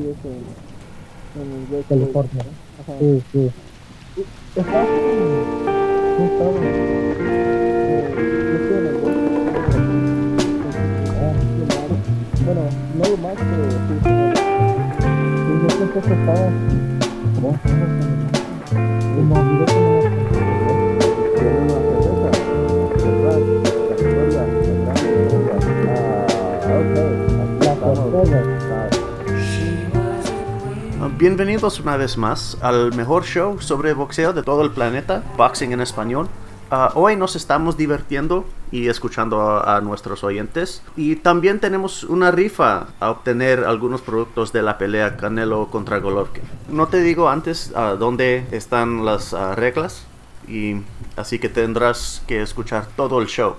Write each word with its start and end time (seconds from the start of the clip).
en, 0.00 0.44
en 1.40 1.48
West 1.72 1.88
California. 1.88 2.44
Ajá. 2.80 2.92
Sí, 2.98 3.22
sí. 3.32 3.50
Está 4.56 4.82
en... 4.82 4.86
¿qué 6.16 6.24
estado? 6.24 6.52
Eh, 6.62 8.12
yo 8.68 8.74
en 8.76 8.86
el 8.86 8.94
Bueno, 12.44 12.62
no 12.98 13.04
lo 13.08 13.16
más, 13.16 13.36
sí 13.36 13.44
el-. 19.70 19.75
Bienvenidos 31.28 31.80
una 31.80 31.96
vez 31.96 32.16
más 32.16 32.56
al 32.60 32.94
mejor 32.94 33.24
show 33.24 33.60
sobre 33.60 33.94
boxeo 33.94 34.32
de 34.32 34.44
todo 34.44 34.62
el 34.62 34.70
planeta, 34.70 35.24
Boxing 35.36 35.72
en 35.72 35.80
Español. 35.80 36.28
Ah, 36.70 36.92
hoy 36.94 37.16
nos 37.16 37.34
estamos 37.34 37.76
divirtiendo 37.76 38.44
y 38.70 38.86
escuchando 38.86 39.60
a, 39.68 39.80
nuestros 39.80 40.22
oyentes. 40.22 40.84
Y 40.96 41.16
también 41.16 41.58
tenemos 41.58 42.04
una 42.04 42.30
rifa 42.30 42.86
a 43.00 43.10
obtener 43.10 43.64
algunos 43.64 44.02
productos 44.02 44.52
de 44.52 44.62
la 44.62 44.78
pelea 44.78 45.16
Canelo 45.16 45.66
contra 45.66 45.98
Golovkin. 45.98 46.44
No 46.68 46.86
te 46.86 47.00
digo 47.00 47.28
antes 47.28 47.72
dónde 47.98 48.46
están 48.52 49.04
las 49.04 49.34
ah, 49.34 49.56
reglas, 49.56 50.06
y 50.46 50.76
así 51.16 51.40
que 51.40 51.48
tendrás 51.48 52.22
que 52.28 52.40
escuchar 52.40 52.86
todo 52.94 53.20
el 53.20 53.26
show. 53.26 53.56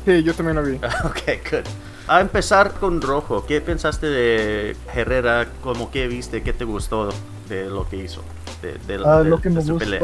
Sí, 0.05 0.23
yo 0.23 0.35
también 0.35 0.57
lo 0.57 0.63
vi. 0.63 0.77
Ok, 1.05 1.21
good. 1.51 1.67
A 2.11 2.23
empezar 2.23 2.73
con 2.81 3.03
Rojo, 3.03 3.45
¿qué 3.47 3.61
pensaste 3.61 4.07
de 4.07 4.75
Herrera? 4.95 5.47
¿Cómo 5.63 5.91
que 5.91 6.09
viste? 6.09 6.43
¿Qué 6.43 6.55
te 6.55 6.65
gustó 6.65 7.11
de 7.51 7.67
lo 7.67 7.87
que 7.87 7.97
hizo? 7.97 8.23
De, 8.63 8.79
de 8.87 8.99
la- 8.99 9.23
de- 9.23 9.29
lo 9.29 9.41
que 9.43 9.51
de 9.51 9.55
me 9.57 9.61
su 9.63 9.73
gustó, 9.75 9.85
pelea? 9.85 10.01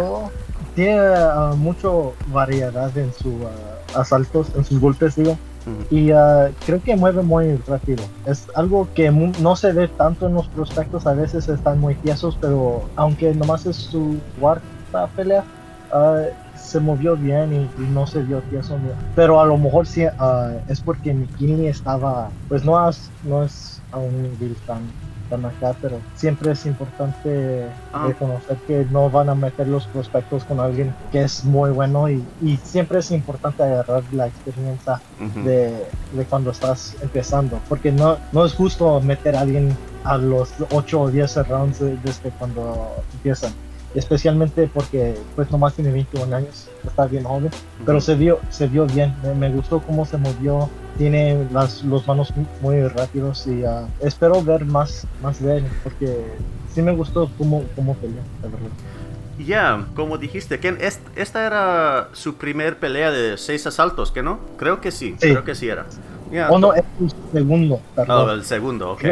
Tiene 0.74 0.98
ah, 0.98 1.52
mucho 1.56 2.14
variedad 2.26 2.96
en 2.98 3.12
sus 3.12 3.34
asaltos, 3.94 4.48
en 4.56 4.64
sus 4.64 4.80
golpes, 4.80 5.16
digo. 5.16 5.32
Ujú. 5.66 5.94
Y 5.94 6.10
ah, 6.10 6.50
creo 6.66 6.82
que 6.82 6.94
mueve 6.96 7.22
muy 7.22 7.56
rápido. 7.66 8.04
Es 8.26 8.46
algo 8.54 8.88
que 8.94 9.10
no 9.10 9.56
se 9.56 9.72
ve 9.72 9.88
tanto 9.88 10.26
en 10.26 10.34
los 10.34 10.48
prospectos, 10.48 11.06
a 11.06 11.14
veces 11.14 11.48
están 11.48 11.80
muy 11.80 11.94
tiesos, 11.96 12.36
pero 12.40 12.82
aunque 12.96 13.34
nomás 13.34 13.64
es 13.66 13.76
su 13.76 14.18
cuarta 14.38 15.06
pelea, 15.16 15.44
ah, 15.92 16.22
se 16.54 16.80
movió 16.80 17.16
bien 17.16 17.52
y, 17.52 17.82
y 17.82 17.86
no 17.86 18.06
se 18.06 18.22
vio 18.22 18.40
tieso. 18.42 18.76
Pero 19.14 19.40
a 19.40 19.46
lo 19.46 19.56
mejor 19.56 19.86
sí 19.86 20.04
ah, 20.18 20.52
es 20.68 20.80
porque 20.80 21.12
McKinney 21.14 21.66
estaba, 21.68 22.30
pues 22.48 22.64
no, 22.64 22.88
es- 22.88 23.10
no 23.22 23.42
es 23.42 23.80
a 23.90 23.98
un 23.98 24.22
nivel 24.22 24.56
tan, 24.66 24.80
acá, 25.44 25.74
pero 25.80 25.98
siempre 26.14 26.52
es 26.52 26.66
importante 26.66 27.66
Ah. 27.92 28.06
reconocer 28.08 28.56
que 28.66 28.86
no 28.90 29.08
van 29.08 29.28
a 29.28 29.34
meter 29.34 29.66
los 29.68 29.86
prospectos 29.86 30.44
con 30.44 30.60
alguien 30.60 30.94
que 31.12 31.22
es 31.22 31.44
muy 31.44 31.70
bueno 31.70 32.08
y, 32.10 32.22
y 32.42 32.56
siempre 32.62 32.98
es 32.98 33.10
importante 33.10 33.62
agarrar 33.62 34.02
la 34.12 34.26
experiencia 34.26 35.00
de, 35.44 35.86
de 36.12 36.24
cuando 36.28 36.50
estás 36.50 36.96
empezando, 37.02 37.58
porque 37.68 37.90
no, 37.92 38.18
no 38.32 38.44
es 38.44 38.52
justo 38.54 39.00
meter 39.00 39.36
a 39.36 39.40
alguien 39.40 39.76
a 40.04 40.16
los 40.18 40.52
8 40.72 41.00
o 41.00 41.10
10 41.10 41.48
rounds 41.48 41.78
de- 41.80 41.96
desde 42.04 42.30
cuando 42.38 42.96
empiezan, 43.14 43.52
especialmente 43.94 44.68
porque 44.72 45.14
pues 45.36 45.50
nomás 45.50 45.74
tiene 45.74 45.90
21 45.92 46.32
años, 46.34 46.68
está 46.86 47.06
bien 47.06 47.24
joven, 47.24 47.50
pero 47.84 47.98
Ujú. 47.98 48.04
se 48.06 48.14
vio, 48.14 48.40
se 48.50 48.66
vio 48.66 48.86
bien, 48.86 49.14
me, 49.22 49.34
me 49.34 49.50
gustó 49.50 49.80
cómo 49.80 50.04
se 50.04 50.16
movió, 50.18 50.68
tiene 50.98 51.46
las, 51.52 51.82
los 51.84 52.06
manos 52.06 52.32
muy 52.60 52.82
rápidos 52.88 53.46
y 53.46 53.64
ah, 53.64 53.86
espero 54.00 54.42
ver 54.42 54.64
más, 54.64 55.06
más 55.22 55.42
de 55.42 55.58
él, 55.58 55.64
porque 55.82 56.24
sí 56.74 56.82
me 56.82 56.92
gustó 56.94 57.30
cómo, 57.38 57.62
cómo 57.76 57.94
peleó, 57.94 58.20
la 58.42 58.48
verdad. 58.48 58.68
Ya, 59.46 59.84
como 59.96 60.16
dijiste, 60.16 60.60
est- 60.80 61.00
esta 61.16 61.46
era 61.46 62.08
su 62.12 62.34
primer 62.36 62.78
pelea 62.78 63.10
de 63.10 63.36
seis 63.36 63.66
asaltos, 63.66 64.12
¿que 64.12 64.22
no? 64.22 64.38
Creo 64.58 64.80
que 64.80 64.92
sí, 64.92 65.16
Sí. 65.18 65.30
creo 65.30 65.44
que 65.44 65.54
sí 65.56 65.68
era. 65.68 65.86
Ya, 66.32 66.50
O 66.50 66.58
no, 66.58 66.72
es 66.72 66.84
su 66.98 67.08
segundo, 67.32 67.80
Oh, 68.08 68.30
el 68.30 68.44
segundo, 68.44 68.92
ok. 68.92 69.04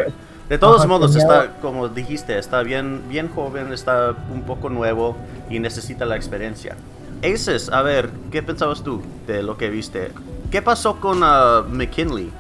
De 0.48 0.58
todos 0.58 0.80
Ajá, 0.80 0.88
modos, 0.88 1.12
tenía- 1.12 1.42
está, 1.44 1.60
como 1.60 1.88
dijiste, 1.88 2.38
está 2.38 2.62
bien, 2.62 3.02
bien 3.08 3.28
joven, 3.34 3.72
está 3.72 4.14
un 4.32 4.42
poco 4.42 4.68
nuevo 4.68 5.16
y 5.48 5.58
necesita 5.60 6.04
la 6.04 6.16
experiencia. 6.16 6.76
Aces, 7.22 7.70
a 7.70 7.82
ver, 7.82 8.10
¿qué 8.30 8.42
pensabas 8.42 8.82
tú 8.82 9.00
de 9.26 9.42
lo 9.42 9.56
que 9.56 9.70
viste? 9.70 10.10
¿Qué 10.50 10.60
pasó 10.60 11.00
con 11.00 11.20
ah, 11.22 11.62
McKinley? 11.68 12.30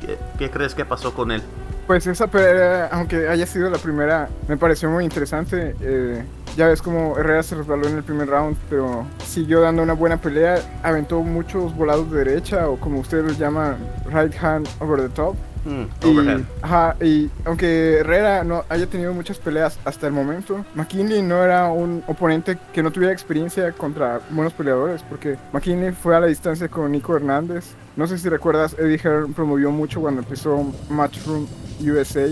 ¿Qué, 0.00 0.16
qué 0.38 0.50
crees 0.50 0.74
que 0.74 0.84
pasó 0.84 1.12
con 1.12 1.32
él? 1.32 1.42
Pues 1.86 2.06
esa 2.06 2.26
pelea, 2.26 2.88
aunque 2.92 3.28
haya 3.28 3.46
sido 3.46 3.68
la 3.70 3.78
primera, 3.78 4.28
me 4.46 4.56
pareció 4.56 4.88
muy 4.90 5.04
interesante. 5.04 5.74
eh, 5.80 6.22
ya 6.56 6.66
ves 6.68 6.82
como 6.82 7.16
Herrera 7.18 7.42
se 7.42 7.54
resbaló 7.54 7.86
en 7.88 7.96
el 7.96 8.02
primer 8.02 8.28
round, 8.28 8.56
pero 8.68 9.04
siguió 9.24 9.60
dando 9.60 9.82
una 9.82 9.92
buena 9.94 10.16
pelea. 10.18 10.60
Aventó 10.82 11.20
muchos 11.20 11.74
volados 11.76 12.10
de 12.10 12.24
derecha, 12.24 12.68
o 12.68 12.76
como 12.78 13.00
ustedes 13.00 13.24
los 13.24 13.38
llaman, 13.38 13.76
right 14.12 14.34
hand 14.42 14.68
over 14.80 15.00
the 15.00 15.08
top. 15.08 15.34
Y, 15.66 16.44
ajá, 16.62 16.96
y 17.00 17.30
aunque 17.44 17.98
Herrera 17.98 18.44
no 18.44 18.64
haya 18.68 18.86
tenido 18.86 19.12
muchas 19.12 19.38
peleas 19.38 19.78
hasta 19.84 20.06
el 20.06 20.12
momento, 20.12 20.64
McKinley 20.74 21.22
no 21.22 21.42
era 21.42 21.70
un 21.70 22.02
oponente 22.06 22.58
que 22.72 22.82
no 22.82 22.90
tuviera 22.90 23.12
experiencia 23.12 23.72
contra 23.72 24.20
buenos 24.30 24.52
peleadores, 24.52 25.02
porque 25.02 25.36
McKinley 25.52 25.92
fue 25.92 26.16
a 26.16 26.20
la 26.20 26.26
distancia 26.26 26.68
con 26.68 26.92
Nico 26.92 27.16
Hernández. 27.16 27.66
No 27.96 28.06
sé 28.06 28.18
si 28.18 28.28
recuerdas, 28.28 28.76
Eddie 28.78 28.98
Hearn 28.98 29.34
promovió 29.34 29.70
mucho 29.70 30.00
cuando 30.00 30.20
empezó 30.20 30.72
Matchroom 30.88 31.46
USA 31.80 32.28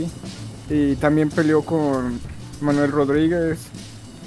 y 0.70 0.96
también 0.96 1.30
peleó 1.30 1.62
con 1.62 2.20
Manuel 2.60 2.92
Rodríguez 2.92 3.68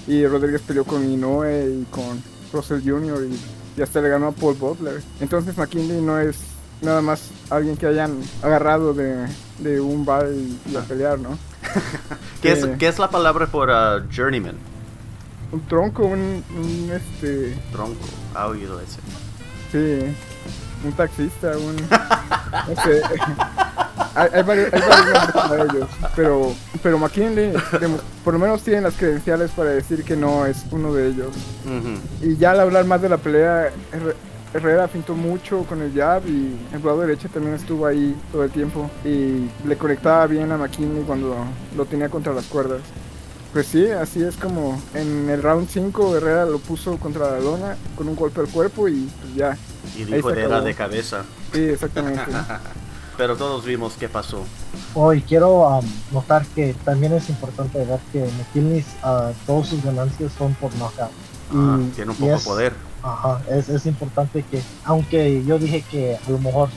y 0.07 0.25
Rodríguez 0.25 0.62
peleó 0.62 0.84
con 0.84 1.10
Inoue 1.10 1.81
y 1.81 1.86
con 1.92 2.22
Russell 2.51 2.81
Jr. 2.84 3.25
y, 3.30 3.80
y 3.80 3.84
hasta 3.84 4.01
le 4.01 4.10
ganó 4.10 4.28
a 4.28 4.31
Paul 4.31 4.56
Butler. 4.56 5.01
Entonces 5.19 5.57
McKinley 5.57 6.01
no 6.01 6.19
es 6.19 6.49
nada 6.81 7.02
más 7.02 7.30
alguien 7.50 7.78
que 7.78 7.86
hayan 7.86 8.20
agarrado 8.42 8.94
de, 8.94 9.28
de 9.60 9.80
un 9.81 10.06
bar 10.06 10.28
y, 10.34 10.60
y 10.72 10.76
a 10.76 10.81
pelear, 10.81 11.20
¿no? 11.20 11.38
¿Qué, 12.42 12.54
es, 12.54 12.64
eh, 12.64 12.76
qué 12.80 12.88
es 12.88 13.00
la 13.00 13.10
palabra 13.10 13.48
por 13.48 13.70
ah, 13.72 14.04
journeyman? 14.16 14.56
Un 15.52 15.62
tronco, 15.68 16.06
un, 16.06 16.44
un, 16.56 16.92
este, 16.92 17.58
Tronco, 17.72 18.06
ha 18.36 18.48
oído 18.48 18.80
ese. 18.80 19.00
sí, 19.72 20.16
un 20.86 20.94
taxista, 20.94 21.58
un, 21.58 21.76
no 21.76 22.82
sé. 22.84 23.02
hay, 24.16 24.30
hay 24.32 24.44
varios, 24.44 24.74
hay 24.74 24.82
varios 24.82 25.32
para 25.32 25.64
ellos, 25.64 25.90
pero, 26.16 26.54
pero 26.84 27.00
McKinley 27.00 27.52
por 28.24 28.34
lo 28.34 28.40
menos 28.40 28.62
tiene 28.62 28.82
las 28.82 28.94
credenciales 28.94 29.50
para 29.52 29.72
decir 29.72 30.04
que 30.04 30.16
no 30.16 30.46
es 30.46 30.66
uno 30.72 30.94
de 30.94 31.08
ellos. 31.10 31.34
Y 32.22 32.38
ya 32.38 32.52
al 32.52 32.60
hablar 32.60 32.86
más 32.86 33.02
de 33.02 33.10
la 33.10 33.18
pelea, 33.18 33.72
Herrera 34.54 34.88
pintó 34.88 35.13
mucho 35.16 35.63
con 35.63 35.81
el 35.81 35.94
jab 35.94 36.25
y 36.28 36.57
el 36.74 36.84
lado 36.84 37.01
derecho 37.01 37.30
también 37.30 37.56
estuvo 37.56 37.86
ahí 37.86 38.16
todo 38.31 38.44
el 38.44 38.50
tiempo 38.51 38.90
y 39.06 39.48
le 39.68 39.78
conectaba 39.78 40.25
bien 40.25 40.51
a 40.51 40.57
McKinney 40.57 41.04
cuando 41.04 41.36
lo 41.78 41.86
tenía 41.86 42.10
contra 42.10 42.34
las 42.34 42.46
cuerdas. 42.46 42.81
Pues 43.54 43.68
sí, 43.68 43.88
así 43.90 44.24
es 44.24 44.36
como 44.38 44.80
en 44.94 45.30
el 45.30 45.42
round 45.42 45.68
5 45.69 46.18
Herrera 46.18 46.46
lo 46.46 46.60
puso 46.60 46.98
contra 46.98 47.31
la 47.31 47.40
lona 47.40 47.78
con 47.96 48.07
un 48.07 48.16
golpe 48.16 48.42
al 48.42 48.48
cuerpo 48.48 48.88
y 48.88 49.07
pues 49.22 49.36
ya. 49.36 49.57
Y 49.96 50.04
dijo 50.06 50.30
se 50.30 50.36
de 50.36 50.42
era 50.42 50.50
acabó. 50.56 50.66
de 50.68 50.74
cabeza. 50.75 51.24
Sí, 51.54 51.62
exactamente. 51.62 52.22
Pero 53.18 53.36
todos 53.36 53.66
vimos 53.66 53.94
qué 54.00 54.07
pasó. 54.07 54.44
Hoy 54.94 55.22
quiero 55.22 55.68
um, 55.68 55.86
notar 56.12 56.46
que 56.56 56.74
también 56.86 57.13
es 57.13 57.28
importante 57.30 57.84
ver 57.84 58.00
que 58.13 58.22
McKinley, 58.38 58.86
uh, 59.04 59.34
todas 59.46 59.68
sus 59.68 59.84
ganancias 59.84 60.31
son 60.38 60.54
por 60.56 60.74
knockout. 60.75 61.10
Ah, 61.54 61.78
Y- 61.81 61.90
tiene 61.96 62.12
un 62.12 62.18
poco 62.18 62.30
de 62.31 62.38
es- 62.38 62.44
poder. 62.44 62.74
Ajá, 63.01 63.42
es, 63.50 63.69
es 63.69 63.86
importante 63.86 64.44
que, 64.44 64.62
aunque 64.84 65.44
yo 65.46 65.57
dije 65.57 65.84
que 65.90 66.18
a 66.18 66.30
lo 66.30 66.38
mejor 66.40 66.69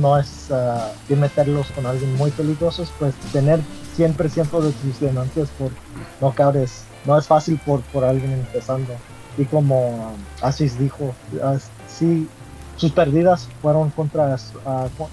no 0.00 0.18
es 0.18 0.48
uh, 0.50 0.90
de 1.08 1.16
meterlos 1.16 1.68
con 1.68 1.86
alguien 1.86 2.14
muy 2.16 2.30
peligroso, 2.32 2.84
pues 2.98 3.14
tener 3.32 3.60
100% 3.96 4.60
de 4.60 4.72
tus 4.72 5.00
ganancias 5.00 5.48
por 5.58 5.70
knockout 6.20 6.56
es, 6.56 6.82
no 7.04 7.16
es 7.16 7.26
fácil 7.26 7.60
por, 7.64 7.82
por 7.82 8.04
alguien 8.04 8.32
empezando. 8.32 8.92
Y 9.38 9.44
como 9.44 9.90
um, 10.14 10.14
Asis 10.42 10.76
dijo, 10.78 11.14
uh, 11.34 11.58
sí, 11.88 12.28
sus 12.76 12.90
pérdidas 12.92 13.46
fueron 13.62 13.90
contra, 13.90 14.36
con- 14.98 15.08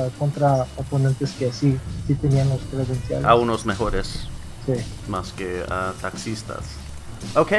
uh, 0.00 0.10
contra 0.18 0.66
oponentes 0.76 1.30
que 1.32 1.52
sí, 1.52 1.78
sí 2.06 2.14
tenían 2.16 2.48
los 2.48 2.60
credenciales. 2.62 3.24
A 3.26 3.34
unos 3.36 3.64
mejores, 3.64 4.26
Sí. 4.66 4.72
más 5.08 5.32
que 5.32 5.62
a 5.70 5.92
taxistas. 6.00 6.64
Ok, 7.36 7.52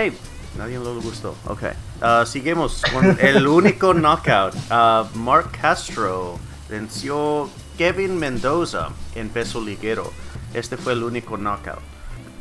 nadie 0.57 0.77
lo 0.80 1.00
gustó. 1.01 1.36
Ok, 1.48 1.63
Ah, 2.01 2.24
seguimos 2.25 2.81
con 2.92 3.18
el 3.19 3.48
único 3.48 3.94
knockout. 3.94 4.53
Ah, 4.69 5.06
Mark 5.15 5.51
Castro 5.62 6.39
venció 6.69 7.50
Kevin 7.77 8.18
Mendoza 8.18 8.89
en 9.15 9.30
peso 9.30 9.62
ligero. 9.62 10.12
Este 10.53 10.77
fue 10.77 10.94
el 10.94 11.03
único 11.03 11.38
knockout. 11.38 11.80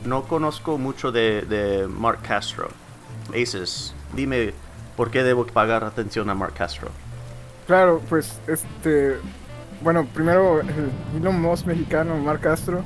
No 0.04 0.22
conozco 0.24 0.78
mucho 0.78 1.12
de, 1.12 1.42
de 1.42 1.86
Mark 1.86 2.20
Castro. 2.22 2.68
Aces, 3.30 3.94
dime 4.14 4.54
por 4.96 5.10
qué 5.10 5.22
debo 5.22 5.46
pagar 5.46 5.84
atención 5.84 6.30
a 6.30 6.34
Mark 6.34 6.54
Castro. 6.54 6.88
Claro, 7.66 8.00
pues 8.08 8.40
este. 8.46 9.18
Bueno, 9.82 10.06
primero 10.12 10.60
el 10.60 10.90
Elon 11.16 11.40
Musk 11.40 11.66
mexicano, 11.66 12.16
Marc 12.18 12.40
Castro, 12.42 12.82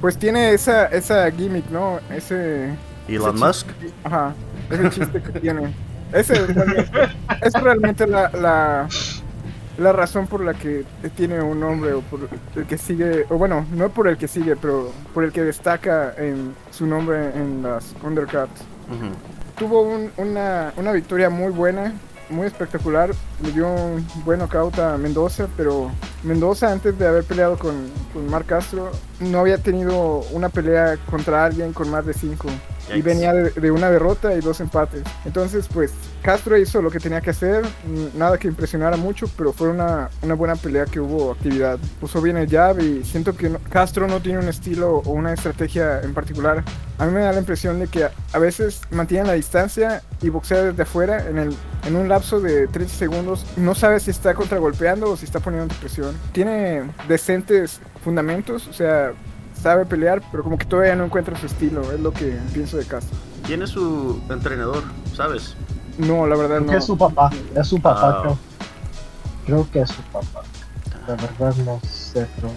pues 0.00 0.16
tiene 0.18 0.52
esa, 0.52 0.86
esa 0.86 1.30
gimmick, 1.30 1.68
¿no? 1.70 1.98
Ese. 2.10 2.74
Elon 3.08 3.34
ese 3.36 3.44
Musk. 3.44 3.66
chiste- 3.68 3.92
Ajá, 4.04 4.34
ese 4.70 4.90
chiste 4.90 5.22
que 5.22 5.40
tiene. 5.40 5.72
Ese 6.12 6.32
es 6.34 6.54
realmente, 6.54 6.90
es 7.42 7.52
realmente 7.54 8.06
la, 8.06 8.30
la, 8.30 8.88
la 9.78 9.92
razón 9.92 10.26
por 10.26 10.42
la 10.42 10.54
que 10.54 10.84
tiene 11.16 11.40
un 11.42 11.60
nombre 11.60 11.92
o 11.92 12.00
por 12.00 12.20
el 12.56 12.66
que 12.66 12.78
sigue, 12.78 13.26
o 13.28 13.36
bueno, 13.36 13.66
no 13.72 13.90
por 13.90 14.08
el 14.08 14.16
que 14.16 14.26
sigue, 14.28 14.56
pero 14.56 14.90
por 15.12 15.24
el 15.24 15.32
que 15.32 15.42
destaca 15.42 16.14
en 16.16 16.54
su 16.70 16.86
nombre 16.86 17.30
en 17.36 17.62
las 17.62 17.94
undercards. 18.02 18.60
Ujú. 18.88 19.12
Tuvo 19.58 19.82
un- 19.82 20.10
una, 20.16 20.72
una 20.76 20.92
victoria 20.92 21.28
muy 21.30 21.52
buena, 21.52 21.92
muy 22.30 22.46
espectacular. 22.46 23.10
Le 23.42 23.52
dio 23.52 23.68
un 23.68 24.06
buen 24.24 24.38
knockout 24.38 24.78
a 24.78 24.96
Mendoza, 24.96 25.46
pero 25.56 25.90
Mendoza 26.22 26.72
antes 26.72 26.98
de 26.98 27.06
haber 27.06 27.24
peleado 27.24 27.58
con, 27.58 27.74
con 28.14 28.28
Marc 28.30 28.46
Castro 28.46 28.90
no 29.20 29.40
había 29.40 29.58
tenido 29.58 30.20
una 30.32 30.48
pelea 30.48 30.96
contra 31.10 31.44
alguien 31.44 31.72
con 31.72 31.90
más 31.90 32.06
de 32.06 32.14
5. 32.14 32.48
Y 32.94 33.02
venía 33.02 33.32
de, 33.32 33.50
de 33.50 33.70
una 33.70 33.90
derrota 33.90 34.34
y 34.34 34.40
dos 34.40 34.60
empates. 34.60 35.02
Entonces, 35.24 35.66
pues, 35.72 35.92
Castro 36.22 36.56
hizo 36.56 36.80
lo 36.82 36.90
que 36.90 36.98
tenía 37.00 37.20
que 37.20 37.30
hacer. 37.30 37.64
n- 37.86 38.10
Nada 38.14 38.38
que 38.38 38.48
impresionara 38.48 38.96
mucho, 38.96 39.28
pero 39.36 39.52
fue 39.52 39.68
una, 39.68 40.08
una 40.22 40.34
buena 40.34 40.56
pelea 40.56 40.84
que 40.86 41.00
hubo 41.00 41.32
actividad. 41.32 41.78
Puso 42.00 42.20
bien 42.22 42.36
el 42.36 42.48
jab 42.48 42.80
y 42.80 43.04
siento 43.04 43.36
que 43.36 43.50
no- 43.50 43.58
Castro 43.70 44.06
no 44.06 44.20
tiene 44.20 44.38
un 44.38 44.48
estilo 44.48 44.96
o 44.98 45.10
una 45.10 45.32
estrategia 45.32 46.00
en 46.02 46.14
particular. 46.14 46.64
A 46.98 47.06
mí 47.06 47.12
me 47.12 47.20
da 47.20 47.32
la 47.32 47.38
impresión 47.38 47.78
de 47.78 47.86
que 47.86 48.04
a, 48.04 48.12
a 48.32 48.38
veces 48.38 48.80
mantiene 48.90 49.26
la 49.26 49.34
distancia 49.34 50.02
y 50.20 50.30
boxea 50.30 50.62
desde 50.64 50.82
afuera 50.82 51.26
en, 51.28 51.38
el, 51.38 51.54
en 51.86 51.94
un 51.96 52.08
lapso 52.08 52.40
de 52.40 52.66
30 52.66 52.92
segundos. 52.94 53.46
No 53.56 53.74
sabe 53.74 54.00
si 54.00 54.10
está 54.10 54.34
contragolpeando 54.34 55.10
o 55.10 55.16
si 55.16 55.24
está 55.24 55.38
poniendo 55.40 55.72
presión. 55.76 56.16
Tiene 56.32 56.82
decentes 57.06 57.80
fundamentos, 58.02 58.66
o 58.68 58.72
sea, 58.72 59.12
sabe 59.60 59.84
pelear, 59.86 60.22
pero 60.30 60.42
como 60.42 60.56
que 60.58 60.64
todavía 60.66 60.94
no 60.96 61.04
encuentra 61.04 61.38
su 61.38 61.46
estilo. 61.46 61.82
Es 61.92 62.00
lo 62.00 62.12
que 62.12 62.38
pienso 62.54 62.76
de 62.76 62.84
Castro. 62.84 63.16
¿Quién 63.46 63.62
es 63.62 63.70
su 63.70 64.20
entrenador? 64.30 64.82
¿Sabes? 65.14 65.54
No, 65.98 66.26
la 66.26 66.36
verdad 66.36 66.56
Creo 66.56 66.66
no. 66.66 66.72
que 66.72 66.78
es 66.78 66.84
su 66.84 66.96
papá, 66.96 67.30
es 67.54 67.66
su 67.66 67.80
papá, 67.80 68.08
Ah. 68.10 68.18
creo. 68.22 68.38
Creo 69.46 69.68
que 69.72 69.80
es 69.82 69.90
su 69.90 70.02
papá. 70.12 70.42
La 71.08 71.14
verdad 71.16 71.54
no 71.64 71.80
sé, 71.82 72.26
pero... 72.36 72.50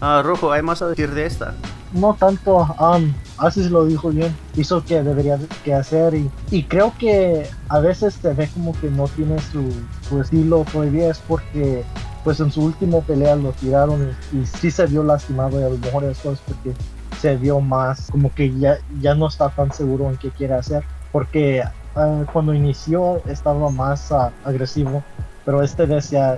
Ah, 0.00 0.22
Rojo, 0.24 0.52
¿hay 0.52 0.62
más 0.62 0.80
a 0.82 0.88
decir 0.88 1.10
de 1.12 1.26
esta? 1.26 1.54
No 1.92 2.14
tanto, 2.14 2.56
um, 2.78 3.12
Asis 3.38 3.70
lo 3.70 3.86
dijo 3.86 4.10
bien, 4.10 4.34
hizo 4.56 4.84
que 4.84 5.02
debería 5.02 5.36
de- 5.36 5.46
que 5.64 5.74
hacer 5.74 6.14
y, 6.14 6.30
y 6.50 6.64
creo 6.64 6.92
que 6.98 7.48
a 7.68 7.78
veces 7.78 8.14
se 8.20 8.32
ve 8.34 8.48
como 8.52 8.72
que 8.78 8.90
no 8.90 9.08
tiene 9.08 9.38
su, 9.40 9.72
su 10.08 10.20
estilo 10.20 10.64
todavía 10.70 11.10
es 11.10 11.18
porque 11.20 11.84
pues 12.26 12.40
en 12.40 12.50
su 12.50 12.64
último 12.64 13.02
pelea 13.02 13.36
lo 13.36 13.52
tiraron 13.52 14.10
y, 14.32 14.44
sí 14.46 14.72
se 14.72 14.84
vio 14.86 15.04
lastimado 15.04 15.60
y 15.60 15.62
a 15.62 15.68
lo 15.68 15.78
mejor 15.78 16.02
eso 16.02 16.32
es 16.32 16.40
porque 16.40 16.74
se 17.20 17.36
vio 17.36 17.60
más 17.60 18.10
como 18.10 18.34
que 18.34 18.52
ya, 18.58 18.78
ya 19.00 19.14
no 19.14 19.28
está 19.28 19.48
tan 19.48 19.72
seguro 19.72 20.10
en 20.10 20.16
qué 20.16 20.32
quiere 20.32 20.54
hacer 20.54 20.82
porque 21.12 21.62
ah, 21.94 22.24
cuando 22.32 22.52
inició 22.52 23.22
estaba 23.26 23.70
más 23.70 24.10
ah, 24.10 24.32
agresivo 24.42 25.04
pero 25.44 25.62
este 25.62 25.86
vez 25.86 26.10
ya, 26.10 26.36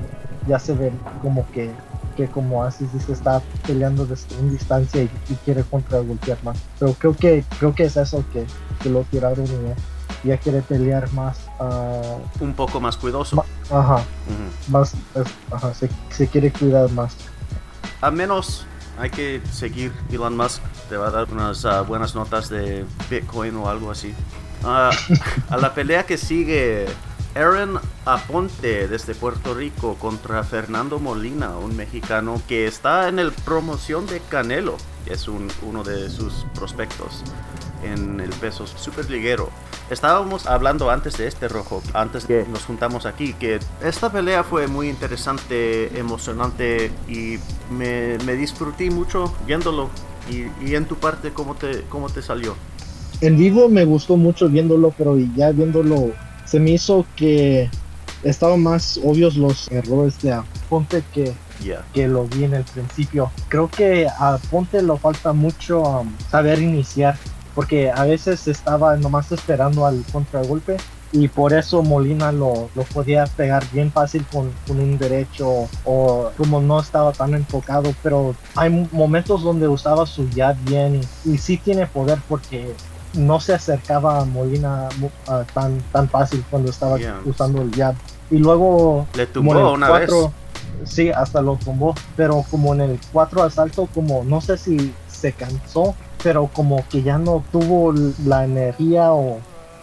se 0.58 0.74
ve 0.74 0.92
como 1.22 1.50
que 1.52 1.72
que 2.16 2.28
como 2.28 2.64
Asis 2.64 2.92
dice 2.92 3.12
está 3.12 3.40
peleando 3.66 4.04
desde 4.04 4.36
una 4.42 4.52
distancia 4.52 5.02
y, 5.02 5.08
quiere 5.44 5.62
contragolpear 5.62 6.36
más. 6.42 6.58
Pero 6.78 6.92
creo 6.94 7.16
que 7.16 7.44
creo 7.58 7.72
que 7.72 7.84
es 7.84 7.96
eso 7.96 8.24
que, 8.32 8.44
que 8.82 8.90
lo 8.90 9.04
tiraron 9.04 9.46
y 9.46 9.97
ya, 10.24 10.36
quiere 10.38 10.62
pelear 10.62 11.12
más. 11.12 11.38
ah, 11.60 12.16
Un 12.40 12.54
poco 12.54 12.80
más 12.80 12.96
cuidadoso. 12.96 13.36
ma- 13.36 13.44
ajá, 13.70 14.02
más, 14.68 14.94
es- 15.14 15.34
ajá, 15.52 15.74
se, 15.74 15.88
se 16.10 16.26
quiere 16.28 16.52
cuidar 16.52 16.90
más. 16.92 17.14
A 18.00 18.10
menos 18.10 18.66
hay 18.98 19.10
que 19.10 19.40
seguir 19.52 19.92
Elon 20.10 20.36
Musk. 20.36 20.62
Te 20.88 20.96
va 20.96 21.08
a 21.08 21.10
dar 21.10 21.30
unas 21.32 21.64
ah, 21.64 21.82
buenas 21.82 22.14
notas 22.14 22.48
de 22.48 22.84
Bitcoin 23.10 23.56
o 23.56 23.68
algo 23.68 23.90
así. 23.90 24.14
Ah, 24.64 24.90
a 25.50 25.56
la 25.56 25.74
pelea 25.74 26.04
que 26.06 26.16
sigue, 26.16 26.86
Aaron 27.34 27.78
Aponte 28.06 28.88
desde 28.88 29.14
Puerto 29.14 29.54
Rico 29.54 29.94
contra 29.96 30.42
Fernando 30.44 30.98
Molina, 30.98 31.50
un 31.58 31.76
mexicano 31.76 32.40
que 32.48 32.66
está 32.66 33.08
en 33.08 33.18
el 33.18 33.32
promoción 33.32 34.06
de 34.06 34.20
Canelo. 34.20 34.76
Es 35.06 35.28
un- 35.28 35.50
uno 35.62 35.84
de 35.84 36.10
sus 36.10 36.44
prospectos 36.54 37.22
en 37.82 38.20
el 38.20 38.30
peso 38.30 38.66
super 38.66 39.08
liguero. 39.10 39.50
Estábamos 39.90 40.46
hablando 40.46 40.90
antes 40.90 41.16
de 41.16 41.26
este 41.26 41.48
rojo, 41.48 41.82
antes 41.94 42.26
que 42.26 42.44
nos 42.50 42.64
juntamos 42.64 43.06
aquí, 43.06 43.32
que 43.32 43.58
esta 43.82 44.12
pelea 44.12 44.44
fue 44.44 44.66
muy 44.66 44.88
interesante, 44.88 45.98
emocionante 45.98 46.90
y 47.08 47.38
me, 47.72 48.18
me 48.26 48.34
disfruté 48.34 48.90
mucho 48.90 49.34
viéndolo. 49.46 49.88
Y, 50.30 50.46
y 50.66 50.74
en 50.74 50.84
tu 50.84 50.96
parte, 50.96 51.30
¿cómo 51.32 51.54
te, 51.54 51.82
cómo 51.88 52.10
te 52.10 52.20
salió? 52.20 52.54
En 53.20 53.36
vivo 53.36 53.68
me 53.68 53.84
gustó 53.84 54.16
mucho 54.16 54.48
viéndolo, 54.48 54.92
pero 54.96 55.16
ya 55.36 55.50
viéndolo 55.52 56.10
se 56.44 56.60
me 56.60 56.70
hizo 56.72 57.04
que 57.16 57.70
estaban 58.22 58.62
más 58.62 59.00
obvios 59.04 59.36
los 59.36 59.70
errores 59.70 60.20
de 60.22 60.32
Aponte 60.32 61.02
que 61.12 61.32
Ya. 61.64 61.84
que 61.92 62.06
lo 62.08 62.24
vi 62.24 62.44
en 62.44 62.54
el 62.54 62.64
principio. 62.64 63.30
Creo 63.48 63.68
que 63.68 64.06
a 64.06 64.38
Ponte 64.50 64.80
le 64.82 64.96
falta 64.98 65.32
mucho 65.32 65.80
um, 65.82 66.12
saber 66.30 66.60
iniciar, 66.60 67.16
porque 67.58 67.90
a 67.90 68.04
veces 68.04 68.46
estaba 68.46 68.94
nomás 68.96 69.32
esperando 69.32 69.84
al 69.84 70.04
contragolpe 70.12 70.76
y 71.10 71.26
por 71.26 71.52
eso 71.52 71.82
Molina 71.82 72.30
lo, 72.30 72.70
lo 72.76 72.82
podía 72.84 73.24
pegar 73.26 73.64
bien 73.72 73.90
fácil 73.90 74.24
con, 74.32 74.52
con 74.68 74.78
un 74.78 74.96
derecho 74.96 75.66
o 75.84 76.30
como 76.36 76.60
no 76.60 76.78
estaba 76.78 77.10
tan 77.10 77.34
enfocado, 77.34 77.92
pero 78.00 78.36
hay 78.54 78.88
momentos 78.92 79.42
donde 79.42 79.66
usaba 79.66 80.06
su 80.06 80.28
jab 80.32 80.54
bien 80.66 81.00
y, 81.24 81.30
y 81.32 81.38
sí 81.38 81.56
tiene 81.56 81.88
poder 81.88 82.20
porque 82.28 82.72
no 83.14 83.40
se 83.40 83.54
acercaba 83.54 84.20
a 84.20 84.24
Molina 84.24 84.88
ah, 85.26 85.42
tan, 85.52 85.80
tan 85.90 86.08
fácil 86.08 86.44
cuando 86.48 86.70
estaba 86.70 86.96
Yeah. 86.96 87.18
usando 87.24 87.62
el 87.62 87.74
jab. 87.74 87.96
Y 88.30 88.38
luego 88.38 89.08
Le 89.14 89.26
tumbó 89.26 89.72
una 89.72 89.88
cuatro- 89.88 90.32
vez. 90.84 90.88
Sí, 90.88 91.10
hasta 91.10 91.40
lo 91.42 91.56
tumbó, 91.56 91.92
pero 92.16 92.44
como 92.52 92.72
en 92.72 92.82
el 92.82 93.00
4 93.12 93.42
asalto, 93.42 93.88
como 93.92 94.22
no 94.22 94.40
sé 94.40 94.56
si 94.56 94.94
se 95.08 95.32
cansó, 95.32 95.96
pero 96.22 96.48
como 96.52 96.84
que 96.88 97.02
ya 97.02 97.18
no 97.18 97.42
tuvo 97.52 97.92
la 98.24 98.44
energía 98.44 99.12
o, 99.12 99.38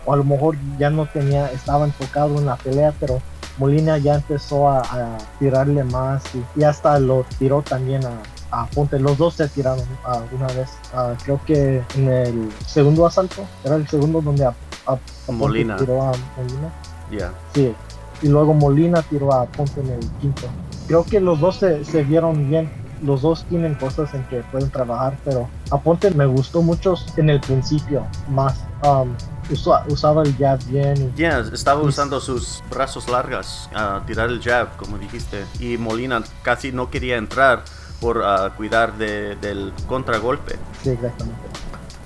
o 0.05 0.13
a 0.13 0.15
lo 0.17 0.23
mejor 0.23 0.55
ya 0.77 0.89
no 0.89 1.05
tenía, 1.07 1.51
estaba 1.51 1.85
enfocado 1.85 2.35
en 2.37 2.45
la 2.45 2.55
pelea, 2.57 2.93
pero 2.99 3.21
Molina 3.57 3.97
ya 3.97 4.15
empezó 4.15 4.67
a, 4.69 4.79
a 4.81 5.17
tirarle 5.39 5.83
más 5.85 6.23
y, 6.35 6.59
y 6.59 6.63
hasta 6.63 6.99
lo 6.99 7.25
tiró 7.39 7.61
también 7.61 8.01
a, 8.05 8.11
a 8.51 8.65
Ponte. 8.67 8.99
Los 8.99 9.17
dos 9.17 9.35
se 9.35 9.47
tiraron 9.47 9.85
alguna 10.03 10.47
vez. 10.47 10.69
Ah, 10.93 11.13
creo 11.23 11.39
que 11.45 11.81
en 11.95 12.09
el 12.09 12.49
segundo 12.67 13.05
asalto, 13.05 13.43
era 13.63 13.75
el 13.75 13.87
segundo 13.87 14.21
donde 14.21 14.45
a, 14.45 14.53
a- 14.87 15.31
Molina. 15.31 15.77
tiró 15.77 16.01
a 16.01 16.11
Molina. 16.37 17.31
Sí, 17.53 17.73
y 18.21 18.27
luego 18.27 18.53
Molina 18.53 19.01
tiró 19.03 19.31
a 19.33 19.45
Ponte 19.45 19.79
en 19.79 19.89
el 19.91 19.99
quinto. 20.21 20.47
Creo 20.87 21.03
que 21.05 21.19
los 21.19 21.39
dos 21.39 21.55
se, 21.57 21.83
se 21.85 22.03
vieron 22.03 22.49
bien. 22.49 22.69
Los 23.05 23.21
dos 23.21 23.45
tienen 23.49 23.75
cosas 23.75 24.13
en 24.13 24.23
que 24.25 24.37
pueden 24.51 24.69
trabajar, 24.71 25.15
pero 25.23 25.47
a 25.71 25.77
Ponte 25.79 26.09
me 26.11 26.25
gustó 26.25 26.61
mucho 26.61 26.95
en 27.17 27.29
el 27.29 27.39
principio 27.39 28.05
más. 28.29 28.55
Um, 28.83 29.13
usa- 29.51 29.83
usaba 29.87 30.23
el 30.23 30.35
jab 30.37 30.59
bien. 30.65 31.13
y- 31.15 31.19
Ya, 31.21 31.39
estaba 31.39 31.83
Y- 31.83 31.85
usando 31.87 32.19
sus 32.19 32.63
brazos 32.69 33.07
largas 33.09 33.69
a 33.75 34.01
tirar 34.07 34.29
el 34.29 34.41
jab, 34.41 34.75
como 34.77 34.97
dijiste. 34.97 35.45
Y 35.59 35.77
Molina 35.77 36.23
casi 36.41 36.71
no 36.71 36.89
quería 36.89 37.17
entrar 37.17 37.63
por 38.01 38.23
ah, 38.23 38.51
cuidar 38.57 38.97
de- 38.97 39.35
del 39.35 39.71
contragolpe. 39.87 40.55
Sí, 40.83 40.89
exactamente. 40.89 41.39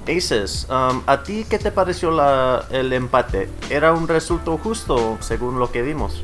Aces, 0.07 0.67
um, 0.69 1.01
¿a 1.05 1.21
ti 1.23 1.45
qué 1.49 1.59
te 1.59 1.71
pareció 1.71 2.09
la- 2.11 2.65
el 2.71 2.91
empate? 2.93 3.47
¿Era 3.69 3.93
un 3.93 4.07
resultado 4.07 4.57
justo 4.57 5.17
según 5.21 5.59
lo 5.59 5.71
que 5.71 5.81
vimos? 5.81 6.23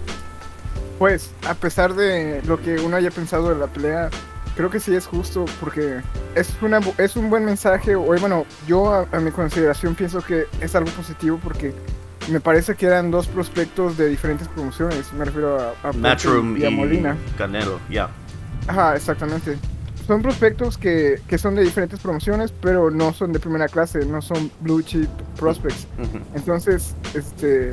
Pues, 0.98 1.32
a 1.48 1.54
pesar 1.54 1.94
de 1.94 2.42
lo 2.46 2.60
que 2.62 2.76
uno 2.80 2.96
haya 2.98 3.12
pensado 3.12 3.50
de 3.50 3.56
la 3.56 3.68
pelea, 3.68 4.10
creo 4.56 4.70
que 4.70 4.80
sí 4.80 4.96
es 4.96 5.06
justo 5.06 5.46
porque 5.60 6.02
es, 6.36 6.50
una, 6.62 6.80
es 6.98 7.16
un 7.16 7.30
buen 7.30 7.46
mensaje. 7.46 7.96
O 7.96 8.04
bueno, 8.04 8.46
yo 8.68 8.92
a, 8.92 9.08
a 9.12 9.20
mi 9.20 9.32
consideración 9.32 9.96
pienso 9.96 10.22
que 10.22 10.46
es 10.62 10.76
algo 10.76 10.90
positivo 10.92 11.40
porque 11.44 11.74
me 12.30 12.40
parece 12.40 12.76
que 12.76 12.88
eran 12.88 13.12
dos 13.12 13.28
prospectos 13.28 13.98
de 13.98 14.08
diferentes 14.08 14.48
promociones. 14.48 15.14
Me 15.14 15.26
refiero 15.26 15.60
a, 15.60 15.90
a 15.90 15.94
Matchroom 15.94 16.58
y 16.58 16.66
a 16.66 16.70
y 16.70 16.76
Molina. 16.76 17.16
Canelo, 17.38 17.80
ya. 17.90 18.10
Ajá, 18.68 18.96
exactamente. 18.96 19.58
Son 20.08 20.22
prospectos 20.22 20.78
que, 20.78 21.20
que 21.28 21.38
son 21.38 21.56
de 21.56 21.64
diferentes 21.64 22.00
promociones, 22.00 22.52
pero 22.52 22.92
no 22.92 23.12
son 23.14 23.34
de 23.34 23.40
primera 23.40 23.68
clase, 23.68 24.06
no 24.06 24.22
son 24.22 24.52
blue 24.62 24.82
chip 24.84 25.10
prospects. 25.38 25.88
Entonces, 26.36 26.96
este, 27.16 27.72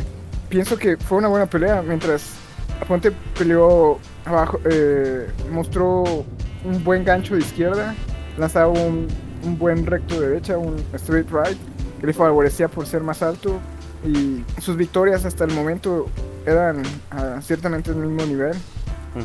pienso 0.48 0.78
que 0.78 0.96
fue 0.96 1.18
una 1.18 1.28
buena 1.28 1.44
pelea. 1.44 1.82
Mientras 1.82 2.30
Aponte 2.80 3.12
peleó 3.38 3.98
abajo, 4.24 4.58
eh, 4.64 5.28
mostró 5.50 6.24
un 6.64 6.82
buen 6.84 7.04
gancho 7.04 7.34
de 7.34 7.40
izquierda, 7.40 7.94
lanzaba 8.38 8.68
un, 8.68 9.08
un 9.44 9.58
buen 9.58 9.84
recto 9.86 10.20
de 10.20 10.28
derecha, 10.28 10.56
un 10.58 10.76
straight 10.94 11.28
right, 11.30 11.58
que 12.00 12.06
le 12.06 12.12
favorecía 12.12 12.68
por 12.68 12.86
ser 12.86 13.02
más 13.02 13.22
alto. 13.22 13.58
Y 14.04 14.42
sus 14.60 14.76
victorias 14.76 15.24
hasta 15.24 15.44
el 15.44 15.52
momento 15.52 16.08
eran 16.44 16.82
ah, 17.12 17.38
ciertamente 17.40 17.90
el 17.90 17.96
mismo 17.96 18.26
nivel. 18.26 18.56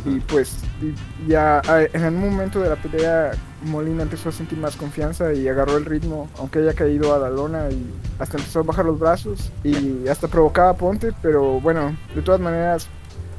Y 0.05 0.19
pues 0.19 0.57
y- 0.81 1.29
ya 1.29 1.61
ah, 1.65 1.81
en 1.81 2.03
el 2.03 2.11
momento 2.11 2.59
de 2.59 2.67
la 2.69 2.75
pelea 2.75 3.31
Molina 3.63 4.03
empezó 4.03 4.27
a 4.29 4.31
sentir 4.33 4.57
más 4.59 4.75
confianza 4.75 5.31
y 5.33 5.47
agarró 5.47 5.77
el 5.77 5.85
ritmo, 5.85 6.27
aunque 6.37 6.59
haya 6.59 6.73
caído 6.73 7.15
a 7.15 7.19
la 7.19 7.29
lona 7.29 7.69
y 7.71 7.89
hasta 8.19 8.37
empezó 8.37 8.59
a 8.59 8.63
bajar 8.63 8.83
los 8.83 8.99
brazos 8.99 9.49
y 9.63 10.05
hasta 10.09 10.27
provocaba 10.27 10.71
a 10.71 10.73
Ponte, 10.75 11.13
pero 11.21 11.61
bueno, 11.61 11.95
de 12.13 12.21
todas 12.21 12.41
maneras 12.41 12.87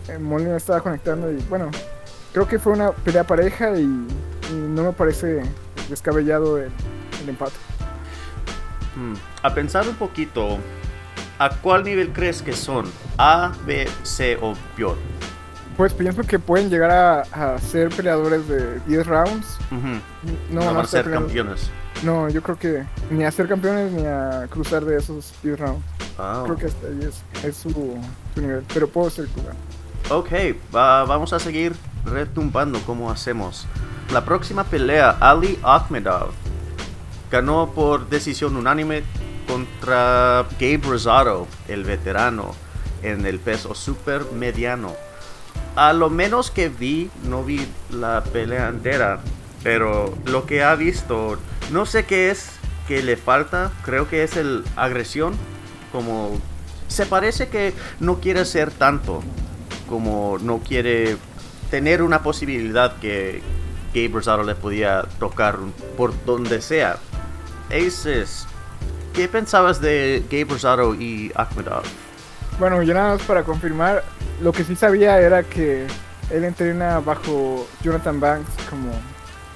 eh, 0.08 0.18
Molina 0.18 0.56
estaba 0.56 0.80
conectando 0.80 1.30
y 1.30 1.36
bueno, 1.50 1.70
creo 2.38 2.46
que 2.46 2.58
fue 2.60 2.72
una 2.72 2.92
pelea 2.92 3.24
pareja 3.24 3.76
y, 3.76 3.82
y 3.82 4.52
no 4.52 4.84
me 4.84 4.92
parece 4.92 5.42
descabellado 5.88 6.58
el, 6.58 6.70
el 7.20 7.28
empate. 7.28 7.56
Mm, 8.94 9.14
A 9.42 9.52
pensar 9.54 9.88
un 9.88 9.96
poquito, 9.96 10.58
¿a 11.40 11.50
cuál 11.50 11.82
nivel 11.82 12.12
crees 12.12 12.40
que 12.40 12.52
son? 12.52 12.86
¿A, 13.18 13.52
B, 13.66 13.88
C 14.04 14.38
o 14.40 14.54
peor? 14.76 14.96
Pues 15.76 15.92
pienso 15.94 16.22
que 16.22 16.38
pueden 16.38 16.70
llegar 16.70 16.90
a, 16.92 17.54
a 17.54 17.58
ser 17.58 17.88
peleadores 17.88 18.46
de 18.46 18.78
10 18.86 19.06
rounds. 19.08 19.58
Ujú. 19.72 20.00
No, 20.52 20.60
No, 20.60 20.66
van 20.74 20.76
a 20.76 20.84
ser 20.86 21.10
campeones. 21.10 21.70
No, 22.04 22.28
yo 22.28 22.40
creo 22.40 22.56
que 22.56 22.84
ni 23.10 23.24
a 23.24 23.32
ser 23.32 23.48
campeones 23.48 23.90
ni 23.90 24.06
a 24.06 24.46
cruzar 24.48 24.84
de 24.84 24.96
esos 24.96 25.34
10 25.42 25.58
rounds. 25.58 25.84
Creo 26.44 26.56
que 26.56 26.66
hasta 26.66 26.86
ahí 26.86 27.00
es, 27.02 27.44
es 27.44 27.56
su, 27.56 27.70
su 28.34 28.40
nivel, 28.40 28.62
pero 28.72 28.88
puedo 28.88 29.10
ser 29.10 29.26
jugar. 29.34 29.54
Ok, 30.10 30.30
va- 30.74 31.04
vamos 31.04 31.32
a 31.32 31.38
seguir 31.40 31.74
retumbando 32.04 32.80
como 32.82 33.10
hacemos. 33.10 33.66
La 34.12 34.24
próxima 34.24 34.64
pelea, 34.64 35.16
Ali 35.20 35.58
Akhmedov 35.62 36.30
ganó 37.30 37.72
por 37.74 38.08
decisión 38.08 38.56
unánime 38.56 39.02
contra 39.46 40.46
Gabe 40.58 40.80
Rosado, 40.82 41.46
el 41.68 41.84
veterano, 41.84 42.54
en 43.02 43.26
el 43.26 43.38
peso 43.38 43.74
super 43.74 44.24
mediano. 44.32 44.94
A 45.76 45.92
lo 45.92 46.10
menos 46.10 46.50
que 46.50 46.68
vi, 46.68 47.10
no 47.24 47.44
vi 47.44 47.66
la 47.90 48.24
pelea 48.24 48.68
entera, 48.68 49.20
pero 49.62 50.16
lo 50.26 50.46
que 50.46 50.62
ha 50.62 50.74
visto, 50.74 51.38
no 51.70 51.86
sé 51.86 52.04
qué 52.04 52.30
es 52.30 52.50
que 52.86 53.02
le 53.02 53.16
falta, 53.16 53.70
creo 53.84 54.08
que 54.08 54.22
es 54.22 54.36
el 54.36 54.64
agresión, 54.76 55.34
como 55.92 56.38
se 56.88 57.06
parece 57.06 57.48
que 57.48 57.74
no 58.00 58.18
quiere 58.20 58.44
ser 58.44 58.70
tanto, 58.70 59.22
como 59.88 60.38
no 60.40 60.58
quiere 60.58 61.16
tener 61.70 62.02
una 62.02 62.22
posibilidad 62.22 62.96
que 62.96 63.42
Gabe 63.94 64.08
Rosado 64.14 64.42
le 64.42 64.54
podía 64.54 65.02
tocar 65.18 65.56
por 65.96 66.12
donde 66.24 66.60
sea. 66.60 66.96
Aces, 67.70 68.46
¿qué 69.14 69.28
pensabas 69.28 69.80
de 69.80 70.22
Gabe 70.30 70.52
Rosado 70.52 70.94
y 70.94 71.32
Akhmedov? 71.34 71.82
Bueno, 72.58 72.82
yo 72.82 72.94
nada 72.94 73.14
más 73.14 73.22
para 73.22 73.44
confirmar, 73.44 74.02
lo 74.42 74.52
que 74.52 74.64
sí 74.64 74.74
sabía 74.74 75.20
era 75.20 75.42
que 75.42 75.86
él 76.30 76.44
entrena 76.44 76.98
bajo 77.00 77.68
Jonathan 77.82 78.18
Banks 78.20 78.50
como, 78.68 78.90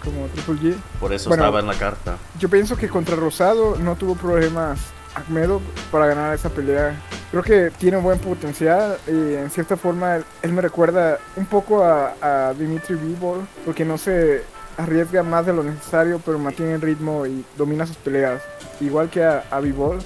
como 0.04 0.26
Triple 0.28 0.54
G. 0.72 0.76
Por 1.00 1.12
eso 1.12 1.28
Bueno. 1.30 1.44
estaba 1.44 1.60
en 1.60 1.66
la 1.66 1.74
carta. 1.74 2.16
Yo 2.38 2.48
pienso 2.48 2.76
que 2.76 2.88
contra 2.88 3.16
Rosado 3.16 3.76
no 3.78 3.96
tuvo 3.96 4.14
problemas 4.14 4.78
Ahmedov 5.14 5.60
para 5.90 6.06
ganar 6.06 6.34
esa 6.34 6.48
pelea. 6.48 6.94
Creo 7.30 7.42
que 7.42 7.70
tiene 7.78 7.96
un 7.96 8.04
buen 8.04 8.18
potencial 8.18 8.96
y 9.06 9.34
en 9.34 9.50
cierta 9.50 9.76
forma 9.76 10.16
él, 10.16 10.24
él 10.42 10.52
me 10.52 10.60
recuerda 10.60 11.18
un 11.36 11.46
poco 11.46 11.82
a, 11.82 12.14
a 12.20 12.52
Dimitri 12.54 12.94
Bivol 12.94 13.40
porque 13.64 13.84
no 13.84 13.96
se 13.98 14.42
arriesga 14.76 15.22
más 15.22 15.44
de 15.46 15.52
lo 15.52 15.62
necesario 15.62 16.20
pero 16.24 16.38
mantiene 16.38 16.74
el 16.74 16.80
ritmo 16.80 17.26
y 17.26 17.44
domina 17.56 17.86
sus 17.86 17.96
peleas. 17.96 18.42
Igual 18.80 19.08
que 19.10 19.22
a, 19.24 19.44
a 19.50 19.60
Bivol, 19.60 19.98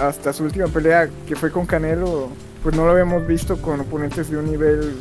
hasta 0.00 0.32
su 0.32 0.44
última 0.44 0.66
pelea 0.68 1.08
que 1.26 1.34
fue 1.36 1.50
con 1.50 1.66
Canelo, 1.66 2.28
pues 2.62 2.76
no 2.76 2.84
lo 2.84 2.92
habíamos 2.92 3.26
visto 3.26 3.60
con 3.60 3.80
oponentes 3.80 4.30
de 4.30 4.36
un 4.36 4.50
nivel... 4.50 4.94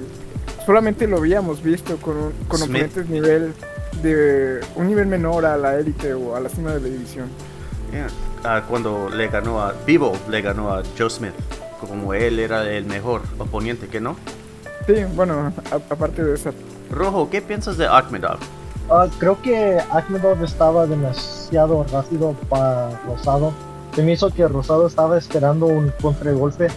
Solamente 0.65 1.07
lo 1.07 1.17
habíamos 1.17 1.61
visto 1.63 1.97
con, 1.97 2.17
un- 2.17 2.31
con 2.47 2.59
Smith. 2.59 2.69
oponentes 2.69 3.09
nivel 3.09 3.53
de 4.03 4.61
un 4.75 4.87
nivel 4.87 5.05
menor 5.07 5.45
a 5.45 5.57
la 5.57 5.75
élite 5.75 6.13
o 6.13 6.35
a 6.35 6.39
la 6.39 6.49
cima 6.49 6.71
de 6.71 6.79
la 6.81 6.87
división. 6.87 7.25
Yeah. 7.91 8.07
Ah, 8.43 8.63
cuando 8.67 9.09
le 9.09 9.27
ganó 9.27 9.61
a 9.61 9.73
Vivo, 9.85 10.13
le 10.29 10.41
ganó 10.41 10.71
a 10.73 10.81
Joe 10.97 11.09
Smith, 11.09 11.33
como 11.79 12.13
él 12.13 12.39
era 12.39 12.63
el 12.69 12.85
mejor 12.85 13.21
oponente, 13.37 13.87
¿que 13.87 14.01
no? 14.01 14.15
Sí, 14.87 14.95
bueno, 15.15 15.53
a- 15.71 15.93
aparte 15.93 16.23
de 16.23 16.33
esa. 16.33 16.51
Rojo, 16.89 17.29
¿qué 17.29 17.41
piensas 17.41 17.77
de 17.77 17.85
Akhmedov? 17.87 18.37
Ah, 18.89 19.07
creo 19.19 19.39
que 19.41 19.79
Akhmedov 19.91 20.43
estaba 20.43 20.87
demasiado 20.87 21.85
rápido 21.91 22.33
para 22.49 22.89
Rosado. 23.05 23.53
Se 23.95 24.01
me 24.03 24.13
hizo 24.13 24.29
que 24.33 24.47
Rosado 24.47 24.87
estaba 24.87 25.17
esperando 25.17 25.67
un 25.67 25.93
contragolpe. 26.01 26.67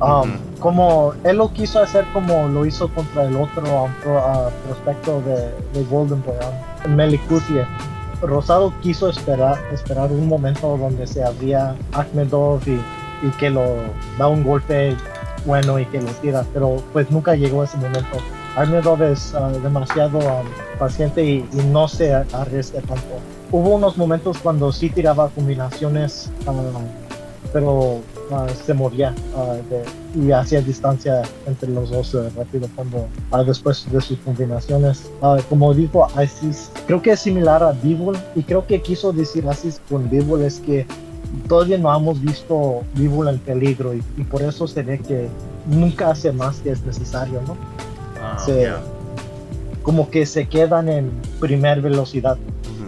Um, 0.00 0.08
Ujú. 0.22 0.30
Como 0.60 1.14
él 1.24 1.36
lo 1.36 1.52
quiso 1.52 1.80
hacer 1.80 2.04
como 2.12 2.48
lo 2.48 2.66
hizo 2.66 2.88
contra 2.88 3.24
el 3.24 3.36
otro 3.36 3.84
um, 3.84 3.90
pro- 4.02 4.18
ah, 4.18 4.50
prospecto 4.66 5.20
de, 5.22 5.36
de 5.72 5.84
Golden 5.88 6.20
Boy, 6.22 6.34
um, 6.84 6.94
Melikutie. 6.94 7.64
Rosado 8.26 8.72
quiso 8.80 9.08
esperar, 9.08 9.58
esperar 9.72 10.10
un 10.10 10.28
momento 10.28 10.76
donde 10.76 11.06
se 11.06 11.22
abría 11.22 11.76
Akhmedov 11.92 12.60
y, 12.66 12.80
y 13.26 13.30
que 13.38 13.50
lo 13.50 13.64
da 14.18 14.28
un 14.28 14.42
golpe 14.42 14.96
bueno 15.46 15.78
y 15.78 15.86
que 15.86 16.00
lo 16.00 16.10
tira, 16.22 16.44
pero 16.52 16.76
pues 16.92 17.10
nunca 17.10 17.34
llegó 17.34 17.64
ese 17.64 17.76
momento. 17.76 18.18
Akhmedov 18.56 19.02
es 19.02 19.34
ah, 19.34 19.50
demasiado 19.62 20.18
um, 20.18 20.46
paciente 20.78 21.24
y, 21.24 21.48
y 21.52 21.56
no 21.70 21.88
se 21.88 22.14
arriesga 22.14 22.80
tanto. 22.80 23.18
Hubo 23.50 23.70
unos 23.70 23.96
momentos 23.96 24.38
cuando 24.38 24.72
sí 24.72 24.90
tiraba 24.90 25.28
combinaciones, 25.28 26.30
ah, 26.46 26.52
pero 27.52 28.00
ah, 28.36 28.46
se 28.66 28.74
moría 28.74 29.14
ah, 29.36 29.54
de- 29.70 29.84
y 30.20 30.30
hacía 30.32 30.60
distancia 30.60 31.22
entre 31.46 31.70
los 31.70 31.90
dos 31.90 32.14
eh, 32.14 32.28
rápido 32.36 32.68
cuando 32.74 33.06
ah, 33.32 33.42
después 33.42 33.86
de 33.90 34.00
sus 34.00 34.18
combinaciones. 34.18 35.10
Como 35.48 35.72
dijo 35.74 36.06
Isis, 36.22 36.70
creo 36.86 37.00
que 37.02 37.12
es 37.12 37.20
similar 37.20 37.62
a 37.62 37.72
Bivol 37.72 38.16
y 38.34 38.42
creo 38.42 38.66
que 38.66 38.80
quiso 38.82 39.12
decir 39.12 39.44
Isis 39.50 39.80
con 39.88 40.08
Bivol 40.10 40.42
es 40.42 40.60
que 40.60 40.86
todavía 41.48 41.78
no 41.78 41.94
hemos 41.96 42.20
visto 42.20 42.82
Bivol 42.94 43.28
en 43.28 43.38
peligro 43.38 43.94
y, 43.94 44.02
y 44.16 44.22
por 44.24 44.42
eso 44.42 44.66
se 44.68 44.82
ve 44.82 44.98
que 44.98 45.28
nunca 45.66 46.10
hace 46.10 46.30
más 46.32 46.58
que 46.58 46.70
es 46.70 46.82
necesario, 46.84 47.40
¿no? 47.46 47.56
Ah, 48.22 48.36
Sí. 48.44 48.52
yeah. 48.52 48.80
Como 49.82 50.08
que 50.10 50.24
se 50.24 50.46
quedan 50.48 50.88
en 50.88 51.10
primer 51.40 51.80
velocidad 51.82 52.38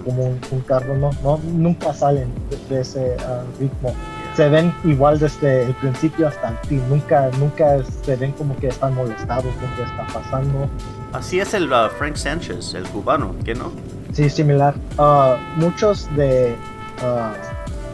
como 0.04 0.24
un, 0.24 0.38
un 0.52 0.60
carro, 0.60 0.96
no, 0.96 1.10
no 1.24 1.38
nunca 1.52 1.92
salen 1.92 2.28
de, 2.68 2.74
de 2.76 2.80
ese 2.82 3.16
ah, 3.26 3.42
ritmo. 3.58 3.92
Se 4.36 4.48
ven 4.48 4.74
igual 4.84 5.18
desde 5.18 5.64
el 5.64 5.74
principio 5.74 6.28
hasta 6.28 6.50
el 6.50 6.56
fin. 6.68 6.82
Nunca, 6.88 7.30
nunca 7.38 7.78
se 8.04 8.16
ven 8.16 8.32
como 8.32 8.54
que 8.56 8.68
están 8.68 8.94
molestados 8.94 9.44
con 9.54 9.68
qué 9.76 9.82
está 9.82 10.06
pasando. 10.12 10.68
Así 11.12 11.40
es 11.40 11.54
el 11.54 11.72
uh, 11.72 11.88
Frank 11.98 12.16
Sánchez, 12.16 12.74
el 12.74 12.84
cubano, 12.84 13.34
¿qué 13.44 13.54
no? 13.54 13.72
Sí, 14.12 14.28
similar. 14.28 14.74
Ah, 14.98 15.36
muchos 15.56 16.08
de, 16.16 16.54
ah, 17.02 17.32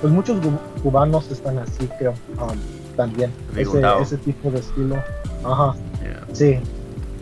pues 0.00 0.12
muchos 0.12 0.40
cu- 0.40 0.58
cubanos 0.82 1.30
están 1.30 1.58
así, 1.58 1.88
creo, 1.98 2.14
um, 2.40 2.56
también. 2.96 3.30
Ese, 3.56 3.80
ese 4.00 4.16
tipo 4.18 4.50
de 4.50 4.58
estilo. 4.60 4.96
Ajá, 5.44 5.74
Yeah. 6.02 6.24
sí. 6.32 6.58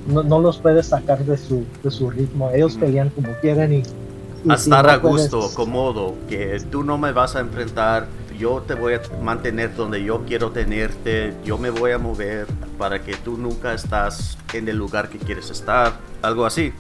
No, 0.07 0.23
no 0.23 0.41
los 0.41 0.57
puedes 0.59 0.87
sacar 0.87 1.19
de 1.27 1.37
su, 1.37 1.65
de 1.83 1.91
su 1.91 2.11
ritmo. 2.11 2.51
Ellos 2.55 2.77
Mm. 2.77 2.81
pelean 2.81 3.11
como 3.11 3.29
quieren 3.43 3.75
y... 3.75 3.77
y 3.77 4.51
A 4.51 4.57
si 4.57 4.71
estar 4.71 4.85
no 4.87 4.91
a 4.91 4.97
gusto, 4.97 5.39
puedes- 5.41 5.55
cómodo, 5.55 6.15
que 6.29 6.59
tú 6.71 6.83
no 6.83 6.97
me 6.97 7.13
vas 7.13 7.37
a 7.37 7.41
enfrentar, 7.41 8.07
yo 8.41 8.63
te 8.63 8.75
voy 8.75 8.95
a 8.95 9.03
mantener 9.23 9.77
donde 9.77 10.03
yo 10.03 10.25
quiero 10.25 10.51
tenerte, 10.51 11.35
yo 11.45 11.59
me 11.59 11.69
voy 11.69 11.93
a 11.93 11.99
mover 11.99 12.47
para 12.79 13.03
que 13.03 13.15
tú 13.15 13.37
nunca 13.37 13.75
estás 13.75 14.39
en 14.55 14.67
el 14.67 14.79
lugar 14.79 15.11
que 15.11 15.19
quieres 15.19 15.51
estar, 15.51 15.93
algo 16.23 16.47
así. 16.47 16.73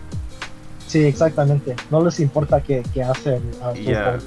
Sí, 0.87 1.05
exactamente. 1.05 1.76
No 1.90 2.02
les 2.02 2.19
importa 2.19 2.61
qué, 2.62 2.83
qué 2.95 3.02
hacen 3.02 3.43
Yeah. 3.75 4.19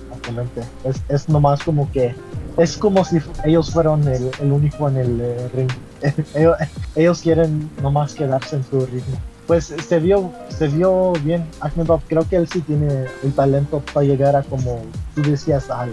Es, 0.85 1.01
es 1.09 1.27
nomás 1.27 1.61
como 1.63 1.91
que... 1.91 2.15
Es 2.57 2.77
como 2.77 3.03
si 3.03 3.19
ellos 3.43 3.71
fueran 3.71 4.07
el, 4.07 4.29
el 4.39 4.51
único 4.51 4.87
en 4.87 4.97
el 4.97 5.21
eh, 5.21 5.49
ring. 5.55 5.71
ellos, 6.35 6.55
ellos 6.95 7.21
quieren 7.21 7.69
nomás 7.81 8.13
quedarse 8.13 8.57
en 8.57 8.63
su 8.63 8.85
ritmo. 8.85 9.17
Pues 9.47 9.65
se 9.65 9.99
vio, 9.99 10.31
se 10.49 10.67
vio 10.67 11.13
bien. 11.23 11.45
Akhmedov 11.59 12.01
creo 12.07 12.29
que 12.29 12.37
él 12.37 12.47
sí 12.47 12.61
tiene 12.61 13.07
el 13.23 13.33
talento 13.33 13.81
para 13.91 14.05
llegar 14.05 14.35
a 14.35 14.43
como 14.43 14.83
tú 15.15 15.23
decías 15.23 15.69
al, 15.69 15.91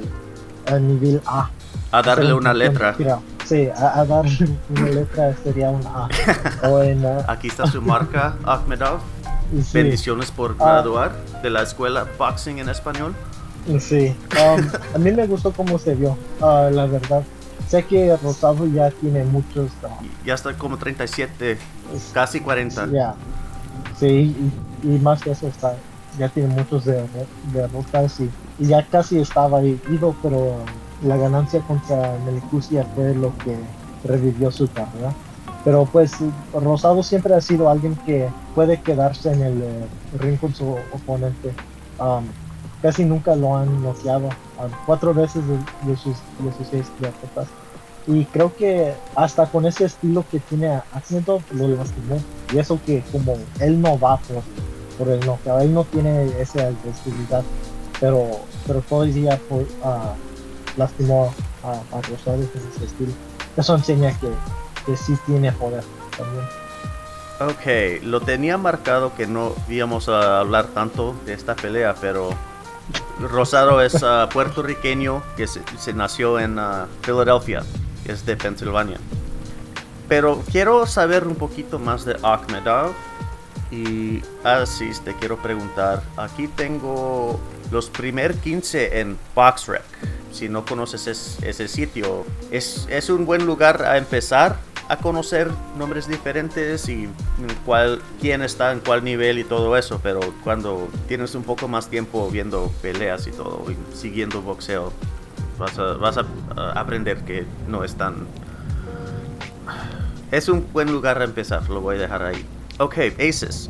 al 0.71 0.87
nivel 0.87 1.21
A. 1.27 1.51
A 1.93 2.03
darle 2.03 2.33
una 2.33 2.53
letra. 2.55 2.95
Sí, 3.45 3.69
a, 3.77 4.01
a 4.01 4.05
dar 4.05 4.25
una 4.71 4.87
letra 4.89 5.35
sería 5.43 5.71
un 5.71 5.85
A. 5.87 6.09
O 6.69 6.83
en, 6.83 7.05
Aquí 7.27 7.49
está 7.49 7.67
su 7.67 7.83
marca, 7.83 8.37
Ahmedov. 8.45 9.01
sí. 9.63 9.71
Bendiciones 9.75 10.31
por 10.31 10.53
Ah. 10.61 10.75
graduar 10.83 11.13
de 11.43 11.51
la 11.51 11.63
escuela 11.63 12.07
Boxing 12.19 12.59
en 12.59 12.69
español. 12.69 13.15
Sí, 13.79 14.17
um, 14.33 14.67
a 14.95 14.99
mí 14.99 15.11
me 15.13 15.27
gustó 15.27 15.53
cómo 15.53 15.79
se 15.79 15.95
vio, 15.95 16.17
ah, 16.41 16.69
la 16.73 16.87
verdad. 16.87 17.23
Sé 17.69 17.85
que 17.85 18.17
Rosado 18.17 18.67
ya 18.67 18.91
tiene 18.91 19.23
muchos, 19.25 19.71
Y 20.25 20.27
Ya 20.27 20.35
está 20.35 20.55
como 20.55 20.77
37, 20.79 21.53
es- 21.53 22.11
casi 22.13 22.41
40. 22.41 22.87
ya, 22.91 23.15
sí, 23.99 24.35
y, 24.83 24.89
y 24.89 24.99
más 24.99 25.21
que 25.23 25.33
eso 25.33 25.47
está, 25.47 25.75
ya 26.19 26.29
tiene 26.31 26.49
muchos 26.55 26.85
de- 26.87 27.05
derrotas 27.53 28.19
y, 28.21 28.31
y 28.61 28.67
ya 28.67 28.87
casi 28.87 29.19
estaba 29.19 29.63
ido, 29.65 30.15
pero 30.23 30.55
la 31.03 31.17
ganancia 31.17 31.61
contra 31.63 32.17
Melicusia 32.27 32.87
fue 32.95 33.15
lo 33.15 33.37
que 33.39 33.57
revivió 34.05 34.53
su 34.53 34.71
carrera. 34.71 35.13
Pero 35.65 35.87
pues 35.87 36.13
Rosado 36.55 37.03
siempre 37.03 37.35
ha 37.35 37.41
sido 37.41 37.69
alguien 37.69 37.97
que 38.07 38.29
puede 38.55 38.81
quedarse 38.81 39.33
en 39.33 39.43
el 39.43 39.63
eh, 39.63 39.87
ring 40.19 40.39
con 40.39 40.55
su 40.55 40.77
oponente. 40.93 41.53
Um, 41.99 42.25
casi 42.83 43.05
nunca 43.05 43.35
lo 43.35 43.57
han 43.57 43.83
noqueado. 43.83 44.29
um, 44.59 44.71
cuatro 44.87 45.13
veces 45.13 45.43
de, 45.47 45.57
de 45.91 45.97
sus, 45.97 46.17
de 46.39 46.53
sus 46.57 46.67
seis 46.71 46.87
derrotas. 46.99 47.49
Y 48.07 48.25
creo 48.27 48.55
que 48.55 48.95
hasta 49.15 49.47
con 49.47 49.67
ese 49.67 49.85
estilo 49.85 50.25
que 50.31 50.41
tiene 50.41 50.81
Akhmedov 50.93 51.43
lo 51.53 51.69
lastimó. 51.69 52.19
Y 52.53 52.59
eso 52.59 52.79
que 52.85 53.03
como 53.13 53.37
él 53.59 53.81
no 53.81 53.99
va 53.99 54.19
por, 54.19 54.43
por 54.99 55.09
el 55.09 55.21
knockout, 55.21 55.63
él 55.63 55.73
no 55.73 55.85
tiene 55.85 56.25
esa 56.41 56.69
agresividad. 56.69 57.43
Pero, 58.01 58.27
pero 58.71 58.83
todavía 58.83 59.37
por, 59.49 59.67
ah, 59.83 60.15
lastimó 60.77 61.35
a, 61.65 61.73
a 61.73 62.01
Rosado 62.03 62.37
con 62.37 62.63
ese 62.73 62.85
estilo. 62.85 63.11
Eso 63.57 63.75
enseña 63.75 64.17
que, 64.21 64.29
que 64.87 64.97
sí 64.97 65.19
tiene 65.27 65.51
poder 65.51 65.83
también. 66.17 66.45
Ok, 67.41 68.05
lo 68.05 68.21
tenía 68.21 68.57
marcado 68.59 69.13
que 69.17 69.27
no 69.27 69.57
íbamos 69.69 70.09
a 70.09 70.39
hablar 70.39 70.69
tanto 70.69 71.17
de 71.27 71.33
esta 71.33 71.57
pelea, 71.57 71.97
pero 72.01 72.31
Rosado 73.19 73.83
es 73.83 74.05
ah, 74.05 74.29
puertorriqueño 74.33 75.21
que 75.37 75.49
se, 75.49 75.63
se 75.77 75.93
nació 75.93 76.39
en 76.39 76.61
ah, 76.61 76.87
Filadelfia, 77.03 77.65
es 78.05 78.25
de 78.25 78.37
Pensilvania. 78.37 78.99
Pero 80.09 80.45
quiero 80.53 80.87
saber 80.87 81.27
un 81.27 81.35
poquito 81.35 81.81
más 81.81 82.05
de 82.05 82.17
Akhmedov 82.23 82.93
y 83.73 84.23
así 84.45 84.93
te 85.05 85.13
quiero 85.17 85.39
preguntar. 85.39 86.05
Aquí 86.17 86.47
tengo 86.47 87.41
los 87.71 87.91
primer 87.91 88.35
15 88.37 89.01
en 89.01 89.19
BoxRec. 89.35 89.83
Si 90.33 90.49
no 90.49 90.65
conoces 90.65 91.07
es- 91.07 91.39
ese 91.43 91.67
sitio, 91.69 92.25
es, 92.51 92.87
es 92.91 93.11
un 93.11 93.27
buen 93.27 93.47
lugar 93.47 93.83
a 93.83 93.97
empezar 93.99 94.57
a 94.89 94.97
conocer 94.97 95.49
nombres 95.79 96.09
diferentes 96.09 96.89
y 96.89 97.09
cuál, 97.65 98.01
quién 98.21 98.43
está 98.43 98.73
en 98.73 98.81
cuál 98.81 99.05
nivel 99.05 99.39
y 99.39 99.45
todo 99.45 99.77
eso. 99.77 100.01
Pero 100.03 100.21
cuando 100.43 100.89
tienes 101.09 101.35
un 101.35 101.43
poco 101.45 101.69
más 101.69 101.89
tiempo 101.89 102.29
viendo 102.31 102.73
peleas 102.83 103.27
y 103.27 103.31
todo 103.31 103.65
siguiendo 103.95 104.43
boxeo, 104.43 104.93
vas 105.59 105.79
a, 105.79 106.25
a 106.57 106.73
aprender 106.81 107.19
que 107.25 107.45
no 107.69 107.85
es 107.85 107.95
tan 107.95 108.27
es 110.31 110.49
un 110.49 110.67
buen 110.73 110.93
lugar 110.93 111.21
a 111.21 111.25
empezar, 111.25 111.69
lo 111.69 111.81
voy 111.81 111.97
a 111.97 111.99
dejar 112.01 112.23
ahí. 112.23 112.45
Ok, 112.79 112.97
Aces. 113.19 113.69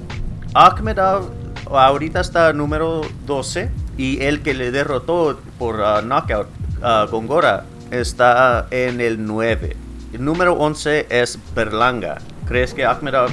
Akhmedov 0.54 1.30
ahorita 1.70 2.20
está 2.20 2.52
número 2.52 3.00
12 3.26 3.70
y 4.00 4.22
el 4.22 4.40
que 4.40 4.54
le 4.54 4.70
derrotó 4.70 5.38
por 5.58 5.82
ah, 5.82 6.00
knockout, 6.00 6.46
ah, 6.82 7.06
Gongora, 7.10 7.66
está 7.90 8.66
en 8.70 8.98
el 9.02 9.26
9. 9.26 9.76
El 10.14 10.24
número 10.24 10.54
11 10.54 11.06
es 11.10 11.38
Berlanga. 11.54 12.16
¿Crees 12.46 12.72
que 12.72 12.86
Akhmedov 12.86 13.30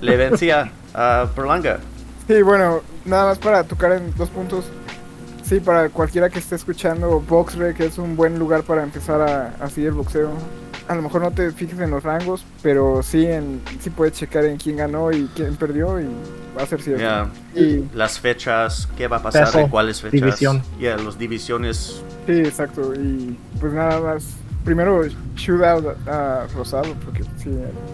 le 0.00 0.16
vencía 0.16 0.72
a 0.94 1.26
Berlanga? 1.36 1.80
Sí, 2.26 2.40
bueno, 2.40 2.80
nada 3.04 3.26
más 3.26 3.38
para 3.38 3.64
tocar 3.64 3.92
en 3.92 4.14
dos 4.16 4.30
puntos. 4.30 4.64
Sí, 5.42 5.60
para 5.60 5.90
cualquiera 5.90 6.30
que 6.30 6.38
esté 6.38 6.54
escuchando, 6.54 7.20
BoxRec 7.20 7.78
es 7.80 7.98
un 7.98 8.16
buen 8.16 8.38
lugar 8.38 8.62
para 8.62 8.82
empezar 8.82 9.20
a, 9.20 9.62
a 9.62 9.68
seguir 9.68 9.92
boxeo. 9.92 10.30
A 10.88 10.94
lo 10.94 11.02
mejor 11.02 11.22
no 11.22 11.32
te 11.32 11.50
fijes 11.52 11.80
en 11.80 11.90
los 11.90 12.02
rangos, 12.04 12.44
pero 12.62 13.02
sí, 13.02 13.26
en, 13.26 13.60
sí 13.80 13.90
puedes 13.90 14.14
checar 14.14 14.44
en 14.44 14.56
quién 14.56 14.76
ganó 14.76 15.10
y 15.12 15.26
quién 15.34 15.56
perdió 15.56 16.00
y 16.00 16.06
va 16.56 16.62
a 16.62 16.66
ser 16.66 16.80
cierto. 16.80 17.00
Ya, 17.00 17.30
Y, 17.54 17.90
las 17.92 18.20
fechas, 18.20 18.88
qué 18.96 19.08
va 19.08 19.16
a 19.16 19.22
pasar, 19.22 19.52
Peso, 19.52 19.58
en 19.58 19.68
cuáles 19.68 20.00
fechas. 20.00 20.12
división. 20.12 20.62
Ya, 20.78 20.96
las 20.98 21.18
divisiones. 21.18 22.06
sí, 22.26 22.32
exacto. 22.32 22.94
Y 22.94 23.36
pues 23.60 23.72
nada 23.72 24.00
más, 24.00 24.44
primero 24.64 25.02
shootout 25.34 25.96
a, 26.08 26.42
a 26.44 26.46
Rosado, 26.48 26.94
porque 27.04 27.24
sí, 27.36 27.50
él, 27.50 27.84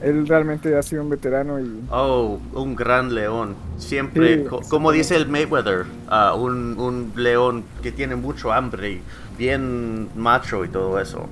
él 0.00 0.26
realmente 0.28 0.76
ha 0.76 0.82
sido 0.82 1.02
un 1.02 1.10
veterano 1.10 1.60
y 1.60 1.90
Oh, 1.90 2.40
un 2.52 2.74
gran 2.76 3.14
león. 3.14 3.56
Siempre, 3.76 4.38
Sí, 4.38 4.44
co- 4.44 4.66
como 4.68 4.92
dice 4.92 5.16
el 5.16 5.28
Mayweather, 5.28 5.86
ah, 6.08 6.34
un, 6.34 6.78
un 6.78 7.12
león 7.16 7.64
que 7.82 7.92
tiene 7.92 8.16
mucho 8.16 8.52
hambre 8.52 8.90
y 8.92 9.02
bien 9.36 10.10
macho 10.14 10.64
y 10.64 10.68
todo 10.68 11.00
eso. 11.00 11.28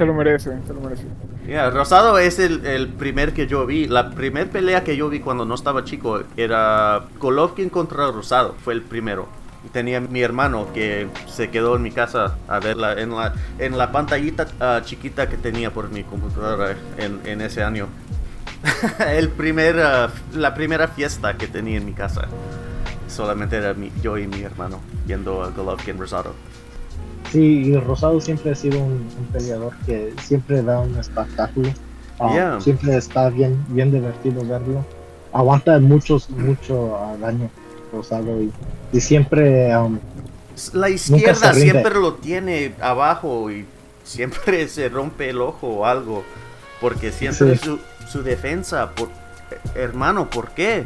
Se 0.00 0.06
lo 0.06 0.14
merece, 0.14 1.04
Rosado 1.70 2.18
es 2.18 2.38
el, 2.38 2.64
el 2.64 2.88
primer 2.88 3.32
que 3.34 3.46
yo 3.46 3.66
vi. 3.66 3.86
La 3.86 4.10
primer 4.10 4.48
pelea 4.48 4.82
que 4.82 4.96
yo 4.96 5.08
vi 5.10 5.20
cuando 5.20 5.44
no 5.44 5.54
estaba 5.54 5.84
chico 5.84 6.22
era 6.36 7.04
Golovkin 7.18 7.68
contra 7.68 8.10
Rosado. 8.10 8.54
Fue 8.64 8.72
el 8.72 8.80
primero. 8.82 9.28
Tenía 9.72 10.00
mi 10.00 10.22
hermano 10.22 10.68
que 10.72 11.08
se 11.26 11.50
quedó 11.50 11.76
en 11.76 11.82
mi 11.82 11.90
casa 11.90 12.36
a 12.48 12.60
verla 12.60 12.94
en 12.94 13.10
la, 13.14 13.34
en 13.58 13.76
la 13.76 13.92
pantallita 13.92 14.46
ah, 14.58 14.80
chiquita 14.82 15.28
que 15.28 15.36
tenía 15.36 15.70
por 15.70 15.90
mi 15.90 16.02
computadora 16.02 16.74
en, 16.96 17.20
en 17.26 17.42
ese 17.42 17.62
año. 17.62 17.88
el 19.06 19.28
primer, 19.28 19.78
ah, 19.80 20.08
la 20.34 20.54
primera 20.54 20.88
fiesta 20.88 21.36
que 21.36 21.46
tenía 21.46 21.76
en 21.76 21.84
mi 21.84 21.92
casa. 21.92 22.26
Solamente 23.06 23.56
era 23.56 23.74
mi- 23.74 23.92
yo 24.02 24.16
y 24.16 24.26
mi 24.26 24.40
hermano 24.42 24.80
viendo 25.04 25.42
a 25.42 25.50
Golovkin 25.50 25.98
Rosado. 25.98 26.34
Sí, 27.32 27.38
y 27.66 27.76
Rosado 27.76 28.20
siempre 28.20 28.50
ha 28.50 28.54
sido 28.54 28.78
un, 28.78 28.92
un 29.18 29.26
peleador 29.32 29.72
que 29.86 30.12
siempre 30.22 30.62
da 30.62 30.80
un 30.80 30.96
espectáculo. 30.96 31.68
Ah, 32.18 32.30
Yeah. 32.34 32.60
Siempre 32.60 32.96
está 32.96 33.30
bien, 33.30 33.64
bien 33.68 33.90
divertido 33.92 34.44
verlo. 34.44 34.84
Aguanta 35.32 35.78
muchos, 35.78 36.28
mucho 36.28 36.98
daño 37.20 37.48
Rosado 37.92 38.42
y, 38.42 38.52
y 38.92 39.00
siempre 39.00 39.74
um, 39.76 39.98
La 40.74 40.88
izquierda 40.90 41.54
siempre 41.54 41.94
lo 41.94 42.14
tiene 42.14 42.74
abajo 42.80 43.50
y 43.50 43.64
siempre 44.04 44.68
se 44.76 44.88
rompe 44.88 45.30
el 45.30 45.40
ojo 45.40 45.68
o 45.68 45.86
algo. 45.86 46.24
Porque 46.80 47.12
siempre 47.12 47.56
Sí. 47.56 47.64
su, 47.64 47.78
su 48.10 48.22
defensa. 48.22 48.90
Por, 48.90 49.08
hermano, 49.74 50.28
¿por 50.28 50.50
qué? 50.50 50.84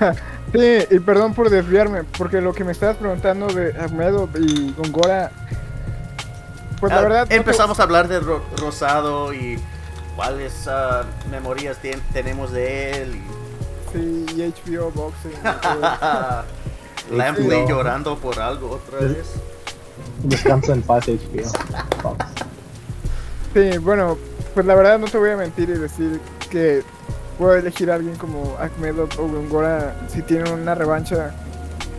Sí, 0.52 0.78
y 0.90 0.98
perdón 1.00 1.34
por 1.34 1.50
desviarme, 1.50 2.04
porque 2.04 2.40
lo 2.40 2.52
que 2.54 2.64
me 2.64 2.72
estabas 2.72 2.96
preguntando 2.96 3.46
de 3.48 3.74
Ahmedov 3.78 4.30
y 4.38 4.72
Gongora, 4.72 5.30
pues 6.80 6.92
la 6.92 6.98
Ah, 6.98 7.02
verdad... 7.02 7.20
no 7.22 7.26
te- 7.28 7.36
empezamos 7.36 7.78
a 7.80 7.82
hablar 7.82 8.08
de 8.08 8.20
Ro- 8.20 8.42
Rosado 8.56 9.34
y 9.34 9.58
cuáles 10.16 10.66
ah, 10.68 11.04
memorias 11.30 11.78
tenemos 12.12 12.50
de 12.52 13.02
él. 13.02 13.14
y- 13.16 13.38
Sí, 13.92 14.26
y 14.36 14.42
HBO 14.72 14.90
Boxing. 14.90 15.32
y. 17.10 17.14
Lampley 17.14 17.48
HBO. 17.62 17.68
llorando 17.68 18.18
por 18.18 18.38
algo 18.38 18.70
otra 18.72 19.00
vez. 19.06 19.32
Descansa 20.24 20.72
en 20.72 20.82
paz, 20.82 21.06
HBO. 21.08 22.16
Sí, 23.54 23.78
bueno, 23.78 24.18
pues 24.54 24.66
la 24.66 24.74
verdad 24.74 24.98
no 24.98 25.06
te 25.06 25.16
voy 25.16 25.30
a 25.30 25.36
mentir 25.36 25.70
y 25.70 25.78
decir 25.78 26.20
que 26.50 26.82
puedo 27.38 27.54
elegir 27.54 27.90
a 27.90 27.94
alguien 27.94 28.16
como 28.16 28.56
Akhmedov 28.58 29.08
o 29.18 29.28
Gongora 29.28 29.94
si 30.08 30.22
tienen 30.22 30.52
una 30.52 30.74
revancha. 30.74 31.30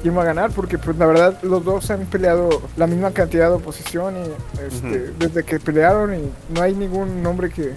¿Quién 0.02 0.18
va 0.18 0.22
a 0.22 0.26
ganar? 0.26 0.52
Porque 0.52 0.78
pues 0.78 0.98
la 0.98 1.06
verdad 1.06 1.38
los 1.42 1.64
dos 1.66 1.90
han 1.92 2.06
peleado 2.06 2.62
la 2.78 2.88
misma 2.88 3.12
cantidad 3.12 3.50
de 3.50 3.56
oposición 3.56 4.16
y 4.18 4.62
este, 4.62 5.12
desde 5.18 5.44
que 5.44 5.60
pelearon 5.60 6.14
y 6.16 6.32
no 6.54 6.62
hay 6.62 6.74
ningún 6.74 7.22
nombre 7.22 7.50
que, 7.50 7.74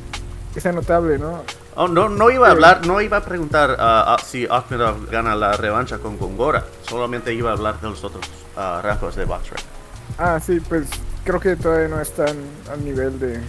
que 0.55 0.61
sea 0.61 0.70
notable, 0.72 1.18
¿no? 1.18 1.42
Oh, 1.75 1.88
no, 1.88 2.09
no 2.09 2.31
iba 2.31 2.48
a 2.48 2.51
hablar, 2.51 2.87
no 2.87 3.01
iba 3.01 3.16
a 3.16 3.25
preguntar 3.25 3.77
ah, 3.79 4.16
si 4.25 4.46
Akhmedov 4.48 5.11
gana 5.11 5.35
la 5.35 5.57
revancha 5.57 5.98
con 5.98 6.18
Gongora. 6.18 6.64
Solamente 6.83 7.33
iba 7.33 7.51
a 7.51 7.55
hablar 7.55 7.81
de 7.81 7.88
los 7.88 8.05
otros 8.05 8.25
ah, 8.57 8.81
rampos 8.85 9.16
de 9.16 9.25
Boxrec. 9.25 9.62
Ah, 10.18 10.38
sí, 10.38 10.61
pues 10.61 10.87
creo 11.25 11.40
que 11.40 11.57
todavía 11.57 11.88
no 11.88 12.01
están 12.01 12.37
al 12.70 12.85
nivel 12.85 13.18
de, 13.18 13.40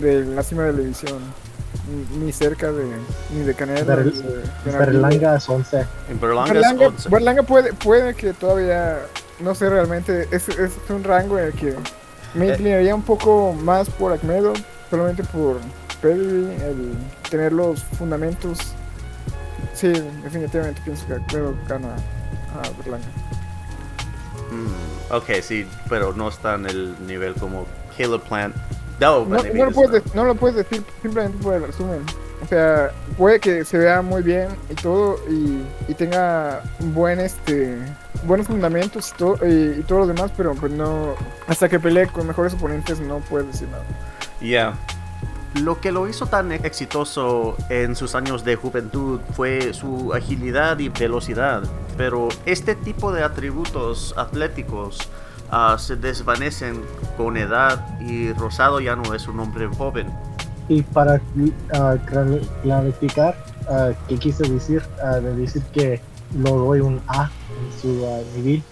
de 0.00 0.24
la 0.24 0.42
cima 0.42 0.62
de 0.62 0.72
la 0.72 0.78
división. 0.78 1.18
Ni- 1.88 2.26
Ni 2.26 2.32
cerca 2.32 2.70
de, 2.70 2.84
ni 3.34 3.40
de 3.42 3.54
Canelo. 3.54 3.84
Ber-. 3.84 4.12
Berlanga 4.64 5.36
es 5.36 5.48
11. 5.48 5.86
En 6.10 6.20
Berlanga 6.20 6.46
es 6.48 6.52
Berlanga, 6.54 6.86
11. 6.88 7.08
Berlanga 7.08 7.42
puede, 7.42 7.72
puede 7.72 8.14
que 8.14 8.32
todavía, 8.32 9.00
no 9.40 9.54
sé 9.54 9.68
realmente, 9.68 10.28
es, 10.30 10.48
es 10.48 10.72
un 10.88 11.02
rango 11.02 11.38
en 11.38 11.46
el 11.46 11.52
que 11.54 11.74
me 12.34 12.46
Eh. 12.46 12.50
inclinaría 12.52 12.94
un 12.94 13.02
poco 13.02 13.52
más 13.52 13.90
por 13.90 14.12
Akmedov, 14.12 14.56
solamente 14.90 15.24
por 15.24 15.58
pedigree, 16.00 16.54
el 16.68 16.92
tener 17.30 17.52
los 17.52 17.82
fundamentos. 17.82 18.58
Sí, 19.74 19.88
definitivamente 20.22 20.80
pienso 20.84 21.06
que 21.08 21.14
Akmedov 21.14 21.54
gana 21.68 21.88
a 22.54 22.68
Berlanga. 22.78 23.06
Mm, 24.50 25.14
ok, 25.14 25.30
sí, 25.42 25.66
pero 25.88 26.12
no 26.12 26.28
está 26.28 26.54
en 26.54 26.66
el 26.66 26.94
nivel 27.06 27.34
como 27.34 27.66
Caleb 27.96 28.20
Plant. 28.22 28.54
No, 29.02 29.24
No, 29.24 29.64
lo 29.66 29.70
puedes, 29.72 30.14
no. 30.14 30.24
lo 30.24 30.34
puedes 30.34 30.56
decir 30.56 30.82
simplemente 31.02 31.38
por 31.42 31.54
el 31.54 31.66
resumen. 31.66 32.00
O 32.42 32.46
sea, 32.46 32.90
puede 33.16 33.38
que 33.38 33.64
se 33.64 33.78
vea 33.78 34.02
muy 34.02 34.22
bien 34.22 34.48
y 34.68 34.74
todo 34.74 35.16
y, 35.30 35.62
y 35.88 35.94
tenga 35.94 36.62
buen 36.80 37.20
este 37.20 37.78
buenos 38.24 38.46
fundamentos 38.46 39.10
y 39.10 39.16
todo, 39.16 39.38
y, 39.46 39.80
y 39.80 39.82
todo 39.86 40.00
lo 40.00 40.06
demás, 40.06 40.30
pero 40.36 40.54
pues 40.54 40.72
no 40.72 41.14
hasta 41.46 41.68
que 41.68 41.78
pelee 41.78 42.06
con 42.08 42.26
mejores 42.26 42.54
oponentes 42.54 43.00
no 43.00 43.18
puedes 43.18 43.46
decir 43.48 43.68
nada. 43.68 43.84
Yeah. 44.40 44.74
Lo 45.60 45.80
que 45.80 45.92
lo 45.92 46.08
hizo 46.08 46.26
tan 46.26 46.50
exitoso 46.50 47.56
en 47.68 47.94
sus 47.94 48.14
años 48.14 48.42
de 48.42 48.56
juventud 48.56 49.20
fue 49.34 49.74
su 49.74 50.14
agilidad 50.14 50.78
y 50.78 50.88
velocidad, 50.88 51.62
pero 51.98 52.28
este 52.46 52.74
tipo 52.74 53.12
de 53.12 53.22
atributos 53.22 54.14
atléticos 54.16 54.98
ah, 55.52 55.76
se 55.78 55.96
desvanecen 55.96 56.82
con 57.16 57.36
edad 57.36 57.84
y 58.00 58.32
Rosado 58.32 58.80
ya 58.80 58.96
no 58.96 59.14
es 59.14 59.28
un 59.28 59.38
hombre 59.40 59.68
joven. 59.68 60.08
Y 60.68 60.82
para 60.82 61.20
cla- 61.70 62.40
clarificar 62.62 63.36
ah, 63.68 63.90
qué 64.08 64.16
quise 64.18 64.48
decir, 64.48 64.82
de 65.22 65.36
decir 65.36 65.62
que 65.72 66.00
lo 66.36 66.50
doy 66.56 66.80
un 66.80 67.00
A 67.06 67.30
en 67.50 67.80
su 67.80 68.06
nivel, 68.36 68.62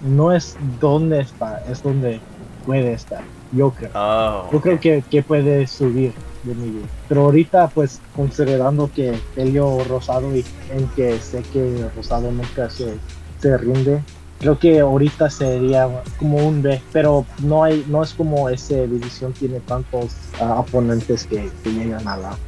no 0.00 0.32
es 0.32 0.56
dónde 0.80 1.20
está, 1.20 1.62
es 1.68 1.82
donde 1.82 2.20
puede 2.64 2.92
estar, 2.92 3.22
yo 3.52 3.70
creo. 3.70 3.90
Oh, 3.94 4.48
Yo 4.52 4.60
creo 4.60 4.78
que, 4.78 5.02
que 5.10 5.22
puede 5.22 5.66
subir 5.66 6.12
de 6.44 6.54
nivel. 6.54 6.84
Pero 7.08 7.22
ahorita, 7.22 7.68
pues, 7.68 8.00
considerando 8.14 8.90
que 8.94 9.18
peleó 9.34 9.82
Rosado 9.84 10.34
y 10.36 10.44
en 10.70 10.86
que 10.90 11.18
sé 11.18 11.42
que 11.52 11.90
Rosado 11.96 12.30
nunca 12.30 12.70
se, 12.70 12.98
se 13.40 13.58
rinde, 13.58 14.00
creo 14.38 14.58
que 14.58 14.80
ahorita 14.80 15.30
sería 15.30 15.88
como 16.18 16.38
un 16.38 16.62
B. 16.62 16.80
Pero 16.92 17.26
no 17.42 17.64
hay 17.64 17.84
no 17.88 18.02
es 18.02 18.14
como 18.14 18.48
esa 18.48 18.74
división 18.74 19.32
tiene 19.32 19.60
tantos 19.60 20.14
ah, 20.40 20.60
oponentes 20.60 21.24
que, 21.24 21.50
que 21.62 21.70
llegan 21.70 22.06
a 22.06 22.16
la. 22.16 22.38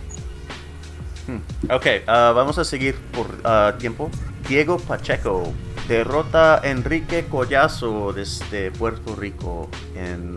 Ok, 1.70 1.86
ah, 2.06 2.32
vamos 2.34 2.58
a 2.58 2.64
seguir 2.64 2.96
por 3.12 3.26
ah, 3.44 3.74
tiempo. 3.78 4.10
Diego 4.48 4.78
Pacheco 4.78 5.52
derrota 5.86 6.60
a 6.60 6.68
Enrique 6.68 7.26
Collazo 7.26 8.12
desde 8.12 8.70
Puerto 8.72 9.14
Rico 9.14 9.68
en 9.94 10.36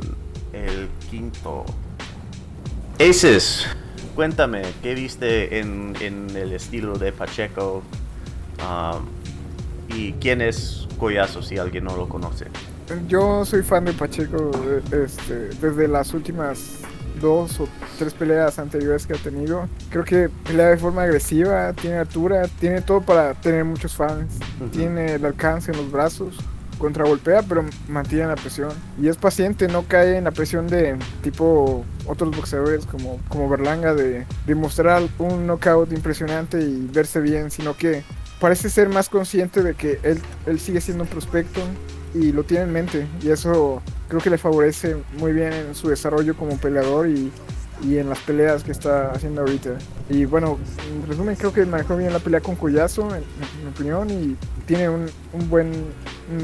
el 0.51 0.87
quinto. 1.09 1.65
Aces, 2.99 3.65
cuéntame, 4.13 4.61
¿qué 4.83 4.93
viste 4.93 5.59
en, 5.59 5.95
en 5.99 6.35
el 6.35 6.53
estilo 6.53 6.97
de 6.97 7.11
Pacheco? 7.11 7.81
Ah, 8.59 8.99
¿Y 9.89 10.13
quién 10.13 10.41
es 10.41 10.87
Collazo 10.97 11.41
si 11.41 11.57
alguien 11.57 11.83
no 11.85 11.95
lo 11.95 12.07
conoce? 12.07 12.45
Yo 13.07 13.45
soy 13.45 13.63
fan 13.63 13.85
de 13.85 13.93
Pacheco 13.93 14.51
eh, 14.65 15.05
este, 15.05 15.49
desde 15.49 15.87
las 15.87 16.13
últimas 16.13 16.79
dos 17.21 17.59
o 17.59 17.67
tres 17.97 18.13
peleas 18.13 18.59
anteriores 18.59 19.07
que 19.07 19.13
ha 19.13 19.17
tenido. 19.17 19.67
Creo 19.89 20.03
que 20.03 20.29
pelea 20.45 20.69
de 20.69 20.77
forma 20.77 21.03
agresiva, 21.03 21.73
tiene 21.73 21.97
altura, 21.97 22.47
tiene 22.59 22.81
todo 22.81 23.01
para 23.01 23.33
tener 23.33 23.63
muchos 23.63 23.95
fans. 23.95 24.33
Ujú. 24.59 24.69
Tiene 24.69 25.13
el 25.15 25.25
alcance 25.25 25.71
en 25.71 25.77
los 25.77 25.91
brazos, 25.91 26.35
contragolpea, 26.77 27.43
pero 27.43 27.63
mantiene 27.87 28.27
la 28.27 28.35
presión. 28.35 28.71
Y 29.01 29.07
es 29.07 29.17
paciente, 29.17 29.67
no 29.67 29.83
cae 29.87 30.17
en 30.17 30.25
la 30.25 30.31
presión 30.31 30.67
de 30.67 30.97
tipo 31.21 31.85
otros 32.05 32.35
boxeadores 32.35 32.85
como, 32.85 33.19
como 33.29 33.47
Berlanga 33.49 33.93
de, 33.93 34.25
de 34.45 34.55
mostrar 34.55 35.03
un 35.19 35.47
knockout 35.47 35.93
impresionante 35.93 36.59
y 36.61 36.89
verse 36.91 37.21
bien, 37.21 37.51
sino 37.51 37.77
que 37.77 38.03
parece 38.43 38.69
ser 38.69 38.89
más 38.89 39.07
consciente 39.07 39.63
de 39.63 39.73
que 39.73 40.01
él, 40.03 40.19
él 40.45 40.59
sigue 40.59 40.81
siendo 40.81 41.05
un 41.05 41.09
prospecto 41.09 41.61
y 42.13 42.33
lo 42.33 42.43
tiene 42.43 42.65
en 42.65 42.73
mente. 42.73 43.07
Y 43.21 43.29
eso 43.29 43.81
creo 44.09 44.19
que 44.19 44.29
le 44.29 44.37
favorece 44.37 44.97
muy 45.17 45.31
bien 45.31 45.53
en 45.53 45.73
su 45.73 45.87
desarrollo 45.87 46.35
como 46.35 46.57
peleador 46.57 47.07
y, 47.07 47.31
y 47.81 47.99
en 47.99 48.09
las 48.09 48.19
peleas 48.19 48.65
que 48.65 48.73
está 48.73 49.11
haciendo 49.11 49.39
ahorita. 49.39 49.77
Y 50.09 50.25
bueno, 50.25 50.59
en 50.91 51.07
resumen, 51.07 51.37
creo 51.37 51.53
que 51.53 51.65
manejó 51.65 51.95
bien 51.95 52.11
la 52.11 52.19
pelea 52.19 52.41
con 52.41 52.57
Collazo, 52.57 53.15
en, 53.15 53.23
mi 53.63 53.69
opinión, 53.69 54.09
y 54.09 54.35
tiene 54.65 54.89
un, 54.89 55.09
un 55.31 55.49
buen, 55.49 55.71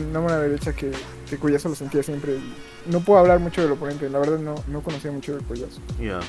una 0.09 0.19
buena 0.21 0.39
derecha 0.39 0.71
que, 0.71 0.93
que 1.29 1.35
Collazo 1.35 1.67
lo 1.67 1.75
sentía 1.75 2.01
siempre. 2.01 2.37
No 2.85 3.01
puedo 3.01 3.19
hablar 3.19 3.41
mucho 3.41 3.61
del 3.61 3.73
oponente, 3.73 4.09
la 4.09 4.19
verdad 4.19 4.39
no, 4.39 4.55
no 4.69 4.81
conocía 4.81 5.11
mucho 5.11 5.35
de 5.35 5.43
Collazo. 5.43 5.81
Ya, 5.99 6.21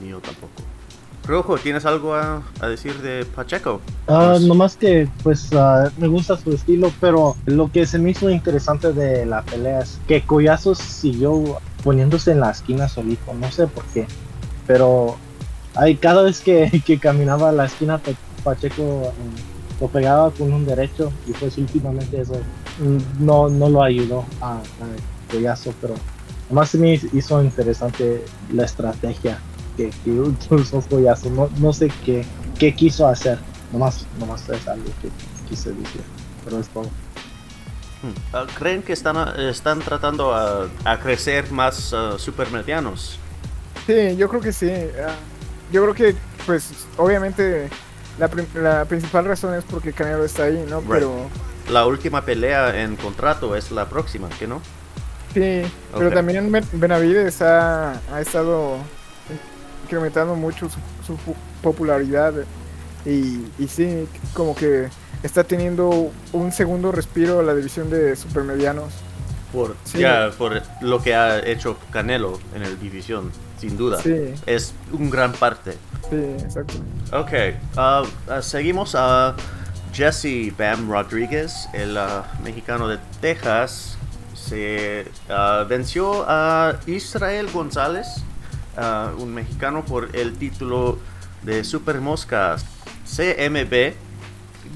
ni 0.00 0.10
yo 0.10 0.20
tampoco. 0.20 0.62
Rojo, 1.30 1.56
¿tienes 1.58 1.86
algo 1.86 2.14
a, 2.14 2.42
a 2.60 2.68
decir 2.68 2.92
de 3.02 3.24
Pacheco? 3.24 3.80
Ah, 4.08 4.32
Pues- 4.32 4.42
nomás 4.42 4.76
que, 4.76 5.08
pues, 5.22 5.48
ah, 5.54 5.88
me 5.96 6.08
gusta 6.08 6.36
su 6.36 6.52
estilo, 6.52 6.92
pero 7.00 7.36
lo 7.46 7.70
que 7.70 7.86
se 7.86 7.98
me 7.98 8.10
hizo 8.10 8.28
interesante 8.28 8.92
de 8.92 9.24
la 9.26 9.42
pelea 9.42 9.80
es 9.80 9.98
que 10.08 10.22
Collazo 10.22 10.74
siguió 10.74 11.58
poniéndose 11.84 12.32
en 12.32 12.40
la 12.40 12.50
esquina 12.50 12.88
solito, 12.88 13.32
no 13.34 13.50
sé 13.52 13.66
por 13.68 13.84
qué, 13.94 14.06
pero 14.66 15.16
ay, 15.76 15.96
cada 15.96 16.22
vez 16.22 16.40
que, 16.40 16.82
que 16.84 16.98
caminaba 16.98 17.50
a 17.50 17.52
la 17.52 17.66
esquina, 17.66 17.98
Pa- 17.98 18.10
Pacheco 18.42 18.82
mm, 19.16 19.80
lo 19.82 19.88
pegaba 19.88 20.30
con 20.32 20.52
un 20.52 20.66
derecho 20.66 21.12
y 21.28 21.32
pues 21.32 21.56
últimamente 21.58 22.20
eso 22.20 22.34
mm, 22.80 23.24
no, 23.24 23.48
no 23.48 23.68
lo 23.70 23.82
ayudó 23.82 24.24
a, 24.40 24.54
a 24.56 25.32
Collazo, 25.32 25.72
pero 25.80 25.94
nomás 26.50 26.70
se 26.70 26.78
me 26.78 26.94
hizo 27.12 27.42
interesante 27.42 28.24
la 28.52 28.64
estrategia 28.64 29.38
que, 29.76 29.90
que 30.04 30.10
usó 30.54 30.80
Collazo, 30.82 31.30
no, 31.30 31.48
no 31.58 31.72
sé 31.72 31.90
qué, 32.04 32.24
qué 32.58 32.74
quiso 32.74 33.06
hacer. 33.06 33.38
Nomás, 33.72 34.06
nomás 34.18 34.48
es 34.48 34.66
algo 34.68 34.86
que 35.00 35.10
quise 35.48 35.72
decir. 35.72 36.02
Pero 36.44 36.58
es 36.58 36.68
todo. 36.68 36.90
Hmm. 38.02 38.14
Ah, 38.32 38.46
¿Creen 38.54 38.82
que 38.82 38.92
están, 38.94 39.16
están 39.40 39.80
tratando 39.80 40.34
a, 40.34 40.68
a 40.84 41.00
crecer 41.00 41.50
más 41.52 41.92
ah, 41.92 42.14
supermedianos? 42.18 43.18
Sí, 43.86 44.16
yo 44.16 44.28
creo 44.28 44.40
que 44.40 44.52
sí. 44.52 44.70
ah, 44.70 45.14
Yo 45.70 45.82
creo 45.82 45.94
que, 45.94 46.16
pues, 46.46 46.88
obviamente, 46.96 47.68
la, 48.18 48.30
la 48.54 48.84
principal 48.86 49.24
razón 49.26 49.54
es 49.54 49.64
porque 49.64 49.92
Canelo 49.92 50.24
está 50.24 50.44
ahí, 50.44 50.64
¿no? 50.68 50.82
Right. 50.88 50.90
Pero 50.90 51.30
La 51.66 51.86
última 51.86 52.24
pelea 52.24 52.82
en 52.82 52.96
contrato 52.96 53.54
es 53.56 53.70
la 53.70 53.88
próxima, 53.88 54.28
¿que 54.38 54.46
no? 54.46 54.62
sí, 55.34 55.62
pero 55.96 56.10
también 56.12 56.50
Ben- 56.50 56.66
Benavides 56.72 57.40
ha, 57.42 57.92
ha 58.12 58.20
estado 58.20 58.78
incrementando 59.94 60.36
mucho 60.36 60.68
su, 60.70 60.78
su 61.04 61.14
pu- 61.14 61.34
popularidad 61.62 62.32
y, 63.04 63.44
y 63.58 63.66
sí, 63.68 64.06
como 64.34 64.54
que 64.54 64.88
está 65.24 65.42
teniendo 65.42 66.12
un 66.32 66.52
segundo 66.52 66.92
respiro 66.92 67.42
la 67.42 67.54
división 67.54 67.90
de 67.90 68.14
supermedianos. 68.14 68.92
Por, 69.52 69.74
Sí. 69.82 69.98
ya, 69.98 70.30
por 70.38 70.62
lo 70.80 71.02
que 71.02 71.12
ha 71.16 71.40
hecho 71.44 71.76
Canelo 71.90 72.38
en 72.54 72.62
el 72.62 72.78
división, 72.78 73.32
sin 73.58 73.76
duda. 73.76 74.00
Sí, 74.00 74.32
Es 74.46 74.74
un 74.92 75.10
gran 75.10 75.32
parte. 75.32 75.72
sí, 76.08 76.16
exacto. 76.38 76.74
Ok, 77.12 77.32
ah, 77.76 78.04
ah, 78.28 78.42
seguimos 78.42 78.94
a 78.96 79.34
Jesse 79.92 80.56
Bam 80.56 80.88
Rodríguez, 80.88 81.68
el 81.72 81.98
ah, 81.98 82.24
mexicano 82.44 82.86
de 82.86 82.98
Texas. 83.20 83.96
Se 84.34 85.06
venció 85.68 86.24
a 86.28 86.76
Israel 86.86 87.48
González, 87.52 88.06
ah, 88.80 89.12
un 89.18 89.34
mexicano, 89.34 89.84
por 89.84 90.14
el 90.16 90.34
título 90.36 90.98
de 91.42 91.62
Super 91.64 92.00
Mosca 92.00 92.56
CMB. 93.04 93.92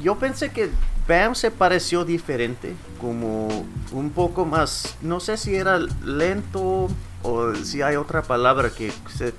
Yo 0.03 0.17
pensé 0.19 0.51
que 0.51 0.71
Bam 1.09 1.35
se 1.35 1.51
pareció 1.51 2.05
diferente, 2.05 2.75
como 3.01 3.49
un 3.93 4.11
poco 4.11 4.45
más, 4.45 4.97
no 5.03 5.21
sé 5.21 5.37
si 5.37 5.55
era 5.55 5.79
lento 6.05 6.88
o 7.23 7.55
si 7.55 7.83
hay 7.83 7.97
otra 7.97 8.23
palabra 8.23 8.71
que 8.71 8.93
se, 9.14 9.35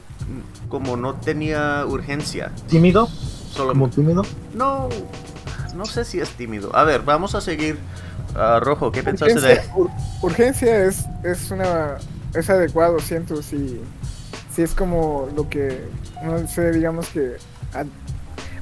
como 0.69 0.95
no 0.97 1.15
tenía 1.15 1.83
urgencia. 1.87 2.51
¿Tímido? 2.69 3.07
Solo, 3.51 3.69
¿Como 3.73 3.89
tímido? 3.89 4.23
no, 4.53 4.89
no 5.75 5.85
sé 5.85 6.05
si 6.05 6.19
es 6.19 6.29
tímido. 6.31 6.75
A 6.75 6.83
ver, 6.83 7.01
vamos 7.01 7.35
a 7.35 7.41
seguir. 7.41 7.77
Ah, 8.35 8.59
Rojo, 8.61 8.91
¿qué 8.91 9.01
pensaste 9.01 9.39
de...? 9.39 9.53
Urgencia, 9.53 9.73
ur- 9.75 9.91
urgencia 10.21 10.85
es, 10.85 11.05
es 11.23 11.51
una 11.51 11.97
es 12.33 12.49
adecuado, 12.49 12.99
siento, 12.99 13.41
si, 13.41 13.79
si 14.55 14.61
es 14.61 14.73
como 14.73 15.27
lo 15.35 15.49
que, 15.49 15.83
no 16.23 16.47
sé, 16.47 16.71
digamos 16.71 17.09
que, 17.09 17.37
ad- 17.73 17.87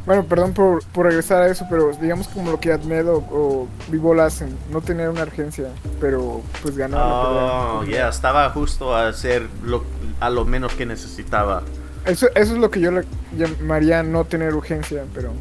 bueno, 0.05 0.25
perdón 0.25 0.53
por, 0.53 0.83
por 0.85 1.05
regresar 1.05 1.43
a 1.43 1.47
eso, 1.47 1.65
pero 1.69 1.91
digamos 2.01 2.27
como 2.27 2.51
lo 2.51 2.59
que 2.59 2.73
Admed 2.73 3.07
o, 3.07 3.17
o 3.31 3.67
Bivol 3.89 4.19
hacen, 4.19 4.57
no 4.71 4.81
tener 4.81 5.09
una 5.09 5.23
urgencia, 5.23 5.69
pero 6.01 6.41
pues 6.61 6.75
ganar 6.77 7.05
la 7.05 7.15
Oh, 7.15 7.79
pelea. 7.81 7.99
yeah, 7.99 8.09
estaba 8.09 8.49
justo 8.49 8.95
a 8.95 9.07
hacer 9.07 9.47
lo, 9.63 9.83
a 10.19 10.29
lo 10.29 10.43
menos 10.45 10.73
que 10.73 10.85
necesitaba. 10.85 11.63
Eso, 12.05 12.27
eso 12.35 12.53
es 12.53 12.57
lo 12.59 12.69
que 12.69 12.81
yo 12.81 12.91
le 12.91 13.05
llamaría 13.37 14.03
no 14.03 14.25
tener 14.25 14.53
urgencia, 14.55 15.05
pero 15.13 15.31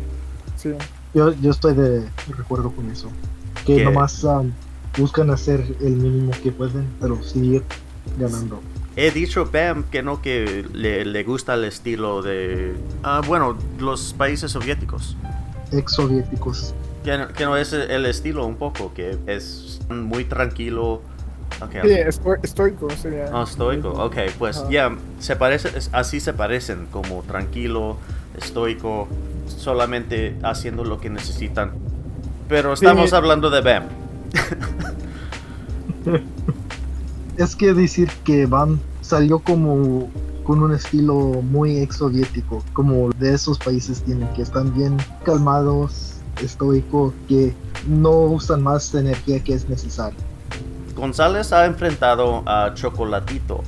sí. 0.57 0.73
Yo, 1.13 1.33
yo 1.33 1.51
estoy 1.51 1.75
de 1.75 2.01
de 2.01 2.09
acuerdo 2.41 2.71
con 2.71 2.89
eso. 2.91 3.09
Que 3.67 3.77
¿Qué? 3.77 3.85
nomás 3.85 4.23
um, 4.23 4.53
buscan 4.97 5.31
hacer 5.31 5.61
el 5.81 5.97
mínimo 5.97 6.31
que 6.43 6.53
pueden, 6.53 6.87
pero 7.01 7.21
seguir 7.23 7.65
ganando. 8.17 8.61
He 8.97 9.11
dicho 9.11 9.49
Bam 9.51 9.85
que 9.85 10.03
no, 10.03 10.21
que 10.21 10.67
le, 10.73 11.05
le 11.05 11.25
gusta 11.25 11.55
el 11.55 11.65
estilo 11.65 12.21
de... 12.23 12.75
Ah, 13.03 13.23
bueno, 13.27 13.57
los 13.79 14.13
países 14.13 14.53
soviéticos. 14.53 15.17
Ex 15.73 15.93
soviéticos. 15.95 16.75
Que, 17.03 17.17
no- 17.17 17.29
que 17.29 17.45
no 17.45 17.57
es 17.57 17.73
el 17.73 18.05
estilo 18.07 18.45
un 18.47 18.57
poco, 18.57 18.93
que 18.95 19.17
es 19.27 19.81
muy 19.89 20.25
tranquilo. 20.25 21.01
Ok, 21.63 21.73
Sí, 21.85 21.91
esto- 21.91 22.35
estoico 22.43 22.91
sería. 22.91 23.31
Ah, 23.33 23.45
estoico, 23.49 23.91
ok, 23.91 24.17
pues 24.39 24.59
Ajá. 24.59 24.71
ya, 24.71 24.97
se 25.21 25.37
parece, 25.37 25.71
así 25.93 26.21
se 26.21 26.33
parecen, 26.35 26.87
como 26.91 27.23
tranquilo, 27.23 27.97
estoico, 28.37 29.09
solamente 29.47 30.37
haciendo 30.43 30.85
lo 30.85 31.01
que 31.01 31.09
necesitan. 31.11 31.73
Pero 32.49 32.77
Sí. 32.77 32.85
estamos 32.85 33.13
hablando 33.15 33.49
de 33.51 33.61
Bam. 33.63 33.85
Es 37.37 37.57
que 37.57 37.73
decir 37.73 38.11
que 38.25 38.47
Bam 38.47 38.79
salió 39.01 39.39
como 39.39 40.11
con 40.45 40.63
un 40.63 40.73
estilo 40.75 41.15
muy 41.17 41.79
ex 41.79 41.97
soviético, 41.97 42.63
como 42.73 43.11
de 43.11 43.35
esos 43.35 43.59
países 43.59 44.03
tienen 44.03 44.29
que 44.35 44.43
están 44.43 44.75
bien 44.75 44.97
calmados, 45.25 46.17
estoicos, 46.43 47.15
que 47.29 47.55
no 47.87 48.11
usan 48.11 48.63
más 48.63 48.95
energía 48.95 49.43
que 49.43 49.55
es 49.55 49.69
necesario. 49.69 50.19
González 50.95 51.53
ha 51.53 51.65
enfrentado 51.65 52.43
a 52.47 52.73
Chocolatito. 52.75 53.63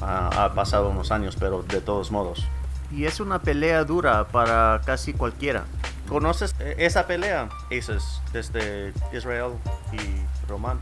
Ha, 0.00 0.44
ha 0.44 0.54
pasado 0.54 0.90
unos 0.90 1.10
años, 1.10 1.36
pero 1.38 1.62
de 1.62 1.80
todos 1.80 2.10
modos. 2.10 2.44
Y 2.90 3.04
es 3.04 3.20
una 3.20 3.40
pelea 3.40 3.84
dura 3.84 4.28
para 4.28 4.80
casi 4.84 5.12
cualquiera. 5.12 5.64
¿Conoces 6.08 6.54
eh, 6.58 6.76
esa 6.78 7.06
pelea, 7.06 7.50
Aces, 7.66 8.22
desde 8.32 8.94
Israel 9.12 9.52
y 9.92 10.48
Román? 10.48 10.78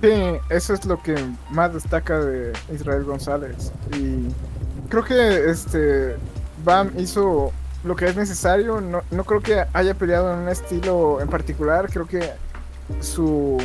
Sí, 0.00 0.12
eso 0.48 0.74
es 0.74 0.86
lo 0.86 1.02
que 1.02 1.14
más 1.50 1.74
destaca 1.74 2.18
de 2.18 2.52
Israel 2.74 3.04
González. 3.04 3.70
Y 3.96 4.28
creo 4.88 5.04
que 5.04 5.50
este 5.50 6.16
Bam 6.64 6.92
hizo 6.96 7.52
lo 7.84 7.96
que 7.96 8.06
es 8.06 8.16
necesario. 8.16 8.80
No, 8.80 9.02
no 9.10 9.24
creo 9.24 9.40
que 9.42 9.64
haya 9.72 9.94
peleado 9.94 10.32
en 10.32 10.40
un 10.40 10.48
estilo 10.48 11.20
en 11.20 11.28
particular. 11.28 11.90
Creo 11.90 12.06
que 12.06 12.30
su 13.00 13.58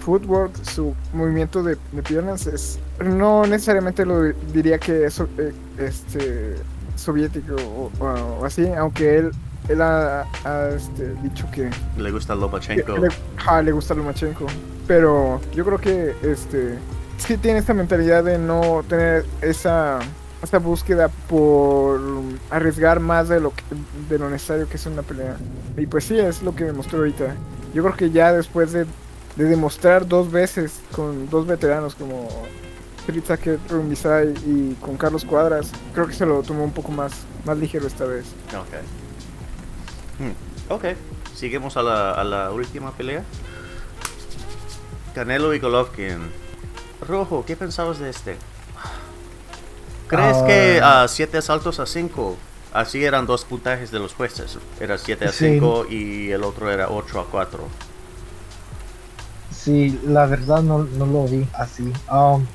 footwork, 0.00 0.56
su 0.64 0.94
movimiento 1.12 1.62
de, 1.62 1.76
piernas 2.02 2.46
es 2.46 2.78
no 3.04 3.46
necesariamente 3.46 4.04
lo 4.04 4.22
diría 4.52 4.78
que 4.78 5.04
es 5.04 5.20
eh, 5.20 5.52
este 5.78 6.56
soviético 6.96 7.56
o 7.98 8.44
así, 8.44 8.66
aunque 8.66 9.18
él 9.18 9.32
él 9.70 9.80
ha, 9.82 10.26
ha, 10.44 10.68
este, 10.70 11.14
dicho 11.22 11.46
que 11.52 11.70
Le 11.96 12.10
gusta 12.10 12.34
que- 12.34 12.40
Lomachenko. 12.40 12.94
que 12.94 13.00
le, 13.00 13.62
le 13.62 13.72
gusta 13.72 13.94
Lomachenko. 13.94 14.46
Pero 14.86 15.40
yo 15.54 15.64
creo 15.64 15.78
que 15.78 16.14
este 16.22 16.78
sí 17.18 17.36
tiene 17.36 17.58
esta 17.60 17.74
mentalidad 17.74 18.24
de 18.24 18.38
no 18.38 18.82
tener 18.88 19.24
esa 19.42 19.98
esa 20.42 20.58
búsqueda 20.58 21.08
por 21.28 22.00
arriesgar 22.48 22.98
más 22.98 23.28
de 23.28 23.40
lo 23.40 23.50
que, 23.54 23.62
de 24.08 24.18
lo 24.18 24.30
necesario 24.30 24.66
que 24.68 24.76
es 24.76 24.86
una 24.86 25.02
pelea. 25.02 25.36
Y 25.76 25.86
pues 25.86 26.04
sí, 26.04 26.18
es 26.18 26.42
lo 26.42 26.54
que 26.56 26.64
demostró 26.64 26.98
ahorita. 27.00 27.34
Yo 27.74 27.82
creo 27.84 27.94
que 27.94 28.10
ya 28.10 28.32
después 28.32 28.72
de, 28.72 28.86
de 29.36 29.44
demostrar 29.44 30.08
dos 30.08 30.32
veces 30.32 30.80
con 30.92 31.28
dos 31.28 31.46
veteranos 31.46 31.94
como 31.94 32.26
Tritzaket, 33.06 33.60
Rumbisai 33.70 34.32
y 34.46 34.76
con 34.80 34.96
Carlos 34.96 35.24
Cuadras, 35.26 35.72
creo 35.94 36.06
que 36.06 36.14
se 36.14 36.24
lo 36.24 36.42
tomó 36.42 36.64
un 36.64 36.72
poco 36.72 36.90
más, 36.90 37.12
más 37.44 37.58
ligero 37.58 37.86
esta 37.86 38.04
vez. 38.06 38.24
Ok. 38.48 38.76
Hmm, 40.20 40.72
Ok. 40.72 40.84
Seguimos 41.34 41.76
a 41.76 41.82
la, 41.82 42.12
a 42.12 42.22
la 42.24 42.50
última 42.52 42.92
pelea. 42.92 43.24
Canelo 45.14 45.54
y 45.54 45.58
Golovkin. 45.58 46.18
Rojo, 47.06 47.44
¿qué 47.46 47.56
pensabas 47.56 47.98
de 47.98 48.10
este? 48.10 48.36
¿Crees 50.06 50.36
Ah. 50.36 50.46
que 50.46 50.80
a 50.82 51.08
7 51.08 51.38
asaltos 51.38 51.80
a 51.80 51.86
5? 51.86 52.36
Así 52.72 53.04
eran 53.04 53.26
dos 53.26 53.44
puntajes 53.44 53.90
de 53.90 53.98
los 53.98 54.14
jueces. 54.14 54.58
Era 54.78 54.98
7 54.98 55.24
a 55.24 55.32
Sí. 55.32 55.54
5 55.54 55.86
y 55.88 56.30
el 56.30 56.44
otro 56.44 56.70
era 56.70 56.88
8 56.90 57.18
a 57.20 57.26
4. 57.26 57.66
Sí, 59.50 59.98
la 60.04 60.26
verdad 60.26 60.62
no, 60.62 60.84
no 60.84 61.06
lo 61.06 61.24
vi 61.26 61.46
así. 61.54 61.92
Um, 62.10 62.46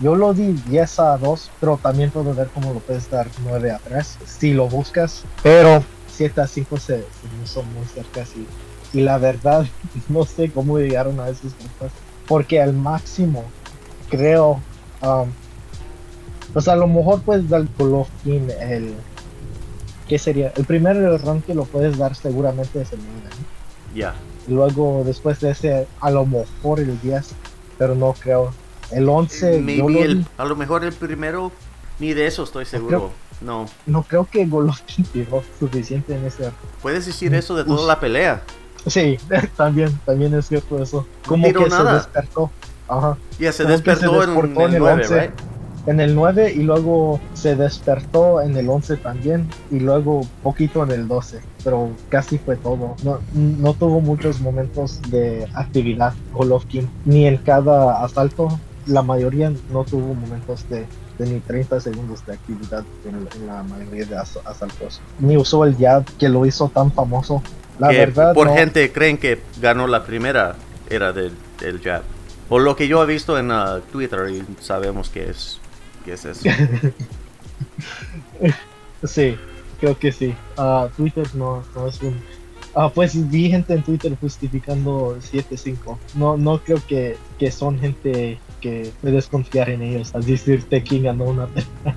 yo 0.00 0.14
lo 0.16 0.34
di 0.34 0.52
10 0.66 0.98
a 1.00 1.16
2, 1.16 1.50
pero 1.60 1.78
también 1.82 2.10
puedo 2.10 2.34
ver 2.34 2.48
cómo 2.52 2.72
lo 2.74 2.80
puedes 2.80 3.08
dar 3.10 3.28
9 3.44 3.70
a 3.70 3.78
3 3.78 4.18
si 4.26 4.52
lo 4.52 4.68
buscas. 4.68 5.24
Pero 5.42 5.82
7 6.14 6.40
a 6.40 6.46
5 6.46 6.76
se, 6.78 6.86
se 6.86 6.96
me 7.36 7.44
hizo 7.44 7.62
muy 7.62 7.84
cerca 7.86 8.22
así. 8.22 8.46
Y 8.92 9.00
la 9.02 9.18
verdad, 9.18 9.66
no 10.08 10.24
sé 10.24 10.50
cómo 10.50 10.78
llegaron 10.78 11.18
a 11.20 11.28
esos 11.28 11.52
puntos. 11.54 11.90
Porque 12.26 12.60
al 12.62 12.72
máximo, 12.72 13.44
creo, 14.08 14.60
um, 15.02 15.28
pues 16.52 16.68
a 16.68 16.76
lo 16.76 16.86
mejor 16.86 17.20
puedes 17.22 17.48
dar 17.48 17.64
Golovkin 17.78 18.50
el... 18.60 18.94
¿Qué 20.08 20.18
sería? 20.18 20.52
El 20.56 20.64
primer 20.66 20.96
round 21.22 21.44
que 21.44 21.54
lo 21.54 21.64
puedes 21.64 21.96
dar 21.96 22.14
seguramente 22.14 22.80
es 22.82 22.92
el 22.92 22.98
9. 23.00 23.20
¿no? 23.24 23.96
Ya. 23.96 24.14
Y 24.46 24.52
luego 24.52 25.02
después 25.04 25.40
de 25.40 25.50
ese, 25.50 25.86
a 26.00 26.10
lo 26.10 26.26
mejor 26.26 26.78
el 26.80 27.00
10, 27.00 27.30
pero 27.78 27.94
no 27.94 28.12
creo. 28.12 28.52
El 28.90 29.08
11, 29.08 29.54
yo 29.56 29.60
Maybe 29.62 29.92
lo 29.94 30.02
el- 30.04 30.26
a 30.36 30.44
lo 30.44 30.56
mejor 30.56 30.84
el 30.84 30.92
primero. 30.92 31.50
Ni 31.98 32.12
de 32.12 32.26
eso 32.26 32.42
estoy 32.44 32.66
seguro. 32.66 33.12
No. 33.44 33.66
no 33.86 34.02
creo 34.02 34.24
que 34.24 34.46
Golovkin 34.46 35.04
tiró 35.04 35.42
suficiente 35.58 36.16
en 36.16 36.24
ese. 36.24 36.50
Puedes 36.80 37.06
decir 37.06 37.34
eso 37.34 37.54
de 37.54 37.64
toda 37.64 37.86
la 37.86 38.00
pelea. 38.00 38.42
Sí, 38.86 39.18
también, 39.56 39.98
también 40.04 40.34
es 40.34 40.48
cierto 40.48 40.82
eso. 40.82 41.06
Como 41.26 41.46
tiró 41.46 41.64
que 41.64 41.70
nada. 41.70 41.90
se 41.90 41.96
despertó. 41.96 42.50
Ajá. 42.88 43.16
Ya 43.38 43.52
se 43.52 43.64
despertó 43.64 44.22
en, 44.22 44.30
el 44.30 44.60
en 44.60 44.74
el 44.74 44.78
9, 44.78 45.02
11. 45.02 45.20
right? 45.20 45.30
En 45.86 46.00
el 46.00 46.14
9 46.14 46.52
y 46.54 46.62
luego 46.62 47.20
se 47.34 47.56
despertó 47.56 48.40
en 48.40 48.56
el 48.56 48.68
11 48.70 48.96
también 48.98 49.48
y 49.70 49.80
luego 49.80 50.22
poquito 50.42 50.82
en 50.82 50.90
el 50.92 51.06
12, 51.06 51.40
pero 51.62 51.90
casi 52.08 52.38
fue 52.38 52.56
todo. 52.56 52.96
No, 53.02 53.20
no 53.34 53.74
tuvo 53.74 54.00
muchos 54.00 54.40
momentos 54.40 55.02
de 55.10 55.46
actividad 55.54 56.14
Golovkin, 56.32 56.88
ni 57.04 57.26
en 57.26 57.36
cada 57.36 58.02
asalto, 58.02 58.58
la 58.86 59.02
mayoría 59.02 59.52
no 59.72 59.84
tuvo 59.84 60.14
momentos 60.14 60.66
de, 60.70 60.86
de 61.18 61.26
ni 61.26 61.40
30 61.40 61.80
segundos 61.80 62.24
de 62.26 62.34
actividad 62.34 62.84
en, 63.04 63.28
en 63.40 63.46
la 63.46 63.62
mayoría 63.62 64.04
de 64.06 64.16
as- 64.16 64.38
asaltos. 64.44 65.00
Ni 65.18 65.36
usó 65.36 65.64
el 65.64 65.76
jab 65.76 66.04
que 66.18 66.28
lo 66.28 66.44
hizo 66.46 66.68
tan 66.68 66.92
famoso. 66.92 67.42
La 67.78 67.88
que 67.90 67.98
verdad, 67.98 68.34
por 68.34 68.46
no. 68.48 68.54
gente 68.54 68.92
creen 68.92 69.18
que 69.18 69.40
ganó 69.60 69.86
la 69.86 70.04
primera 70.04 70.56
era 70.88 71.12
del, 71.12 71.32
del 71.60 71.80
jab. 71.80 72.02
Por 72.48 72.62
lo 72.62 72.76
que 72.76 72.86
yo 72.88 73.02
he 73.02 73.06
visto 73.06 73.38
en 73.38 73.50
uh, 73.50 73.80
Twitter 73.92 74.28
y 74.30 74.44
sabemos 74.62 75.08
que 75.08 75.30
es, 75.30 75.58
que 76.04 76.12
es 76.12 76.24
eso. 76.24 76.48
Sí, 79.04 79.36
creo 79.80 79.98
que 79.98 80.12
sí. 80.12 80.34
Ah, 80.56 80.88
Twitter 80.96 81.26
no, 81.34 81.62
no 81.74 81.88
es 81.88 82.00
un... 82.00 82.18
Ah, 82.76 82.90
pues 82.92 83.30
vi 83.30 83.50
gente 83.50 83.72
en 83.72 83.82
Twitter 83.82 84.16
justificando 84.20 85.16
7-5. 85.20 85.96
No, 86.16 86.36
no 86.36 86.58
creo 86.58 86.78
que, 86.88 87.16
que 87.38 87.50
son 87.50 87.78
gente 87.78 88.40
que 88.60 88.92
puedes 89.00 89.28
confiar 89.28 89.70
en 89.70 89.82
ellos 89.82 90.12
al 90.14 90.24
decirte 90.24 90.82
quién 90.82 91.04
ganó 91.04 91.24
una 91.24 91.46
pelea. 91.46 91.68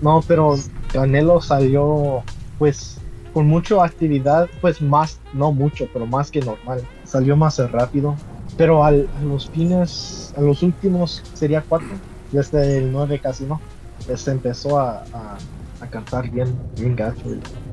No, 0.00 0.22
pero 0.28 0.54
Canelo 0.92 1.40
salió 1.40 2.22
pues 2.56 2.98
con 3.34 3.48
mucha 3.48 3.82
actividad, 3.84 4.48
pues 4.60 4.80
más, 4.80 5.18
no 5.32 5.50
mucho, 5.50 5.88
pero 5.92 6.06
más 6.06 6.30
que 6.30 6.40
normal. 6.40 6.82
Salió 7.04 7.36
más 7.36 7.58
rápido. 7.72 8.14
Pero 8.56 8.84
al- 8.84 9.08
a 9.18 9.22
los 9.22 9.50
fines, 9.50 10.32
a 10.36 10.40
los 10.40 10.62
últimos 10.62 11.24
sería 11.34 11.64
4, 11.68 11.88
desde 12.30 12.78
el 12.78 12.92
9 12.92 13.18
casi 13.18 13.42
no. 13.44 13.60
Pues 14.06 14.28
empezó 14.28 14.78
a, 14.78 15.02
a 15.12 15.36
a 15.80 15.86
cantar 15.86 16.30
bien, 16.30 16.54
bien 16.76 16.96
gacho. 16.96 17.22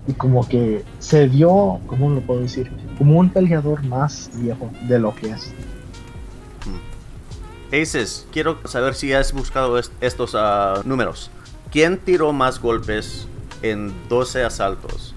Y, 0.08 0.12
y 0.12 0.14
como 0.14 0.48
que 0.48 0.84
se 1.00 1.28
vio, 1.28 1.80
¿cómo 1.88 2.10
lo 2.10 2.22
puedo 2.22 2.42
decir? 2.42 2.72
Como 2.98 3.20
un 3.20 3.30
peleador 3.30 3.84
más 3.84 4.30
viejo 4.36 4.70
de 4.88 5.00
lo 5.00 5.14
que 5.16 5.32
es. 5.32 5.52
Aces, 7.72 8.28
quiero 8.32 8.60
saber 8.68 8.94
si 8.96 9.12
has 9.14 9.34
buscado 9.34 9.78
est- 9.78 9.92
estos 10.02 10.34
ah, 10.36 10.82
números. 10.86 11.32
¿Quién 11.72 11.98
tiró 11.98 12.32
más 12.32 12.62
golpes 12.62 13.28
en 13.62 13.94
12 14.08 14.44
asaltos? 14.44 15.14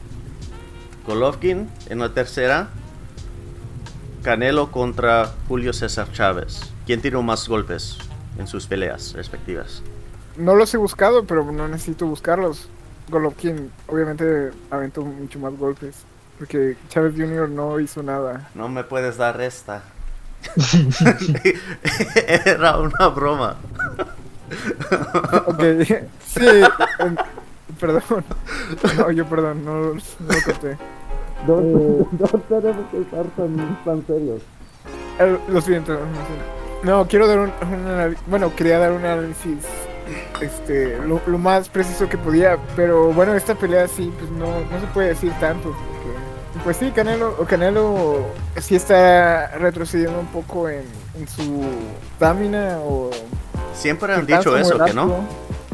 Golovkin 1.06 1.68
en 1.88 1.98
la 1.98 2.12
tercera. 2.14 2.68
Canelo 4.22 4.72
contra 4.72 5.32
Julio 5.46 5.72
César 5.72 6.10
Chávez. 6.12 6.60
¿Quién 6.86 7.00
tiró 7.00 7.22
más 7.22 7.46
golpes 7.48 7.98
en 8.38 8.46
sus 8.46 8.66
peleas 8.66 9.12
respectivas? 9.12 9.82
No 10.36 10.54
los 10.56 10.72
he 10.74 10.76
buscado, 10.78 11.24
pero 11.24 11.50
no 11.52 11.68
necesito 11.68 12.06
buscarlos. 12.06 12.68
Golovkin 13.10 13.70
obviamente 13.86 14.50
aventó 14.70 15.02
mucho 15.02 15.38
más 15.38 15.56
golpes. 15.56 16.04
Porque 16.38 16.76
Chávez 16.88 17.14
Jr. 17.16 17.48
no 17.48 17.80
hizo 17.80 18.02
nada. 18.02 18.48
No 18.54 18.68
me 18.68 18.84
puedes 18.84 19.16
dar 19.16 19.40
esta. 19.40 19.82
Era 22.46 22.78
una 22.78 23.08
broma. 23.08 23.56
Ok, 25.46 25.62
sí, 26.24 26.40
perdón. 27.80 28.24
No, 28.96 29.10
yo 29.10 29.26
perdón, 29.26 29.64
no, 29.64 29.94
no 29.94 29.94
lo 29.94 30.42
corté. 30.44 30.78
No, 31.46 31.60
no 31.60 32.26
tenemos 32.48 32.90
que 32.90 33.00
estar 33.00 33.24
tan, 33.36 33.84
tan 33.84 34.06
serios. 34.06 34.42
Eh, 35.18 35.38
Lo 35.48 35.60
siento. 35.60 35.98
No, 36.84 37.06
quiero 37.06 37.26
dar 37.26 37.40
un, 37.40 37.52
un 37.62 38.16
Bueno, 38.26 38.54
quería 38.54 38.78
dar 38.78 38.92
un 38.92 39.04
análisis 39.04 39.64
este, 40.40 40.98
lo, 40.98 41.20
lo 41.26 41.38
más 41.38 41.68
preciso 41.68 42.08
que 42.08 42.16
podía, 42.18 42.58
pero 42.76 43.12
bueno, 43.12 43.34
esta 43.34 43.54
pelea 43.54 43.86
sí, 43.88 44.12
pues 44.18 44.30
no, 44.30 44.46
no 44.46 44.80
se 44.80 44.86
puede 44.92 45.08
decir 45.08 45.32
tanto. 45.40 45.70
porque, 45.70 46.64
pues 46.64 46.76
sí, 46.78 46.90
Canelo, 46.90 47.34
o 47.38 47.44
Canelo 47.44 48.18
sí 48.60 48.76
está 48.76 49.48
retrocediendo 49.58 50.18
un 50.20 50.26
poco 50.26 50.68
en, 50.68 50.84
en 51.18 51.28
su 51.28 51.64
estamina 52.12 52.78
o... 52.82 53.10
Siempre 53.74 54.12
han 54.14 54.26
dicho 54.26 54.56
eso, 54.56 54.84
que 54.84 54.92
no. 54.94 55.24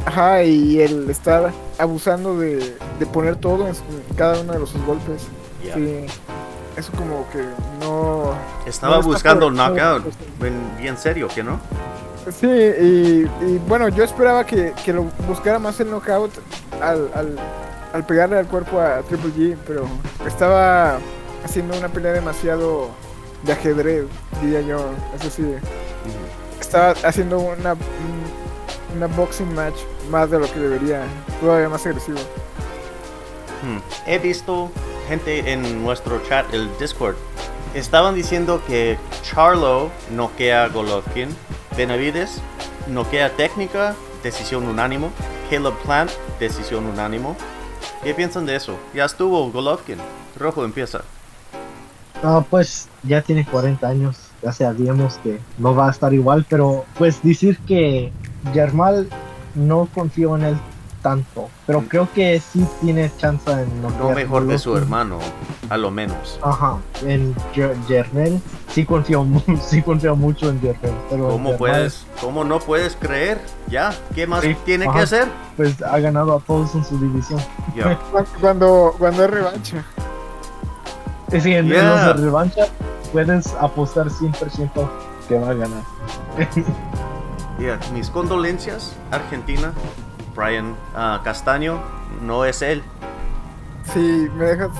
Ajá, 0.06 0.42
y 0.42 0.80
él 0.82 1.06
está 1.08 1.50
abusando 1.78 2.36
de, 2.38 2.76
de 2.98 3.06
poner 3.06 3.36
todo 3.36 3.66
en, 3.66 3.74
su- 3.74 3.82
en 4.08 4.14
cada 4.16 4.40
uno 4.40 4.52
de 4.52 4.58
los 4.58 4.68
sus 4.70 4.84
golpes. 4.84 5.22
Ya. 5.64 5.74
Sí, 5.74 6.04
eso 6.76 6.92
como 6.92 7.26
que 7.30 7.42
no... 7.80 8.34
Estaba 8.66 8.96
No, 8.96 9.02
buscando 9.02 9.46
por- 9.46 9.54
knockout. 9.54 10.04
por- 10.38 10.46
En- 10.48 10.76
bien 10.78 10.98
serio, 10.98 11.28
que 11.34 11.42
no? 11.42 11.58
Sí, 12.40 12.46
y, 12.46 13.28
y 13.46 13.58
bueno, 13.68 13.88
yo 13.88 14.02
esperaba 14.04 14.44
que, 14.46 14.72
que 14.84 14.92
lo 14.92 15.04
buscara 15.28 15.58
más 15.58 15.78
el 15.80 15.90
knockout 15.90 16.32
al, 16.80 17.10
al, 17.14 17.36
al 17.92 18.06
pegarle 18.06 18.38
al 18.38 18.46
cuerpo 18.46 18.80
a 18.80 19.02
Triple 19.02 19.30
G, 19.32 19.56
pero 19.66 19.86
estaba 20.26 20.98
haciendo 21.44 21.76
una 21.76 21.88
pelea 21.88 22.12
demasiado 22.12 22.88
de 23.42 23.52
ajedrez, 23.52 24.06
diría 24.40 24.62
yo. 24.62 24.86
Eso 25.20 25.28
sí, 25.30 25.44
estaba 26.60 26.94
haciendo 27.04 27.38
una, 27.40 27.74
un- 27.74 28.96
una 28.96 29.06
boxing 29.08 29.54
match 29.54 29.76
más 30.10 30.30
de 30.30 30.38
lo 30.38 30.50
que 30.50 30.58
debería, 30.58 31.02
todavía 31.40 31.68
más 31.68 31.84
agresivo. 31.84 32.18
Hmm. 33.62 33.78
He 34.06 34.18
visto 34.18 34.70
gente 35.08 35.52
en 35.52 35.82
nuestro 35.84 36.22
chat, 36.26 36.46
el 36.54 36.70
Discord, 36.78 37.16
estaban 37.74 38.14
diciendo 38.14 38.62
que 38.66 38.96
Charlo 39.22 39.90
noquea 40.10 40.64
a 40.64 40.68
Golovkin, 40.68 41.28
Benavides 41.76 42.40
noquea 42.86 43.30
técnica, 43.30 43.94
decisión 44.22 44.68
unánimo, 44.68 45.10
Caleb 45.50 45.74
Plant, 45.84 46.10
decisión 46.38 46.86
unánimo. 46.86 47.36
¿Qué 48.02 48.14
piensan 48.14 48.46
de 48.46 48.56
eso? 48.56 48.76
Ya 48.94 49.04
estuvo 49.04 49.50
Golovkin. 49.50 49.98
Rojo 50.38 50.64
empieza. 50.64 51.02
Ah, 52.22 52.44
pues 52.48 52.88
ya 53.02 53.22
tiene 53.22 53.44
40 53.44 53.86
años, 53.86 54.16
ya 54.42 54.52
sabíamos 54.52 55.18
que 55.18 55.40
no 55.58 55.74
va 55.74 55.88
a 55.88 55.90
estar 55.90 56.14
igual, 56.14 56.46
pero 56.48 56.84
pues 56.96 57.22
decir 57.22 57.58
que 57.66 58.12
Germal 58.52 59.08
no 59.54 59.88
confío 59.92 60.36
en 60.36 60.44
él 60.44 60.56
tanto, 61.04 61.50
pero 61.66 61.82
creo 61.82 62.08
que 62.14 62.40
sí 62.40 62.66
tiene 62.80 63.12
chance 63.18 63.50
en 63.52 63.82
No 63.82 63.90
noquear 63.90 64.16
mejor 64.16 64.46
de 64.46 64.58
su 64.58 64.74
hermano, 64.74 65.18
a 65.68 65.76
lo 65.76 65.90
menos. 65.90 66.40
Ajá, 66.42 66.78
en 67.02 67.34
Germel 67.86 68.40
sí 68.70 68.86
confío, 68.86 69.26
sí 69.62 69.82
confío 69.82 70.16
mucho 70.16 70.48
en 70.48 70.58
pero 71.10 71.28
¿Cómo 71.28 71.58
puedes, 71.58 72.06
cómo 72.22 72.42
no 72.42 72.58
puedes 72.58 72.96
creer? 72.96 73.38
Ya, 73.68 73.94
¿qué 74.14 74.26
más 74.26 74.40
Sí, 74.40 74.56
tiene 74.64 74.90
que 74.90 74.98
hacer? 74.98 75.28
Pues 75.58 75.80
ha 75.82 75.98
ganado 75.98 76.38
a 76.38 76.40
todos 76.40 76.74
en 76.74 76.82
su 76.86 76.98
división. 76.98 77.38
Cuando, 78.40 78.94
cuando 78.98 79.24
es 79.24 79.30
revancha. 79.30 79.84
Es 81.26 81.32
decir, 81.44 81.56
en 81.58 81.68
Yeah. 81.68 82.06
los 82.06 82.16
de 82.16 82.24
revancha 82.24 82.62
puedes 83.12 83.46
apostar 83.60 84.08
100% 84.08 84.70
que 85.28 85.38
va 85.38 85.50
a 85.50 85.54
ganar. 85.54 85.82
Ya, 87.56 87.78
Mis 87.92 88.10
condolencias, 88.10 88.96
Argentina. 89.12 89.72
Brian 90.34 90.76
ah, 90.94 91.20
Castaño 91.24 91.80
no 92.22 92.44
es 92.44 92.62
él. 92.62 92.82
Si 93.92 94.28
me 94.36 94.44
dejas 94.44 94.70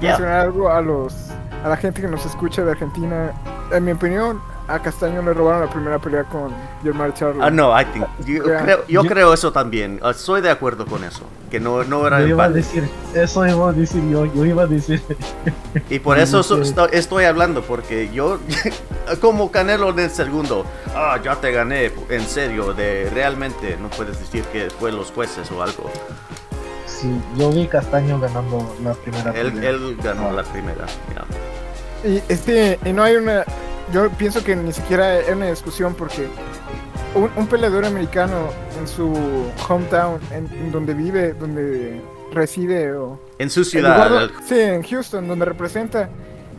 mencionar 0.00 0.40
algo 0.40 0.70
a 0.70 0.80
los 0.80 1.30
a 1.64 1.68
la 1.68 1.76
gente 1.76 2.02
que 2.02 2.08
nos 2.08 2.26
escucha 2.26 2.62
de 2.62 2.72
Argentina, 2.72 3.32
en 3.72 3.84
mi 3.84 3.92
opinión, 3.92 4.40
a 4.66 4.78
Castaño 4.80 5.20
le 5.22 5.34
robaron 5.34 5.60
la 5.66 5.70
primera 5.70 5.98
pelea 5.98 6.24
con 6.24 6.50
Germán 6.82 7.12
Charlo. 7.12 7.42
Ah, 7.44 7.50
no, 7.50 7.78
I 7.78 7.84
think- 7.84 8.06
yo, 8.24 8.44
Yeah. 8.44 8.62
creo, 8.62 8.78
yo 8.88 9.02
Yo- 9.02 9.08
creo 9.10 9.34
eso 9.34 9.52
también. 9.52 10.00
Ah, 10.02 10.10
Estoy 10.10 10.40
de 10.40 10.50
acuerdo 10.50 10.86
con 10.86 11.04
eso. 11.04 11.22
Que 11.50 11.60
no, 11.60 11.84
no 11.84 12.06
era 12.06 12.20
Yo 12.20 12.28
iba 12.28 12.44
a 12.44 12.48
decir, 12.48 12.88
eso 13.14 13.46
iba 13.46 13.68
a 13.68 13.72
decir 13.72 14.02
yo, 14.10 14.24
yo 14.26 14.44
iba 14.46 14.62
a 14.62 14.66
decir, 14.66 15.02
Y 15.90 15.98
por 15.98 16.18
eso 16.18 16.42
so- 16.42 16.62
estoy 16.92 17.24
hablando, 17.24 17.62
porque 17.62 18.10
yo, 18.12 18.38
como 19.20 19.50
Canelo 19.52 19.90
en 19.90 19.98
el 20.00 20.10
segundo, 20.10 20.64
ah, 20.96 21.18
ya 21.22 21.36
te 21.36 21.52
gané, 21.52 21.92
en 22.08 22.26
serio, 22.26 22.72
de 22.72 23.10
realmente 23.12 23.76
no 23.80 23.88
puedes 23.90 24.18
decir 24.18 24.42
que 24.44 24.68
fue 24.70 24.90
los 24.92 25.12
jueces 25.12 25.50
o 25.52 25.62
algo. 25.62 25.90
sí, 26.86 27.10
yo 27.36 27.50
vi 27.52 27.66
Castaño 27.68 28.18
ganando 28.18 28.74
la 28.82 28.94
primera 28.94 29.30
Él, 29.32 29.52
pelea. 29.52 29.70
él 29.70 29.96
ganó 30.02 30.32
la 30.32 30.42
primera. 30.42 30.86
Y 32.02 32.22
este, 32.28 32.78
y 32.84 32.92
no 32.92 33.02
hay 33.02 33.16
una. 33.16 33.44
Yo 33.92 34.08
pienso 34.10 34.42
que 34.42 34.56
ni 34.56 34.72
siquiera 34.72 35.18
es 35.20 35.34
una 35.34 35.46
discusión 35.50 35.94
porque 35.94 36.26
un, 37.14 37.30
un 37.36 37.46
peleador 37.46 37.84
americano 37.84 38.48
en 38.80 38.88
su 38.88 39.12
hometown, 39.68 40.18
en, 40.32 40.46
en 40.46 40.72
donde 40.72 40.94
vive, 40.94 41.32
donde 41.34 42.00
reside 42.32 42.92
o 42.94 43.20
En 43.38 43.50
su 43.50 43.64
ciudad, 43.64 44.08
lugar 44.10 44.30
sí, 44.46 44.58
en 44.58 44.82
Houston, 44.82 45.28
donde 45.28 45.44
representa, 45.44 46.08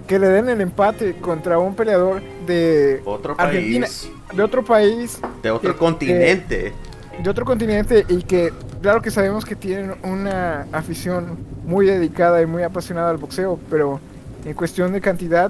que 0.07 0.19
le 0.19 0.27
den 0.27 0.47
el 0.49 0.61
empate 0.61 1.15
contra 1.15 1.57
un 1.59 1.75
peleador 1.75 2.21
de, 2.45 3.01
otro 3.05 3.35
Argentina. 3.37 3.87
país, 3.87 4.09
de 4.33 4.43
otro 4.43 4.63
país, 4.63 5.19
de 5.41 5.51
otro 5.51 5.73
que- 5.73 5.77
continente. 5.79 6.73
de 7.21 7.29
otro 7.29 7.43
continente 7.43 8.05
y 8.07 8.21
que 8.23 8.53
claro 8.81 9.01
que 9.01 9.09
sabemos 9.09 9.43
que 9.45 9.55
tienen 9.55 9.95
una 10.03 10.67
afición 10.71 11.37
muy 11.65 11.87
dedicada 11.87 12.41
y 12.41 12.45
muy 12.45 12.61
apasionada 12.63 13.09
al 13.09 13.17
boxeo, 13.17 13.59
pero 13.69 13.99
en 14.45 14.53
cuestión 14.53 14.93
de 14.93 15.01
cantidad 15.01 15.49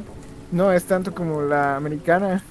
no 0.52 0.72
es 0.72 0.84
tanto 0.86 1.14
como 1.14 1.42
la 1.42 1.76
americana. 1.76 2.44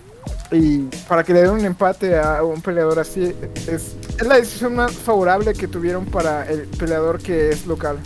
Y 0.51 0.83
para 1.09 1.23
que 1.25 1.33
le 1.35 1.43
den 1.43 1.51
un 1.51 1.65
empate 1.65 2.19
a 2.19 2.43
un 2.43 2.61
peleador 2.63 2.99
así, 2.99 3.35
es, 3.67 3.97
es 4.19 4.27
la 4.27 4.37
decisión 4.37 4.75
más 4.77 4.93
favorable 4.93 5.53
que 5.53 5.69
tuvieron 5.69 6.05
para 6.07 6.49
el 6.49 6.63
peleador 6.67 7.19
que 7.21 7.51
es 7.51 7.67
local. 7.67 7.99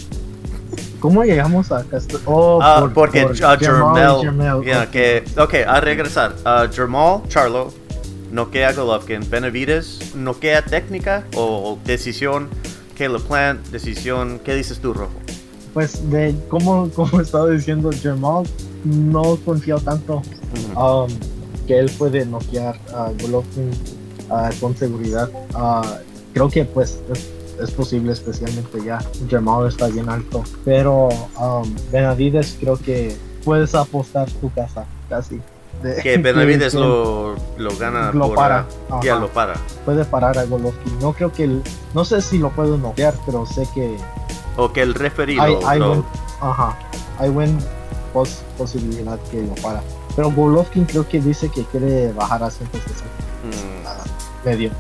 ¿Cómo 1.01 1.23
llegamos 1.23 1.71
a 1.71 1.85
Castaño? 1.85 2.21
Oh, 2.27 2.59
Ah, 2.61 2.81
por- 2.81 2.93
porque 2.93 3.23
por 3.23 3.33
uh, 3.33 3.35
Jermel, 3.35 3.59
Jermel, 3.61 4.21
Jermel, 4.23 4.63
yeah, 4.65 4.91
que, 4.91 5.25
ok, 5.37 5.55
a 5.67 5.81
regresar. 5.81 6.35
Uh, 6.45 6.73
Jermel, 6.73 7.21
Charlo, 7.29 7.73
noquea 8.33 8.73
Golovkin, 8.73 9.29
Benavides, 9.31 10.15
noquea 10.17 10.63
técnica 10.65 11.23
o 11.37 11.79
decisión, 11.85 12.49
Caleb 12.97 13.23
Plant, 13.23 13.67
decisión, 13.69 14.41
¿qué 14.45 14.55
dices 14.57 14.81
tú, 14.81 14.93
Rojo? 14.93 15.13
Pues 15.73 16.11
de 16.11 16.35
como, 16.49 16.91
como 16.91 17.21
estaba 17.21 17.49
diciendo 17.51 17.91
Jamal, 18.03 18.45
no 18.85 19.37
confío 19.45 19.79
tanto 19.81 20.23
um, 20.77 21.09
que 21.67 21.79
él 21.79 21.91
puede 21.99 22.25
noquear 22.25 22.79
a 22.95 23.11
Golovkin 23.23 23.71
ah, 24.31 24.51
con 24.61 24.77
seguridad. 24.77 25.29
Ah, 25.55 25.99
creo 26.33 26.49
que 26.49 26.65
pues 26.65 26.99
es, 27.13 27.29
es 27.63 27.71
posible, 27.73 28.13
especialmente 28.13 28.79
ya 28.85 28.99
Jamal 29.31 29.69
está 29.69 29.89
bien 29.89 30.09
alto. 30.09 30.43
Pero 30.65 31.09
um, 31.41 31.75
Benavides 31.93 32.57
creo 32.61 32.77
que 32.77 33.17
puedes 33.45 33.75
apostar 33.75 34.31
tu 34.31 34.51
casa 34.53 34.85
casi. 35.09 35.41
De- 35.83 35.97
Que 36.03 36.17
Benavides 36.19 36.73
que 36.73 36.79
lo, 36.81 37.35
lo 37.59 37.77
gana 37.79 38.13
Lo 38.13 38.29
por, 38.29 38.37
para, 38.37 38.67
Ya 39.03 39.17
lo 39.17 39.29
para. 39.29 39.55
puede 39.85 40.05
parar 40.05 40.39
a 40.39 40.45
Golovkin. 40.45 40.99
No 41.01 41.13
creo 41.13 41.33
que 41.33 41.45
el- 41.45 41.63
no 41.95 42.05
sé 42.05 42.21
si 42.23 42.39
lo 42.39 42.51
puedo 42.51 42.79
noquear, 42.79 43.15
pero 43.27 43.45
sé 43.47 43.67
que 43.75 43.97
O 44.57 44.73
que 44.73 44.83
el 44.83 44.95
referido 44.95 45.43
hay, 45.43 45.57
hay 45.67 45.79
lo- 45.81 46.05
ajá, 46.41 46.79
hay 47.19 47.29
buen 47.31 47.59
pos- 48.19 48.43
posibilidad 48.57 49.19
que 49.31 49.43
lo 49.43 49.55
para. 49.57 49.83
Pero 50.17 50.31
Golovkin 50.33 50.85
creo 50.85 51.09
que 51.09 51.21
dice 51.21 51.49
que 51.49 51.63
quiere 51.65 52.13
bajar 52.13 52.43
a 52.43 52.51
160 52.51 53.05
Mm, 53.45 53.87
a 53.87 54.45
medio, 54.45 54.71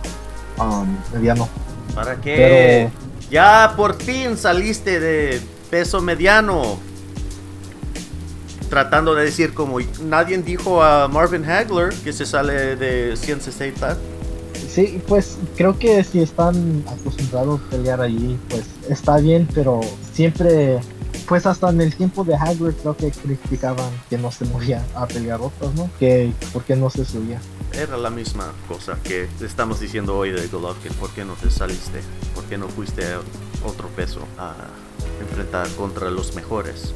um, 0.58 0.96
mediano. 1.12 1.48
¿Para 1.94 2.20
qué? 2.20 2.88
Ya 3.30 3.72
por 3.76 3.94
fin 4.02 4.36
saliste 4.36 4.98
de 4.98 5.40
peso 5.70 6.00
mediano. 6.00 6.78
Tratando 8.68 9.14
de 9.14 9.24
decir 9.24 9.54
como 9.54 9.78
nadie 10.02 10.36
dijo 10.38 10.82
a 10.82 11.08
Marvin 11.08 11.44
Hagler 11.48 11.94
que 12.04 12.12
se 12.12 12.26
sale 12.26 12.76
de 12.76 13.16
160. 13.16 13.96
Sí, 14.68 15.00
pues 15.08 15.38
creo 15.56 15.78
que 15.78 16.04
si 16.04 16.20
están 16.20 16.84
acostumbrados 16.86 17.60
a 17.66 17.70
pelear 17.70 18.00
allí, 18.02 18.38
pues 18.50 18.64
está 18.88 19.16
bien, 19.18 19.48
pero 19.54 19.80
siempre, 20.12 20.80
pues 21.28 21.44
hasta 21.44 21.68
en 21.68 21.80
el 21.82 21.94
tiempo 21.94 22.24
de 22.24 22.34
Hagler 22.34 22.72
creo 22.72 22.96
que 22.96 23.10
criticaban 23.10 23.90
que 24.08 24.16
no 24.16 24.32
se 24.32 24.46
movía 24.46 24.82
a 24.94 25.06
pelear 25.06 25.40
otros, 25.40 25.74
¿no? 25.74 25.90
Que 25.98 26.32
porque 26.54 26.74
no 26.74 26.88
se 26.88 27.04
subía. 27.04 27.38
Era 27.74 27.98
la 27.98 28.08
misma 28.08 28.50
cosa 28.66 28.98
que 29.04 29.28
estamos 29.42 29.78
diciendo 29.78 30.16
hoy 30.16 30.30
de 30.30 30.46
Golovkin. 30.48 30.92
¿Por 30.94 31.10
qué 31.10 31.26
no 31.26 31.34
te 31.34 31.50
saliste? 31.50 32.00
¿Por 32.34 32.44
qué 32.44 32.56
no 32.56 32.66
fuiste 32.68 33.04
a 33.04 33.20
otro 33.66 33.88
peso 33.88 34.20
a 34.38 34.54
enfrentar 35.20 35.68
contra 35.76 36.10
los 36.10 36.34
mejores? 36.34 36.94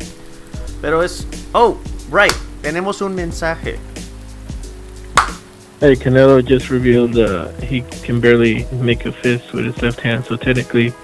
Pero 0.80 1.02
es... 1.02 1.26
Oh, 1.52 1.76
right. 2.10 2.32
Tenemos 2.62 3.02
un 3.02 3.14
mensaje. 3.14 3.78
Hey, 5.80 5.96
Canelo 5.96 6.40
just 6.40 6.70
revealed 6.70 7.18
uh, 7.18 7.48
he 7.60 7.82
can 8.06 8.20
barely 8.20 8.66
make 8.80 9.04
a 9.04 9.12
fist 9.12 9.52
with 9.52 9.66
his 9.66 9.82
left 9.82 10.00
hand, 10.00 10.24
so 10.24 10.36
technically 10.36 10.94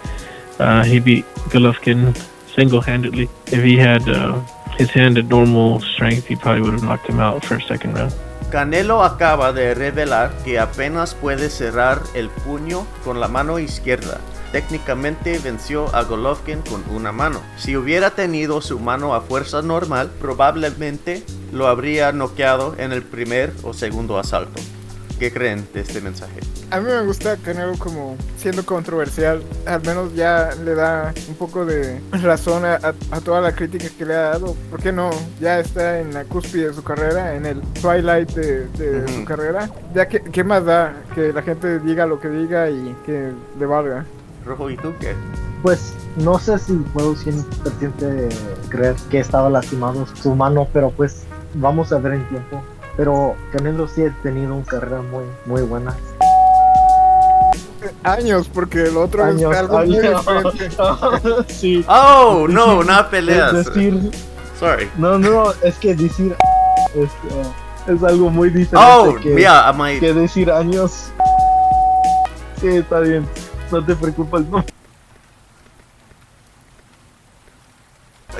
uh, 0.60 0.84
he 0.84 1.00
beat 1.00 1.26
Golovkin 1.50 2.14
single-handedly. 2.58 3.28
If 3.52 3.62
he 3.62 3.76
had 3.78 4.02
uh, 4.08 4.42
his 4.76 4.90
hand 4.90 5.16
at 5.16 5.26
normal 5.26 5.80
strength, 5.80 6.26
he 6.26 6.34
probably 6.34 6.62
would 6.62 6.74
have 6.74 6.82
knocked 6.82 7.06
him 7.08 7.20
out 7.20 7.44
first, 7.44 7.68
second 7.68 7.94
round. 7.94 8.12
Canelo 8.50 9.04
acaba 9.04 9.52
de 9.52 9.74
revelar 9.74 10.32
que 10.42 10.58
apenas 10.58 11.14
puede 11.14 11.50
cerrar 11.50 12.00
el 12.14 12.30
puño 12.30 12.86
con 13.04 13.20
la 13.20 13.28
mano 13.28 13.58
izquierda. 13.58 14.20
Técnicamente 14.52 15.38
venció 15.38 15.94
a 15.94 16.02
Golovkin 16.04 16.62
con 16.62 16.82
una 16.90 17.12
mano. 17.12 17.42
Si 17.58 17.76
hubiera 17.76 18.10
tenido 18.12 18.62
su 18.62 18.80
mano 18.80 19.14
a 19.14 19.20
fuerza 19.20 19.60
normal, 19.60 20.10
probablemente 20.18 21.22
lo 21.52 21.68
habría 21.68 22.12
noqueado 22.12 22.74
en 22.78 22.92
el 22.92 23.02
primer 23.02 23.52
o 23.62 23.74
segundo 23.74 24.18
asalto. 24.18 24.60
¿Qué 25.18 25.32
creen 25.32 25.66
de 25.74 25.80
este 25.80 26.00
mensaje? 26.00 26.38
A 26.70 26.78
mí 26.78 26.86
me 26.86 27.02
gusta 27.02 27.36
Canelo 27.38 27.76
como 27.78 28.16
siendo 28.36 28.64
controversial. 28.64 29.42
Al 29.66 29.80
menos 29.84 30.14
ya 30.14 30.50
le 30.64 30.74
da 30.76 31.12
un 31.28 31.34
poco 31.34 31.64
de 31.66 32.00
razón 32.22 32.64
a, 32.64 32.74
a- 32.76 32.94
a 33.10 33.20
toda 33.20 33.40
la 33.40 33.52
crítica 33.52 33.86
que 33.98 34.04
le 34.04 34.14
ha 34.14 34.20
dado. 34.30 34.54
¿Por 34.70 34.80
qué 34.80 34.92
no? 34.92 35.10
Ya 35.40 35.58
está 35.58 35.98
en 35.98 36.14
la 36.14 36.24
cúspide 36.24 36.68
de 36.68 36.74
su 36.74 36.84
carrera, 36.84 37.34
en 37.34 37.46
el 37.46 37.60
twilight 37.82 38.30
de, 38.30 39.08
su 39.08 39.24
carrera. 39.24 39.68
Ya 39.92 40.06
que, 40.06 40.20
¿qué 40.22 40.44
más 40.44 40.64
da? 40.64 40.94
Que 41.16 41.32
la 41.32 41.42
gente 41.42 41.80
diga 41.80 42.06
lo 42.06 42.20
que 42.20 42.28
diga 42.28 42.70
y 42.70 42.94
que 43.04 43.32
le 43.58 43.66
valga. 43.66 44.04
Rojo, 44.46 44.70
¿y 44.70 44.76
tú 44.76 44.94
qué? 45.00 45.14
Pues 45.64 45.94
no 46.16 46.38
sé 46.38 46.58
si 46.60 46.74
puedo 46.74 47.16
100% 47.16 48.28
creer 48.68 48.94
que 49.10 49.18
estaba 49.18 49.50
lastimado 49.50 50.06
su 50.14 50.34
mano, 50.36 50.68
pero 50.72 50.90
pues 50.90 51.24
vamos 51.54 51.92
a 51.92 51.98
ver 51.98 52.12
en 52.14 52.28
tiempo. 52.28 52.62
Pero 52.98 53.36
Canelo 53.52 53.86
sí 53.86 54.04
ha 54.04 54.12
tenido 54.22 54.56
una 54.56 54.64
carrera 54.66 55.00
muy, 55.02 55.24
muy 55.46 55.62
buena. 55.62 55.96
Años, 58.02 58.50
porque 58.52 58.82
el 58.88 58.96
otro 58.96 59.24
Años, 59.24 59.52
es 59.52 59.58
algo 59.58 59.78
muy 59.78 59.98
años. 59.98 60.26
diferente. 60.52 61.52
sí. 61.54 61.84
Oh, 61.88 62.46
no, 62.50 62.78
una 62.80 63.08
pelea. 63.08 63.50
Es 63.50 63.66
decir, 63.66 64.10
Sorry. 64.58 64.90
no, 64.98 65.16
no, 65.16 65.52
es 65.62 65.76
que 65.78 65.94
decir 65.94 66.34
es, 66.96 67.08
uh, 67.30 67.92
es 67.92 68.02
algo 68.02 68.30
muy 68.30 68.50
diferente 68.50 68.76
Oh, 68.76 69.14
que, 69.14 69.28
mira, 69.30 69.72
my, 69.72 70.00
que 70.00 70.12
decir 70.12 70.50
años. 70.50 71.10
Sí, 72.60 72.66
está 72.68 72.98
bien. 72.98 73.24
No 73.70 73.84
te 73.84 73.94
preocupes, 73.94 74.44
no. 74.48 74.64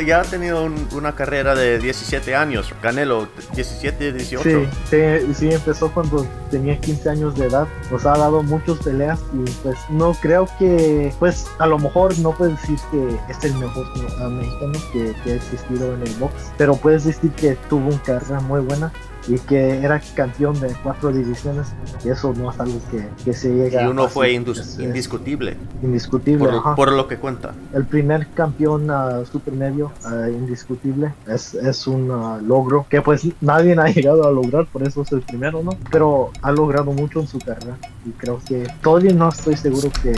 Ya 0.06 0.20
ha 0.20 0.24
tenido 0.24 0.64
un- 0.64 0.88
una 0.92 1.14
carrera 1.14 1.54
de 1.54 1.78
17 1.78 2.34
años. 2.34 2.72
Canelo, 2.80 3.28
17, 3.54 4.12
18. 4.12 4.42
Sí, 4.42 4.68
sí, 4.90 5.34
sí, 5.34 5.52
empezó 5.52 5.92
cuando 5.92 6.26
tenía 6.50 6.78
15 6.80 7.10
años 7.10 7.36
de 7.36 7.46
edad. 7.46 7.66
Nos 7.90 8.06
ha 8.06 8.16
dado 8.16 8.42
muchas 8.42 8.78
peleas 8.78 9.18
y 9.32 9.50
pues 9.62 9.76
no 9.90 10.12
creo 10.14 10.48
que, 10.58 11.12
pues 11.18 11.46
a 11.58 11.66
lo 11.66 11.78
mejor 11.78 12.18
no 12.18 12.32
puedes 12.32 12.60
decir 12.60 12.78
que 12.90 13.16
es 13.32 13.44
el 13.44 13.54
mejor 13.54 13.86
mexicano 14.30 14.78
que, 14.92 15.14
que 15.24 15.32
ha 15.32 15.34
existido 15.36 15.94
en 15.94 16.02
el 16.02 16.14
box, 16.14 16.32
pero 16.56 16.76
puedes 16.76 17.04
decir 17.04 17.30
que 17.32 17.56
tuvo 17.68 17.88
una 17.88 18.02
carrera 18.02 18.40
muy 18.40 18.60
buena 18.60 18.92
y 19.28 19.38
que 19.40 19.78
era 19.82 20.00
campeón 20.14 20.58
de 20.60 20.74
cuatro 20.82 21.12
divisiones 21.12 21.66
y 22.04 22.08
eso 22.08 22.32
no 22.34 22.50
es 22.50 22.58
algo 22.58 22.80
que, 22.90 23.06
que 23.24 23.32
se 23.34 23.50
llega 23.54 23.82
Y 23.82 23.86
uno 23.86 24.04
fácil. 24.04 24.14
fue 24.14 24.32
indus- 24.32 24.58
Es- 24.60 24.68
es 24.74 24.80
indiscutible, 24.80 25.56
indiscutible. 25.82 26.46
por, 26.48 26.54
ajá. 26.54 26.74
por 26.74 26.92
lo 26.92 27.06
que 27.08 27.18
cuenta. 27.18 27.52
El 27.74 27.84
primer 27.84 28.26
campeón 28.28 28.90
ah, 28.90 29.20
supermedio 29.30 29.92
ah, 30.04 30.28
indiscutible 30.30 31.12
es, 31.26 31.54
es 31.54 31.86
un 31.86 32.10
ah, 32.10 32.38
logro 32.42 32.86
que 32.88 33.02
pues 33.02 33.26
nadie 33.40 33.74
ha 33.78 33.86
llegado 33.88 34.26
a 34.26 34.32
lograr, 34.32 34.66
por 34.66 34.82
eso 34.82 35.02
es 35.02 35.12
el 35.12 35.20
primero, 35.20 35.62
¿no? 35.62 35.70
Pero 35.90 36.30
ha 36.42 36.50
logrado 36.52 36.92
mucho 36.92 37.20
en 37.20 37.26
su 37.28 37.38
carrera 37.38 37.76
y 38.06 38.10
creo 38.12 38.40
que 38.48 38.66
todavía 38.82 39.12
no 39.12 39.28
estoy 39.28 39.56
seguro 39.56 39.90
que 40.02 40.12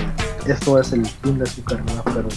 esto 0.50 0.78
es 0.78 0.92
el 0.92 1.04
fin 1.06 1.38
de 1.38 1.46
su 1.46 1.62
carrera, 1.64 2.02
pero 2.04 2.28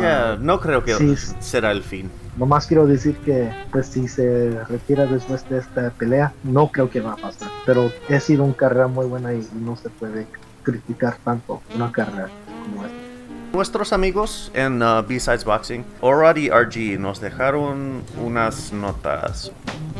Ya, 0.00 0.36
no 0.40 0.60
creo 0.60 0.82
que 0.84 0.94
sí. 0.94 1.14
será 1.40 1.70
el 1.70 1.82
fin. 1.82 2.10
Nomás 2.36 2.66
quiero 2.66 2.86
decir 2.86 3.16
que 3.18 3.52
pues 3.70 3.86
si 3.86 4.08
se 4.08 4.50
retira 4.68 5.06
después 5.06 5.48
de 5.48 5.58
esta 5.58 5.90
pelea, 5.90 6.32
no 6.42 6.68
creo 6.68 6.90
que 6.90 7.00
va 7.00 7.12
a 7.12 7.16
pasar, 7.16 7.48
pero 7.66 7.90
ha 8.08 8.20
sido 8.20 8.44
una 8.44 8.54
carrera 8.54 8.86
muy 8.88 9.06
buena 9.06 9.32
y 9.32 9.46
no 9.54 9.76
se 9.76 9.90
puede 9.90 10.26
criticar 10.62 11.16
tanto 11.24 11.62
una 11.74 11.92
carrera 11.92 12.28
como 12.64 12.84
esta. 12.84 13.04
Nuestros 13.52 13.92
amigos 13.92 14.50
en 14.52 14.82
uh, 14.82 15.04
B-Sides 15.06 15.44
Boxing, 15.44 15.84
Orad 16.00 16.34
y 16.34 16.50
RG, 16.50 16.98
nos 16.98 17.20
dejaron 17.20 18.02
unas 18.20 18.72
notas. 18.72 19.52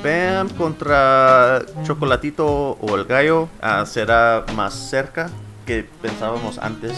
Bam 0.03 0.49
contra 0.49 1.63
Chocolatito 1.85 2.73
o 2.73 2.97
el 2.97 3.05
Gallo 3.05 3.49
ah, 3.63 3.87
será 3.87 4.45
más 4.57 4.75
cerca 4.75 5.31
que 5.67 5.87
pensábamos 6.03 6.59
antes 6.59 6.93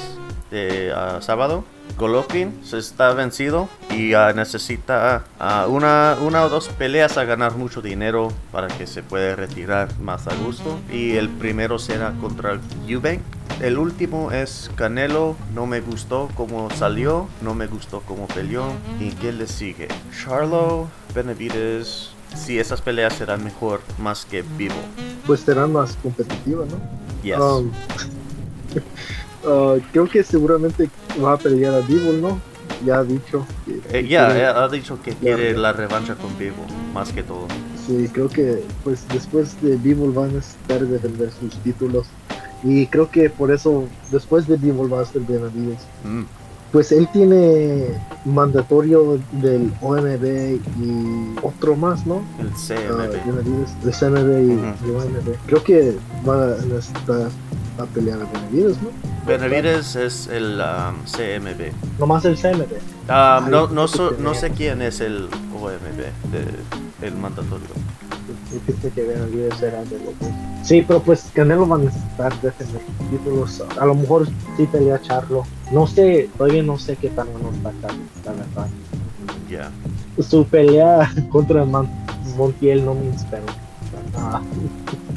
de 0.50 0.90
ah, 0.96 1.18
sábado. 1.20 1.62
Golovkin 1.96 2.60
se 2.62 2.78
está 2.78 3.14
vencido 3.14 3.68
y 3.90 4.12
ah, 4.12 4.32
necesita 4.34 5.24
ah, 5.40 5.66
una, 5.68 6.16
una 6.20 6.44
o 6.44 6.48
dos 6.48 6.68
peleas 6.68 7.16
a 7.16 7.24
ganar 7.24 7.56
mucho 7.56 7.80
dinero 7.80 8.32
para 8.52 8.68
que 8.68 8.86
se 8.86 9.02
pueda 9.02 9.34
retirar 9.34 9.98
más 9.98 10.26
a 10.26 10.34
gusto. 10.34 10.78
Y 10.92 11.16
el 11.16 11.28
primero 11.28 11.78
será 11.78 12.12
contra 12.20 12.60
Eubank. 12.86 13.20
El 13.62 13.78
último 13.78 14.30
es 14.30 14.70
Canelo. 14.74 15.36
No 15.54 15.66
me 15.66 15.80
gustó 15.80 16.28
cómo 16.34 16.68
salió, 16.70 17.28
no 17.40 17.54
me 17.54 17.66
gustó 17.66 18.02
cómo 18.02 18.26
peleó. 18.28 18.66
¿Y 19.00 19.10
qué 19.12 19.32
le 19.32 19.46
sigue? 19.46 19.88
Charlo, 20.22 20.88
Benavides. 21.14 22.10
Si 22.34 22.58
esas 22.58 22.82
peleas 22.82 23.14
serán 23.14 23.42
mejor 23.42 23.80
más 23.98 24.26
que 24.26 24.42
vivo. 24.42 24.74
pues 25.26 25.40
será 25.40 25.66
más 25.66 25.96
competitiva, 26.02 26.66
¿no? 26.66 26.76
Yes. 27.22 27.38
Um, 27.38 27.70
uh, 29.46 29.80
creo 29.92 30.08
que 30.08 30.22
seguramente 30.22 30.88
va 31.22 31.32
a 31.34 31.36
pelear 31.38 31.74
a 31.74 31.80
Bivol, 31.80 32.20
¿no? 32.20 32.38
Ya 32.84 32.98
ha 32.98 33.04
dicho. 33.04 33.46
que- 33.64 33.76
Eh, 33.98 34.02
que 34.02 34.08
ya, 34.08 34.26
quiere- 34.26 34.46
ha 34.46 34.68
dicho 34.68 34.98
que 35.02 35.12
quiere 35.12 35.52
ya. 35.52 35.58
la 35.58 35.72
revancha 35.72 36.14
con 36.14 36.36
Vivo, 36.38 36.64
más 36.92 37.10
que 37.12 37.22
todo. 37.22 37.46
Sí, 37.86 38.08
creo 38.12 38.28
que 38.28 38.62
pues 38.84 39.06
después 39.12 39.60
de 39.62 39.76
Bivol 39.76 40.16
va 40.16 40.24
a 40.24 40.28
necesitar 40.28 40.80
defender 40.86 41.30
sus 41.32 41.54
títulos. 41.62 42.06
Y 42.64 42.86
creo 42.88 43.10
que 43.10 43.30
por 43.30 43.50
eso 43.52 43.84
después 44.10 44.46
de 44.48 44.56
Bivol 44.56 44.92
va 44.92 45.02
a 45.02 45.04
ser 45.04 45.22
Benavides. 45.22 45.78
Mm. 46.04 46.22
Pues 46.72 46.90
él 46.90 47.08
tiene 47.12 47.86
mandatorio 48.24 49.18
del 49.40 49.72
OMB 49.80 50.58
y 50.82 51.36
otro 51.42 51.76
más, 51.76 52.04
¿no? 52.06 52.22
El 52.40 52.48
CMB. 52.50 53.24
Benavides, 53.24 53.84
de 53.84 53.92
CMB 53.92 54.42
y, 54.42 54.54
Ujú. 54.56 54.66
y 54.86 54.90
OMB. 54.90 55.36
Creo 55.46 55.62
que 55.64 55.96
va 56.28 56.44
a 56.44 56.56
necesitar 56.66 57.30
a 57.78 57.84
pelear 57.94 58.18
a 58.20 58.24
Benavides, 58.26 58.76
¿no? 58.82 58.88
Benavides 59.26 59.96
es 59.96 60.28
el 60.28 60.60
um, 60.60 60.96
CMB. 61.04 61.98
Nomás 61.98 62.24
el 62.24 62.36
CMB. 62.36 62.72
Ah, 63.08 63.40
Ay, 63.42 63.50
no, 63.50 63.66
no, 63.68 63.88
so- 63.88 64.12
no 64.18 64.34
sé 64.34 64.50
quién 64.50 64.82
es 64.82 65.00
el 65.00 65.28
OMB, 65.54 66.30
de- 66.32 67.06
el 67.06 67.14
mandatorio. 67.16 67.66
Que 68.94 69.02
Benavides 69.02 69.60
era 69.62 69.82
de 69.84 69.98
dos. 69.98 70.14
Sí, 70.62 70.84
pero 70.86 71.00
pues 71.02 71.30
Canelo 71.34 71.66
va 71.68 71.76
a 71.76 71.78
necesitar 71.80 72.40
defender 72.40 72.82
títulos. 73.10 73.62
A 73.80 73.84
lo 73.86 73.94
mejor 73.94 74.26
sí 74.56 74.66
pelea 74.70 75.00
Charlo. 75.02 75.44
No 75.72 75.86
sé, 75.86 76.28
todavía 76.36 76.62
no 76.62 76.78
sé 76.78 76.96
qué 76.96 77.08
tan 77.10 77.26
bueno 77.32 77.50
está 77.56 77.70
Charlo, 77.80 78.02
la 78.24 78.32
verdad. 78.32 78.68
Ya. 79.50 79.70
Su 80.22 80.44
pelea 80.46 81.12
contra 81.30 81.64
Man- 81.64 81.90
Montiel 82.36 82.84
no 82.84 82.94
me 82.94 83.06
inspiró. 83.06 83.42
Ah, 84.16 84.40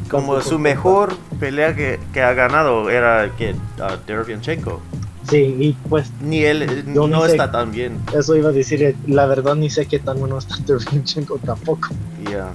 Como 0.10 0.42
su 0.42 0.58
mejor 0.60 1.16
pelea 1.40 1.76
que, 1.76 2.00
que 2.14 2.22
ha 2.22 2.34
ganado 2.34 2.90
era 2.90 3.30
que 3.38 3.52
uh, 3.54 3.98
Derevyanchenko. 4.08 4.82
Sí, 5.30 5.38
y 5.60 5.74
pues 5.88 6.12
Ni 6.22 6.40
él 6.44 6.84
no 6.88 7.24
sé. 7.26 7.32
está 7.32 7.52
tan 7.52 7.72
bien. 7.72 8.00
eso 8.18 8.36
iba 8.36 8.50
a 8.50 8.52
decir, 8.52 8.82
eh, 8.82 8.96
la 9.06 9.28
verdad 9.28 9.54
ni 9.56 9.70
sé 9.70 9.86
qué 9.86 10.00
tan 10.00 10.18
bueno 10.20 10.38
está 10.40 10.56
Dervinchenko 10.66 11.38
tampoco. 11.38 11.90
Ya. 12.32 12.50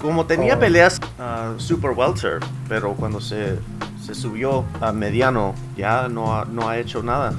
Como 0.00 0.26
tenía 0.26 0.54
Oh. 0.56 0.60
peleas 0.60 1.00
uh, 1.18 1.58
super 1.58 1.90
welter, 1.90 2.38
pero 2.68 2.92
cuando 2.94 3.20
se, 3.20 3.58
se 4.04 4.14
subió 4.14 4.64
a 4.80 4.92
mediano, 4.92 5.54
ya 5.76 6.08
no 6.08 6.36
ha, 6.36 6.44
no 6.44 6.68
ha 6.68 6.78
hecho 6.78 7.02
nada. 7.02 7.32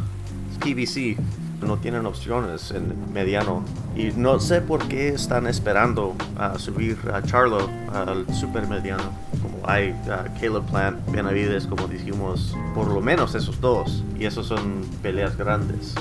PBC 0.60 1.16
no 1.62 1.78
tienen 1.78 2.06
opciones 2.06 2.72
en 2.72 3.12
mediano. 3.14 3.64
Y 3.96 4.12
no 4.16 4.40
sé 4.40 4.62
por 4.62 4.88
qué 4.88 5.10
están 5.10 5.48
esperando 5.48 6.16
a 6.38 6.58
subir 6.60 6.98
a 7.14 7.22
Charlo 7.24 7.68
al 7.94 8.26
super 8.34 8.68
mediano. 8.68 9.04
Como 9.42 9.60
hay 9.68 9.92
uh, 9.92 10.40
Caleb 10.40 10.64
Plant, 10.70 11.12
Benavides, 11.12 11.66
como 11.66 11.88
dijimos, 11.88 12.56
por 12.76 12.88
lo 12.88 13.02
menos 13.02 13.34
esos 13.36 13.60
dos. 13.60 14.04
Y 14.20 14.26
esos 14.26 14.48
son 14.48 14.84
peleas 15.02 15.36
grandes. 15.38 15.96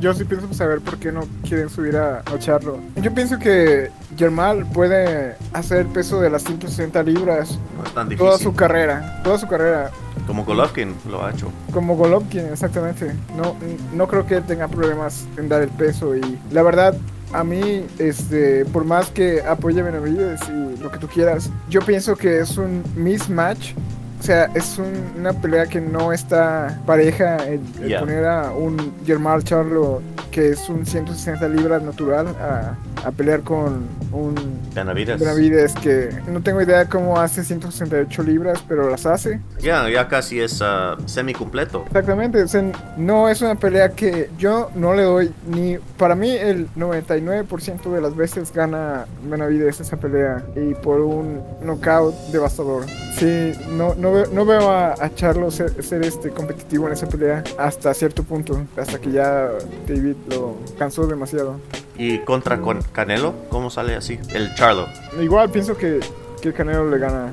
Yo 0.00 0.14
sí 0.14 0.24
pienso 0.24 0.52
saber 0.54 0.80
por 0.80 0.98
qué 0.98 1.10
no 1.10 1.22
quieren 1.42 1.68
subir 1.70 1.96
a, 1.96 2.18
a 2.20 2.38
Charlo. 2.38 2.78
Yo 2.96 3.12
pienso 3.14 3.38
que 3.38 3.90
Germal 4.16 4.64
puede 4.66 5.36
hacer 5.52 5.86
peso 5.86 6.20
de 6.20 6.30
las 6.30 6.44
160 6.44 7.02
libras 7.02 7.58
No 7.76 7.84
es 7.84 7.94
tan 7.94 8.08
difícil. 8.08 8.26
toda 8.26 8.38
su 8.38 8.54
carrera. 8.54 9.20
Toda 9.24 9.38
su 9.38 9.48
carrera. 9.48 9.90
Como 10.28 10.44
Golovkin 10.44 10.94
lo 11.10 11.24
ha 11.24 11.32
hecho. 11.32 11.50
Como 11.72 11.96
Golovkin, 11.96 12.46
exactamente. 12.52 13.12
No, 13.36 13.56
no 13.94 14.06
creo 14.06 14.24
que 14.26 14.40
tenga 14.42 14.68
problemas 14.68 15.26
en 15.36 15.48
dar 15.48 15.62
el 15.62 15.70
peso. 15.70 16.14
Y 16.16 16.38
la 16.52 16.62
verdad, 16.62 16.94
a 17.32 17.42
mí, 17.42 17.84
este, 17.98 18.64
por 18.66 18.84
más 18.84 19.10
que 19.10 19.42
apoye 19.42 19.80
a 19.80 19.84
Benavides 19.84 20.40
y 20.48 20.80
lo 20.80 20.90
que 20.92 20.98
tú 20.98 21.08
quieras, 21.08 21.50
yo 21.68 21.80
pienso 21.80 22.14
que 22.14 22.38
es 22.40 22.56
un 22.58 22.84
mismatch. 22.94 23.72
O 24.20 24.22
sea, 24.22 24.50
es 24.54 24.78
un- 24.78 25.20
una 25.20 25.32
pelea 25.32 25.66
que 25.66 25.80
no 25.80 26.12
está 26.12 26.78
pareja 26.86 27.36
el, 27.46 27.60
poner 28.00 28.24
a 28.26 28.50
un 28.52 28.92
Germán 29.06 29.42
Charlo 29.42 30.02
que 30.30 30.50
es 30.50 30.68
un 30.68 30.86
160 30.86 31.48
libras 31.48 31.82
natural 31.82 32.28
a, 32.40 32.76
a 33.06 33.10
pelear 33.12 33.42
con 33.42 33.86
un 34.12 34.34
Benavides. 34.74 35.18
Benavides 35.18 35.74
que 35.74 36.10
no 36.28 36.42
tengo 36.42 36.62
idea 36.62 36.88
cómo 36.88 37.18
hace 37.18 37.44
168 37.44 38.22
libras, 38.22 38.64
pero 38.66 38.88
las 38.88 39.06
hace. 39.06 39.40
Ya, 39.60 39.88
ya 39.88 40.08
casi 40.08 40.40
es 40.40 40.62
semi 41.06 41.32
completo. 41.32 41.84
Exactamente, 41.86 42.42
o 42.42 42.48
sea, 42.48 42.64
no 42.96 43.28
es 43.28 43.42
una 43.42 43.54
pelea 43.54 43.90
que 43.90 44.30
yo 44.38 44.70
no 44.74 44.94
le 44.94 45.02
doy 45.02 45.32
ni... 45.46 45.78
Para 45.96 46.14
mí 46.14 46.30
el 46.30 46.68
99% 46.74 47.90
de 47.92 48.00
las 48.00 48.14
veces 48.16 48.52
gana 48.52 49.06
Benavides 49.28 49.80
esa 49.80 49.96
pelea 49.96 50.44
y 50.54 50.74
por 50.74 51.00
un 51.00 51.42
knockout 51.62 52.14
devastador. 52.32 52.84
Sí, 53.16 53.52
no, 53.70 53.94
no, 53.96 54.12
veo, 54.12 54.26
no 54.32 54.44
veo 54.44 54.70
a, 54.70 54.92
a 54.92 55.14
Charlo 55.14 55.50
ser, 55.50 55.82
ser, 55.82 56.04
este 56.04 56.30
competitivo 56.30 56.86
en 56.86 56.92
esa 56.92 57.08
pelea 57.08 57.42
hasta 57.58 57.92
cierto 57.94 58.22
punto, 58.22 58.64
hasta 58.76 59.00
que 59.00 59.10
ya 59.10 59.48
David 59.88 60.14
lo 60.28 60.56
cansó 60.78 61.06
demasiado. 61.06 61.56
Y 61.96 62.18
contra 62.20 62.60
con 62.60 62.80
Canelo, 62.92 63.34
¿cómo 63.50 63.70
sale 63.70 63.96
así? 63.96 64.18
El 64.32 64.54
Charlo. 64.54 64.86
Igual 65.20 65.50
pienso 65.50 65.76
que, 65.76 66.00
que 66.40 66.52
Canelo 66.52 66.88
le 66.88 66.98
gana. 66.98 67.32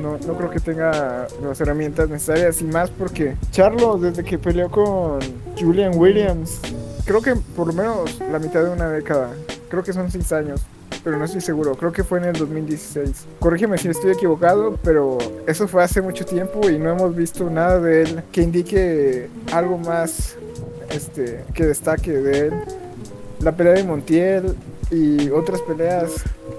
No, 0.00 0.18
no 0.18 0.34
creo 0.34 0.50
que 0.50 0.60
tenga 0.60 1.26
las 1.42 1.60
herramientas 1.60 2.08
necesarias 2.08 2.60
y 2.62 2.64
más 2.64 2.90
porque 2.90 3.36
Charlo 3.50 3.98
desde 3.98 4.24
que 4.24 4.38
peleó 4.38 4.70
con 4.70 5.18
Julian 5.58 5.92
Williams, 5.96 6.58
creo 7.04 7.20
que 7.20 7.36
por 7.36 7.66
lo 7.66 7.72
menos 7.74 8.18
la 8.30 8.38
mitad 8.38 8.64
de 8.64 8.70
una 8.70 8.88
década, 8.88 9.30
creo 9.68 9.82
que 9.82 9.92
son 9.92 10.10
6 10.10 10.32
años, 10.32 10.62
pero 11.04 11.18
no 11.18 11.26
estoy 11.26 11.42
seguro, 11.42 11.74
creo 11.74 11.92
que 11.92 12.02
fue 12.02 12.18
en 12.18 12.24
el 12.24 12.32
2016. 12.32 13.26
Corrígeme 13.38 13.76
si 13.76 13.88
estoy 13.88 14.12
equivocado, 14.12 14.78
pero 14.82 15.18
eso 15.46 15.68
fue 15.68 15.84
hace 15.84 16.00
mucho 16.00 16.24
tiempo 16.24 16.68
y 16.70 16.78
no 16.78 16.90
hemos 16.90 17.14
visto 17.14 17.48
nada 17.50 17.78
de 17.78 18.02
él 18.02 18.22
que 18.32 18.40
indique 18.40 19.28
algo 19.52 19.76
más 19.76 20.36
este, 20.90 21.44
que 21.54 21.64
destaque 21.66 22.10
de 22.12 22.38
él. 22.48 22.52
La 23.40 23.52
pelea 23.52 23.74
de 23.74 23.84
Montiel 23.84 24.54
y 24.90 25.28
otras 25.30 25.60
peleas, 25.62 26.10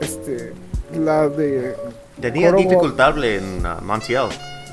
este, 0.01 0.53
la 0.99 1.27
de 1.29 1.75
Tenía 2.21 2.51
dificultad 2.51 3.17
en 3.25 3.65
uh, 3.65 3.83
Montiel. 3.83 4.23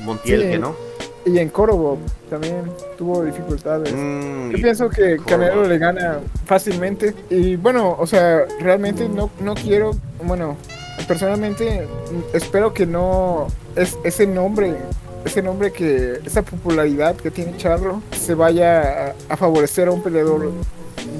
Montiel 0.02 0.42
Sí. 0.42 0.48
que 0.50 0.58
no. 0.58 0.74
y 1.24 1.38
en 1.38 1.48
Corobo 1.50 1.98
también 2.28 2.64
tuvo 2.98 3.22
dificultades. 3.24 3.92
Mm, 3.94 4.50
Yo 4.50 4.58
pienso 4.58 4.88
que 4.88 5.16
Córdoba. 5.16 5.38
Canelo 5.46 5.64
le 5.68 5.78
gana 5.78 6.18
fácilmente. 6.46 7.14
Y 7.30 7.56
bueno, 7.56 7.96
o 7.98 8.06
sea, 8.06 8.42
realmente 8.60 9.08
no, 9.08 9.30
no 9.40 9.54
quiero, 9.54 9.92
bueno, 10.24 10.56
personalmente 11.06 11.86
espero 12.32 12.74
que 12.74 12.86
no 12.86 13.46
es 13.76 13.96
ese 14.04 14.26
nombre, 14.26 14.74
ese 15.24 15.42
nombre 15.42 15.72
que, 15.72 16.20
esa 16.24 16.42
popularidad 16.42 17.16
que 17.16 17.30
tiene 17.30 17.56
Charlo 17.56 18.02
se 18.18 18.34
vaya 18.34 19.08
a, 19.28 19.32
a 19.34 19.36
favorecer 19.36 19.88
a 19.88 19.92
un 19.92 20.02
peleador 20.02 20.50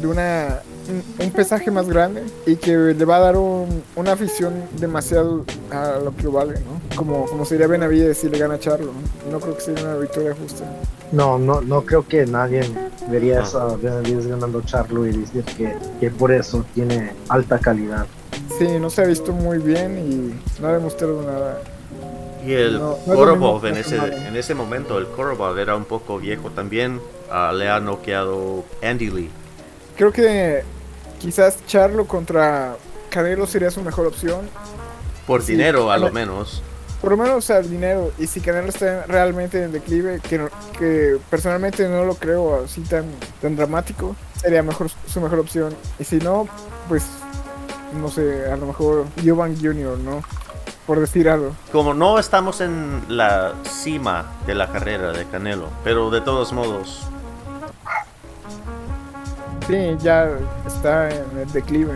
de 0.00 0.06
una 0.06 0.60
un, 0.88 1.24
un 1.24 1.30
pesaje 1.30 1.70
más 1.70 1.88
grande 1.88 2.24
y 2.44 2.56
que 2.56 2.76
le 2.76 3.04
va 3.04 3.16
a 3.16 3.20
dar 3.20 3.36
un- 3.36 3.84
una 3.94 4.12
afición 4.12 4.52
demasiado 4.80 5.44
a 5.70 6.00
lo 6.02 6.14
que 6.16 6.24
lo 6.24 6.32
vale, 6.32 6.54
¿no? 6.54 6.96
Como, 6.96 7.24
como 7.26 7.44
sería 7.44 7.68
Benavides 7.68 8.18
si 8.18 8.28
le 8.28 8.36
gana 8.36 8.54
a 8.54 8.58
Charlo. 8.58 8.86
¿no? 9.26 9.30
No 9.32 9.38
creo 9.40 9.54
que 9.54 9.60
sea 9.60 9.74
una 9.74 9.94
victoria 9.96 10.34
justa. 10.34 10.64
No, 11.12 11.38
no, 11.38 11.60
no 11.60 11.82
creo 11.84 12.06
que 12.06 12.26
nadie 12.26 12.62
vería 13.08 13.38
Ah. 13.38 13.42
eso 13.44 13.60
a 13.60 13.76
Benavides 13.76 14.26
ganando 14.26 14.60
Charlo 14.62 15.06
y 15.06 15.12
decir 15.16 15.44
que, 15.56 15.72
que 16.00 16.10
por 16.10 16.32
eso 16.32 16.64
tiene 16.74 17.12
alta 17.28 17.58
calidad. 17.60 18.06
Sí, 18.58 18.66
no 18.80 18.90
se 18.90 19.02
ha 19.02 19.06
visto 19.06 19.30
muy 19.32 19.58
bien 19.58 19.98
y 19.98 20.60
no 20.60 20.66
ha 20.68 20.72
demostrado 20.72 21.22
nada. 21.22 21.60
Y 22.44 22.54
el 22.54 22.78
No, 22.78 22.96
Korobov 23.14 23.64
en 23.66 23.76
ese, 23.76 23.96
en 24.26 24.36
ese 24.36 24.54
momento, 24.54 24.98
el 24.98 25.08
Korobov 25.08 25.58
era 25.58 25.76
un 25.76 25.84
poco 25.84 26.18
viejo 26.18 26.50
también. 26.50 27.00
Ah, 27.30 27.52
le 27.54 27.68
ha 27.68 27.80
noqueado 27.80 28.66
Andy 28.82 29.10
Lee. 29.10 29.30
Creo 29.96 30.12
que 30.12 30.64
quizás 31.18 31.64
Charlo 31.66 32.06
contra 32.06 32.76
Canelo 33.10 33.46
sería 33.46 33.70
su 33.70 33.82
mejor 33.82 34.06
opción. 34.06 34.50
Por 35.26 35.42
Sí, 35.42 35.52
dinero, 35.52 35.90
a 35.90 35.98
lo 35.98 36.10
menos. 36.10 36.62
Por 37.00 37.10
lo 37.12 37.16
menos 37.16 37.50
al 37.50 37.68
dinero. 37.68 38.12
Y 38.18 38.26
si 38.26 38.40
Canelo 38.40 38.68
está 38.68 39.06
realmente 39.06 39.62
en 39.64 39.72
declive, 39.72 40.20
que, 40.20 40.48
que 40.78 41.18
personalmente 41.30 41.88
no 41.88 42.04
lo 42.04 42.14
creo 42.16 42.64
así 42.64 42.82
tan, 42.82 43.06
tan 43.40 43.56
dramático, 43.56 44.16
sería 44.34 44.62
mejor 44.62 44.88
su 45.06 45.20
mejor 45.20 45.40
opción. 45.40 45.74
Y 45.98 46.04
si 46.04 46.18
no, 46.18 46.48
pues 46.88 47.04
no 47.92 48.08
sé, 48.08 48.46
a 48.50 48.56
lo 48.56 48.66
mejor 48.66 49.06
Jovan 49.24 49.56
Jr., 49.60 49.98
¿no? 49.98 50.22
Por 50.86 51.00
decir 51.00 51.28
algo. 51.28 51.52
Como 51.70 51.94
no 51.94 52.18
estamos 52.18 52.60
en 52.60 53.04
la 53.08 53.52
cima 53.62 54.32
de 54.46 54.54
la 54.54 54.68
carrera 54.68 55.12
de 55.12 55.24
Canelo, 55.26 55.68
pero 55.84 56.10
de 56.10 56.20
todos 56.20 56.52
modos, 56.52 57.06
Sí, 59.66 59.96
ya 60.00 60.28
está 60.66 61.08
en 61.08 61.38
el 61.38 61.52
declive. 61.52 61.94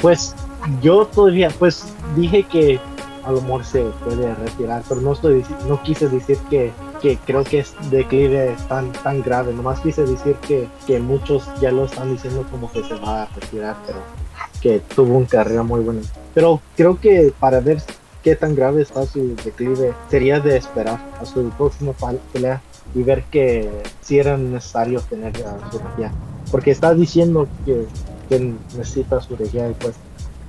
Pues 0.00 0.34
yo 0.80 1.06
todavía, 1.06 1.50
pues 1.58 1.84
dije 2.16 2.44
que 2.44 2.80
a 3.24 3.32
lo 3.32 3.40
mejor 3.40 3.64
se 3.64 3.82
puede 4.04 4.34
retirar, 4.34 4.82
pero 4.88 5.00
no 5.00 5.12
estoy 5.12 5.44
no 5.68 5.80
quise 5.82 6.08
decir 6.08 6.38
que, 6.50 6.72
que 7.00 7.16
creo 7.18 7.44
que 7.44 7.60
es 7.60 7.74
declive 7.90 8.56
tan 8.68 8.92
tan 8.92 9.22
grave, 9.22 9.52
nomás 9.52 9.80
quise 9.80 10.04
decir 10.04 10.34
que, 10.36 10.68
que 10.86 10.98
muchos 10.98 11.48
ya 11.60 11.70
lo 11.70 11.84
están 11.84 12.12
diciendo 12.12 12.44
como 12.50 12.70
que 12.70 12.82
se 12.82 12.94
va 12.94 13.22
a 13.22 13.26
retirar, 13.26 13.76
pero 13.86 13.98
que 14.60 14.80
tuvo 14.94 15.18
una 15.18 15.26
carrera 15.26 15.62
muy 15.62 15.80
buena. 15.80 16.00
Pero 16.34 16.60
creo 16.76 16.98
que 17.00 17.32
para 17.38 17.60
ver 17.60 17.82
qué 18.22 18.36
tan 18.36 18.54
grave 18.54 18.82
está 18.82 19.04
su 19.06 19.34
declive 19.36 19.92
sería 20.10 20.40
de 20.40 20.56
esperar 20.56 21.00
a 21.20 21.24
su 21.24 21.48
próxima 21.50 21.92
pelea 22.32 22.60
y 22.94 23.02
ver 23.02 23.24
que 23.24 23.70
si 24.00 24.18
era 24.18 24.36
necesario 24.36 25.00
tener 25.00 25.34
a 25.46 25.70
cirugía. 25.70 26.12
Porque 26.50 26.70
está 26.70 26.94
diciendo 26.94 27.48
que, 27.64 27.86
que 28.28 28.54
necesita 28.76 29.20
cirugía 29.20 29.70
y 29.70 29.74
pues 29.74 29.94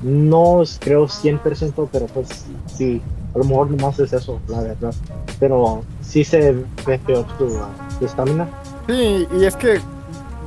no 0.02 0.64
creo 0.80 1.08
100%, 1.08 1.88
pero 1.92 2.06
pues 2.08 2.46
sí, 2.76 3.02
a 3.34 3.38
lo 3.38 3.44
mejor 3.46 3.72
nomás 3.72 4.00
es 4.00 4.12
eso, 4.14 4.40
la 4.48 4.62
verdad. 4.62 4.94
Pero 5.40 5.84
sí 6.02 6.24
se 6.24 6.52
ve 6.86 7.00
peor 7.00 7.26
su 7.38 8.06
estamina. 8.06 8.48
Sí, 8.88 9.28
y 9.40 9.46
es 9.46 9.56
que 9.56 9.80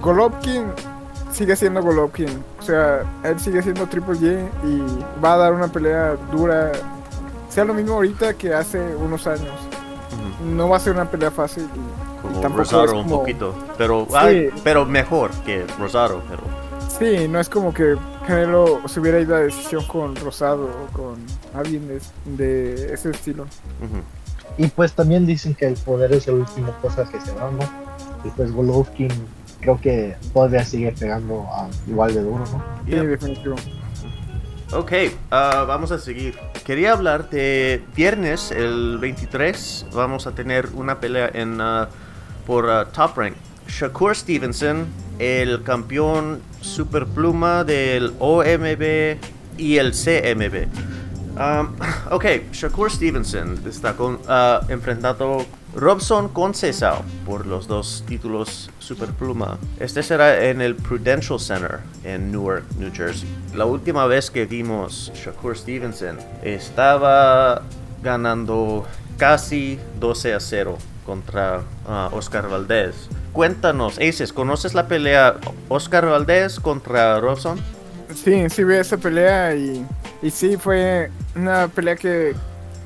Golovkin 0.02 0.66
sigue 1.32 1.56
siendo 1.56 1.82
Golovkin. 1.82 2.28
O 2.58 2.62
sea, 2.62 3.04
él 3.24 3.38
sigue 3.38 3.62
siendo 3.62 3.86
Triple 3.86 4.14
G 4.14 4.48
y 4.64 5.22
va 5.22 5.34
a 5.34 5.36
dar 5.36 5.52
una 5.52 5.68
pelea 5.68 6.16
dura. 6.32 6.72
Sea 7.56 7.64
lo 7.64 7.72
mismo 7.72 7.94
ahorita 7.94 8.34
que 8.34 8.52
hace 8.52 8.78
unos 8.96 9.26
años. 9.26 9.48
No 10.44 10.68
va 10.68 10.76
a 10.76 10.80
ser 10.80 10.92
una 10.92 11.10
pelea 11.10 11.30
fácil. 11.30 11.62
y- 11.74 12.20
como 12.20 12.34
tampoco 12.40 12.58
Rosaro 12.64 12.84
es 12.84 12.92
un 12.92 13.08
poquito. 13.08 13.54
Pero, 13.78 14.04
Sí. 14.10 14.14
ay, 14.14 14.50
pero 14.62 14.84
mejor 14.84 15.30
que 15.46 15.64
Rosaro. 15.78 16.20
Pero, 16.28 16.42
Sí, 16.98 17.26
no 17.28 17.40
es 17.40 17.48
como 17.48 17.72
que 17.72 17.96
Canelo 18.26 18.86
se 18.86 19.00
hubiera 19.00 19.18
ido 19.20 19.34
a 19.36 19.38
decisión 19.40 19.86
con 19.86 20.14
Rosado 20.16 20.64
o 20.66 20.92
con 20.94 21.16
alguien 21.54 21.88
de, 21.88 22.00
de 22.36 22.92
ese 22.92 23.08
estilo. 23.12 23.46
Y 24.58 24.66
pues 24.66 24.92
también 24.92 25.24
dicen 25.24 25.54
que 25.54 25.66
el 25.66 25.74
poder 25.78 26.12
es 26.12 26.26
la 26.26 26.34
última 26.34 26.72
cosa 26.82 27.04
que 27.04 27.18
se 27.22 27.32
va, 27.32 27.50
¿no? 27.50 27.60
Y 28.22 28.28
pues 28.36 28.52
Golovkin 28.52 29.08
creo 29.60 29.80
que 29.80 30.14
todavía 30.34 30.62
sigue 30.62 30.92
pegando 30.92 31.46
a 31.50 31.68
igual 31.88 32.12
de 32.12 32.20
duro, 32.20 32.40
¿no? 32.52 32.62
Sí, 32.84 32.90
definitivo. 32.96 33.56
Ok, 34.72 34.92
ah, 35.30 35.64
vamos 35.66 35.92
a 35.92 35.98
seguir. 35.98 36.36
Quería 36.64 36.92
hablar 36.92 37.30
de 37.30 37.84
viernes, 37.94 38.50
el 38.50 38.98
23. 38.98 39.86
Vamos 39.92 40.26
a 40.26 40.32
tener 40.32 40.70
una 40.74 40.98
pelea 40.98 41.30
en 41.32 41.60
ah, 41.60 41.88
por 42.46 42.68
ah, 42.68 42.86
Top 42.86 43.16
Rank. 43.16 43.34
Shakur 43.68 44.16
Stevenson, 44.16 44.86
el 45.20 45.62
campeón 45.62 46.42
superpluma 46.60 47.62
del 47.62 48.12
OMB 48.18 49.18
y 49.56 49.76
el 49.76 49.92
CMB. 49.92 50.66
Um, 51.36 51.76
ok, 52.10 52.24
Shakur 52.52 52.90
Stevenson 52.90 53.60
está 53.66 53.94
con, 53.94 54.18
ah, 54.26 54.62
enfrentando 54.68 55.44
Robson 55.74 56.30
con 56.30 56.54
Cesao 56.54 57.02
por 57.26 57.46
los 57.46 57.66
dos 57.68 58.04
títulos 58.06 58.70
Superpluma. 58.78 59.58
Este 59.78 60.02
será 60.02 60.44
en 60.44 60.62
el 60.62 60.74
Prudential 60.74 61.38
Center 61.38 61.80
en 62.04 62.32
Newark, 62.32 62.64
New 62.78 62.90
Jersey. 62.92 63.28
La 63.54 63.66
última 63.66 64.06
vez 64.06 64.30
que 64.30 64.46
vimos 64.46 65.12
Shakur 65.14 65.56
Stevenson 65.56 66.16
estaba 66.42 67.62
ganando 68.02 68.86
casi 69.18 69.78
12 70.00 70.34
a 70.34 70.40
0 70.40 70.78
contra 71.04 71.60
ah, 71.86 72.08
Oscar 72.12 72.48
Valdez. 72.48 72.94
Cuéntanos, 73.32 73.98
Aces, 73.98 74.32
¿conoces 74.32 74.72
la 74.72 74.88
pelea 74.88 75.36
Oscar 75.68 76.06
Valdez 76.06 76.58
contra 76.58 77.20
Robson? 77.20 77.60
Sí, 78.14 78.48
sí 78.48 78.64
vi 78.64 78.76
esa 78.76 78.96
pelea 78.96 79.54
y, 79.54 79.84
y 80.22 80.30
sí 80.30 80.56
fue 80.56 81.10
una 81.34 81.68
pelea 81.68 81.96
que, 81.96 82.34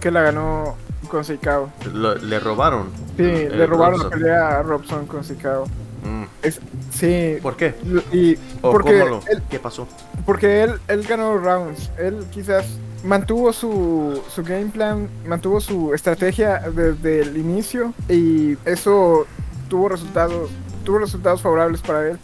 que 0.00 0.10
la 0.10 0.22
ganó 0.22 0.76
con 1.08 1.24
Seikao. 1.24 1.70
Le 1.92 2.38
robaron. 2.40 2.88
Sí, 3.16 3.22
Eh, 3.24 3.50
le 3.52 3.66
robaron 3.66 4.02
la 4.02 4.10
pelea 4.10 4.58
a 4.58 4.62
Robson 4.62 5.06
con 5.06 5.24
Seikao. 5.24 5.66
Mm, 6.04 6.24
Es, 6.42 6.60
sí, 6.92 7.36
¿Por 7.42 7.56
qué? 7.56 7.74
y 8.12 8.34
¿O 8.62 8.70
porque 8.72 9.00
cómo 9.00 9.20
él, 9.28 9.42
¿Qué 9.50 9.58
pasó? 9.58 9.86
porque 10.24 10.62
él, 10.62 10.80
él 10.88 11.02
ganó 11.02 11.36
rounds. 11.36 11.90
Él 11.98 12.24
quizás 12.30 12.66
mantuvo 13.04 13.52
su, 13.52 14.20
su 14.34 14.42
game 14.42 14.66
plan, 14.66 15.08
mantuvo 15.26 15.60
su 15.60 15.92
estrategia 15.94 16.58
desde 16.70 17.20
el 17.20 17.36
inicio 17.36 17.92
y 18.08 18.56
eso 18.64 19.26
tuvo 19.68 19.88
resultados, 19.88 20.50
tuvo 20.84 20.98
resultados 20.98 21.42
favorables 21.42 21.80
para 21.82 22.08
él. 22.10 22.18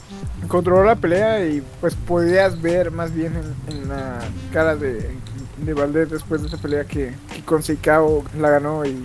Controló 0.49 0.85
la 0.85 0.97
pelea 0.97 1.45
y 1.47 1.63
pues 1.81 1.95
podías 1.95 2.61
ver 2.63 2.91
más 2.91 3.13
bien 3.13 3.33
en, 3.69 3.75
en 3.75 3.89
la 3.89 4.21
cara 4.53 4.77
de, 4.77 5.11
de 5.59 5.75
Valdez 5.75 6.11
después 6.11 6.43
de 6.43 6.49
esa 6.49 6.59
pelea 6.59 6.85
que, 6.85 7.15
que 7.35 7.43
con 7.45 7.63
Seikao 7.63 8.23
la 8.39 8.51
ganó 8.51 8.85
y, 8.85 9.03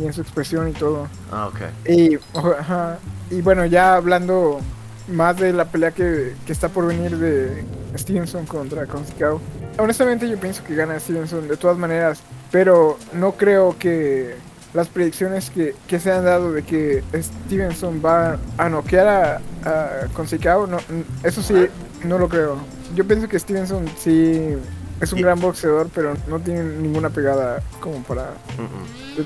y 0.00 0.06
en 0.06 0.12
su 0.12 0.22
expresión 0.22 0.68
y 0.68 0.72
todo. 0.72 1.08
Ah, 1.30 1.48
ok. 1.48 1.88
Y, 1.88 2.18
ajá, 2.58 2.98
y 3.30 3.42
bueno, 3.42 3.64
ya 3.66 3.94
hablando 3.94 4.60
más 5.08 5.36
de 5.36 5.52
la 5.52 5.66
pelea 5.66 5.90
que, 5.92 6.34
que 6.46 6.52
está 6.52 6.68
por 6.68 6.86
venir 6.86 7.16
de 7.16 7.64
Stevenson 7.96 8.46
contra 8.46 8.86
Concicao. 8.86 9.40
Honestamente 9.78 10.28
yo 10.28 10.38
pienso 10.38 10.64
que 10.64 10.74
gana 10.74 10.98
Stevenson 10.98 11.48
de 11.48 11.56
todas 11.56 11.76
maneras, 11.76 12.20
pero 12.50 12.98
no 13.12 13.32
creo 13.32 13.76
que 13.78 14.34
las 14.74 14.88
predicciones 14.88 15.50
que, 15.50 15.74
que 15.86 16.00
se 16.00 16.10
han 16.12 16.24
dado 16.24 16.52
de 16.52 16.62
que 16.62 17.02
Stevenson 17.14 18.00
va 18.04 18.38
a 18.56 18.68
noquear 18.68 19.06
a, 19.08 19.36
a 19.64 20.66
no, 20.66 20.78
eso 21.22 21.42
sí, 21.42 21.66
no 22.04 22.18
lo 22.18 22.28
creo. 22.28 22.56
Yo 22.94 23.06
pienso 23.06 23.28
que 23.28 23.38
Stevenson 23.38 23.84
sí 23.98 24.56
es 25.00 25.12
un 25.12 25.18
Y- 25.18 25.22
gran 25.22 25.40
boxeador, 25.40 25.88
pero 25.94 26.14
no 26.28 26.40
tiene 26.40 26.62
ninguna 26.64 27.10
pegada 27.10 27.62
como 27.80 28.02
para... 28.02 28.30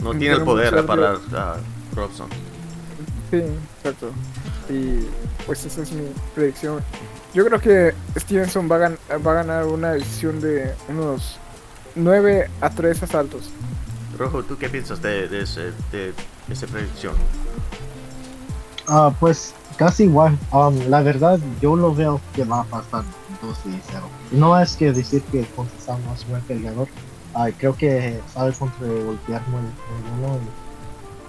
No 0.02 0.12
de- 0.12 0.18
tiene 0.18 0.34
el 0.34 0.40
de 0.40 0.44
poder 0.44 0.70
para 0.70 0.82
de- 0.82 0.86
parar 0.88 1.16
a 1.36 1.56
Robson. 1.94 2.28
Sí, 3.30 3.42
exacto. 3.78 4.10
Y 4.68 5.06
pues 5.46 5.64
esa 5.64 5.82
es 5.82 5.92
mi 5.92 6.08
predicción. 6.34 6.80
Yo 7.34 7.44
creo 7.44 7.60
que 7.60 7.94
Stevenson 8.18 8.68
va 8.70 8.76
a, 8.86 9.16
va 9.18 9.30
a 9.32 9.34
ganar 9.34 9.64
una 9.66 9.92
decisión 9.92 10.40
de 10.40 10.72
unos 10.88 11.38
9 11.94 12.50
a 12.60 12.70
3 12.70 13.02
asaltos. 13.02 13.50
Rojo, 14.16 14.42
¿tú 14.42 14.56
qué 14.58 14.68
piensas 14.68 15.00
de, 15.02 15.24
ese, 15.40 15.72
de 15.92 16.12
esa 16.48 16.66
predicción? 16.66 17.14
Ah, 18.88 19.12
pues 19.18 19.54
casi 19.76 20.04
igual. 20.04 20.38
Um, 20.52 20.78
la 20.88 21.02
verdad, 21.02 21.38
yo 21.60 21.76
lo 21.76 21.94
veo 21.94 22.20
que 22.34 22.44
va 22.44 22.60
a 22.60 22.64
pasar 22.64 23.04
2 23.42 23.58
y 23.66 23.80
0. 23.90 24.08
No 24.32 24.58
es 24.58 24.76
que 24.76 24.92
decir 24.92 25.22
que 25.24 25.44
Contestar 25.56 25.98
no 26.00 26.14
es 26.14 26.26
buen 26.28 26.42
peleador. 26.42 26.88
Ah, 27.34 27.48
creo 27.56 27.76
que 27.76 28.20
sabe 28.32 28.52
contragolpear 28.52 29.42
muy, 29.48 29.60
muy 29.60 30.20
bueno 30.20 30.40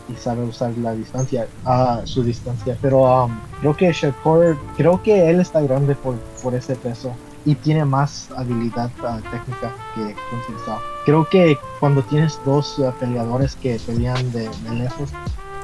y, 0.10 0.14
y 0.14 0.16
sabe 0.16 0.44
usar 0.44 0.78
la 0.78 0.94
distancia, 0.94 1.48
ah, 1.66 2.02
su 2.06 2.24
distancia. 2.24 2.78
Pero 2.82 3.26
um, 3.26 3.38
creo 3.60 3.76
que 3.76 3.92
Shakur, 3.92 4.58
creo 4.78 5.02
que 5.02 5.30
él 5.30 5.40
está 5.40 5.62
grande 5.62 5.96
por 5.96 6.54
ese 6.54 6.76
peso 6.76 7.14
y 7.48 7.56
tiene 7.56 7.84
más 7.84 8.30
habilidad 8.38 8.92
ah, 9.04 9.20
técnica 9.32 9.74
que 9.96 10.16
Contestar. 10.30 10.78
Creo 11.06 11.28
que 11.28 11.58
cuando 11.80 12.04
tienes 12.04 12.40
dos 12.46 12.80
ah, 12.80 12.94
peleadores 13.00 13.56
que 13.56 13.80
pelean 13.88 14.32
de, 14.32 14.48
de 14.50 14.76
lejos, 14.76 15.10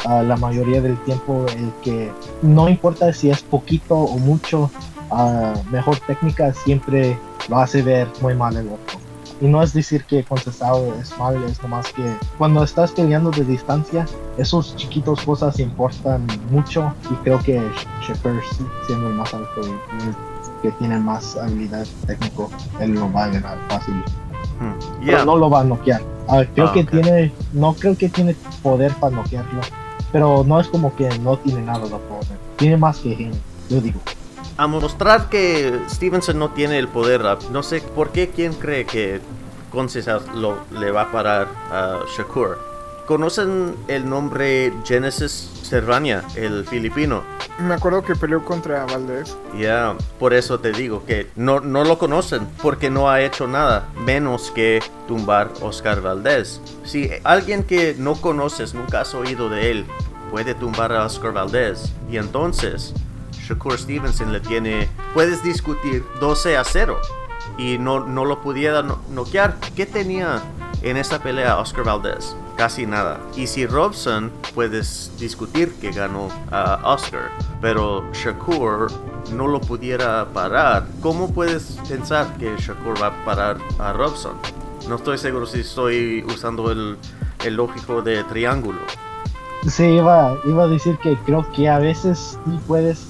Ah, 0.06 0.22
la 0.22 0.36
mayoría 0.36 0.82
del 0.82 0.98
tiempo 1.04 1.46
el 1.56 1.72
que 1.82 2.12
no 2.42 2.68
importa 2.68 3.14
si 3.14 3.30
es 3.30 3.42
poquito 3.42 3.96
o 3.96 4.18
mucho 4.18 4.70
mejor 5.72 5.98
técnica 6.00 6.52
siempre 6.54 7.18
lo 7.48 7.60
hace 7.60 7.82
ver 7.84 8.08
muy 8.20 8.34
mal 8.34 8.58
el 8.58 8.68
otro 8.68 9.00
y 9.40 9.46
no 9.46 9.62
es 9.62 9.72
decir 9.74 10.04
que 10.06 10.24
contestado 10.24 10.94
es 11.00 11.18
mal 11.20 11.42
es 11.44 11.62
nomás 11.62 11.94
que 11.94 12.04
cuando 12.38 12.64
estás 12.64 12.92
peleando 12.92 13.30
de 13.32 13.46
distancia 13.46 14.06
esos 14.38 14.76
chiquitos 14.76 15.22
cosas 15.22 15.60
importan 15.60 16.28
mucho 16.50 16.94
y 17.12 17.14
creo 17.24 17.40
que 17.40 17.62
sí, 18.06 18.66
siendo 18.88 19.08
el 19.08 19.14
más 19.14 19.34
alto 19.34 19.62
y 19.62 20.33
que 20.64 20.72
tiene 20.72 20.98
más 20.98 21.38
habilidad 21.38 21.86
técnico 22.08 22.50
él 22.80 22.94
lo 22.96 23.12
va 23.12 23.26
a 23.26 23.28
ganar 23.28 23.58
fácil 23.70 23.94
Hmm. 24.60 24.74
pero 24.80 25.02
Yeah. 25.04 25.26
no 25.26 25.36
lo 25.36 25.50
va 25.50 25.62
a 25.62 25.64
noquear. 25.64 26.02
Creo 26.54 26.68
Ah, 26.68 26.74
que 26.74 26.84
tiene, 26.84 27.32
no 27.54 27.74
creo 27.74 27.98
que 27.98 28.08
tiene 28.08 28.36
poder 28.62 28.92
para 28.94 29.16
noquearlo, 29.16 29.62
pero 30.12 30.44
no 30.48 30.60
es 30.60 30.68
como 30.68 30.96
que 30.96 31.10
no 31.20 31.38
tiene 31.38 31.62
nada 31.64 31.80
de 31.86 31.90
poder. 31.90 32.38
Tiene 32.58 32.78
más 32.78 33.00
que 33.00 33.32
yo 33.70 33.82
digo. 33.82 34.00
A 34.58 34.68
mostrar 34.68 35.28
que 35.30 35.80
Stevenson 35.90 36.38
no 36.40 36.50
tiene 36.52 36.78
el 36.78 36.88
poder, 36.88 37.26
ah, 37.26 37.38
no 37.52 37.64
sé 37.64 37.82
por 37.82 38.12
qué 38.12 38.30
quién 38.30 38.54
cree 38.54 38.86
que 38.86 39.22
Concesar 39.72 40.22
lo, 40.36 40.58
le 40.72 40.92
va 40.92 41.02
a 41.04 41.12
parar 41.12 41.48
a 41.72 42.00
Shakur. 42.16 42.60
¿Conocen 43.08 43.76
el 43.90 44.10
nombre 44.10 44.72
Genesis 44.86 45.50
Serrania, 45.62 46.24
el 46.36 46.66
filipino? 46.66 47.22
Me 47.60 47.74
acuerdo 47.74 48.02
que 48.02 48.16
peleó 48.16 48.44
contra 48.46 48.86
Valdez. 48.86 49.36
Ya, 49.58 49.96
por 50.20 50.34
eso 50.34 50.60
te 50.62 50.72
digo 50.72 51.04
que 51.06 51.30
no, 51.36 51.60
no 51.60 51.84
lo 51.84 51.98
conocen, 52.00 52.48
porque 52.62 52.90
no 52.90 53.10
ha 53.10 53.22
hecho 53.22 53.46
nada, 53.46 53.88
menos 54.06 54.52
que 54.52 54.82
tumbar 55.08 55.52
Oscar 55.62 56.02
Valdez. 56.02 56.62
Si 56.86 57.10
alguien 57.26 57.64
que 57.64 57.94
no 58.00 58.16
conoces, 58.16 58.74
nunca 58.74 59.02
has 59.02 59.14
oído 59.14 59.50
de 59.50 59.72
él, 59.72 59.86
puede 60.32 60.56
tumbar 60.56 60.94
a 60.94 61.06
Oscar 61.06 61.34
Valdez, 61.34 61.92
y 62.10 62.16
entonces 62.18 62.94
Shakur 63.34 63.78
Stevenson 63.78 64.32
le 64.32 64.40
tiene, 64.40 64.88
puedes 65.14 65.44
discutir 65.44 66.06
12 66.22 66.56
a 66.56 66.64
0, 66.64 66.98
y 67.58 67.78
no, 67.78 68.00
no 68.00 68.24
lo 68.24 68.42
pudiera 68.42 68.82
no- 68.82 69.00
noquear. 69.12 69.58
¿Qué 69.76 69.86
tenía 69.86 70.42
en 70.82 70.96
esa 70.96 71.20
pelea 71.20 71.58
Oscar 71.60 71.84
Valdez? 71.84 72.36
Casi 72.58 72.86
nada. 72.86 73.20
Y 73.36 73.48
si 73.48 73.66
Robson, 73.66 74.32
puedes 74.54 75.12
discutir 75.20 75.74
que 75.82 75.92
ganó 75.92 76.30
a 76.52 76.80
Oscar, 76.94 77.32
pero 77.62 78.04
Shakur 78.14 78.92
no 79.34 79.48
lo 79.48 79.60
pudiera 79.60 80.26
parar. 80.34 80.86
¿Cómo 81.02 81.34
puedes 81.34 81.78
pensar 81.90 82.38
que 82.38 82.56
Shakur 82.58 83.02
va 83.02 83.08
a 83.08 83.26
parar 83.26 83.58
a 83.80 83.94
Robson? 83.94 84.34
No 84.88 84.96
estoy 84.96 85.18
seguro 85.18 85.46
si 85.46 85.62
estoy 85.62 86.24
usando 86.28 86.72
el, 86.72 86.98
el 87.44 87.56
lógico 87.56 88.02
de 88.02 88.24
triángulo. 88.26 88.80
Sí, 89.68 89.86
iba, 89.86 90.38
iba 90.46 90.64
a 90.66 90.68
decir 90.68 90.98
que 90.98 91.16
creo 91.26 91.50
que 91.54 91.70
a 91.70 91.80
veces 91.80 92.38
sí 92.46 92.60
puedes 92.68 93.08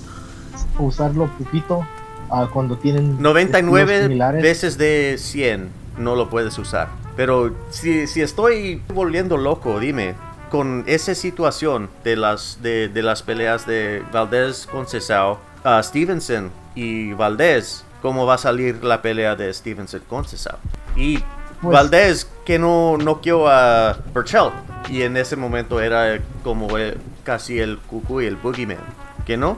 usarlo 0.80 1.28
poquito 1.38 1.86
ah, 2.30 2.48
cuando 2.52 2.78
tienen 2.78 3.04
estilos 3.12 3.22
99 3.22 4.04
similares. 4.04 4.44
veces 4.44 4.78
de 4.78 5.16
100 5.18 5.70
no 5.98 6.16
lo 6.16 6.30
puedes 6.30 6.58
usar. 6.58 6.90
Pero 7.16 7.54
si, 7.70 8.08
si 8.08 8.22
estoy 8.22 8.82
volviendo 8.94 9.38
loco, 9.38 9.80
dime, 9.80 10.16
con 10.50 10.84
esa 10.88 11.16
situación 11.16 11.90
de 12.04 12.16
las, 12.16 12.60
de, 12.62 12.88
de 12.90 13.02
las 13.04 13.24
peleas 13.24 13.66
de 13.66 14.04
Valdez 14.12 14.68
con 14.68 14.88
Cesao, 14.88 15.40
a 15.64 15.82
Stevenson 15.82 16.52
y 16.76 17.14
Valdez, 17.14 17.84
¿cómo 18.02 18.26
va 18.26 18.36
a 18.36 18.38
salir 18.38 18.84
la 18.84 19.02
pelea 19.02 19.36
de 19.36 19.54
Stevenson 19.54 20.02
con 20.10 20.26
Cesao? 20.26 20.58
Y 20.96 21.20
Pues- 21.62 21.74
Valdez 21.74 22.28
que 22.46 22.60
no 22.60 22.98
noqueó 22.98 23.48
a 23.48 23.98
Burchell 24.14 24.50
y 24.90 25.04
en 25.04 25.16
ese 25.18 25.36
momento 25.36 25.80
era 25.82 26.20
como 26.44 26.78
el- 26.78 26.98
casi 27.24 27.60
el 27.60 27.78
cucu 27.80 28.22
y 28.22 28.26
el 28.26 28.36
boogeyman, 28.36 28.78
¿que 29.26 29.38
no? 29.38 29.58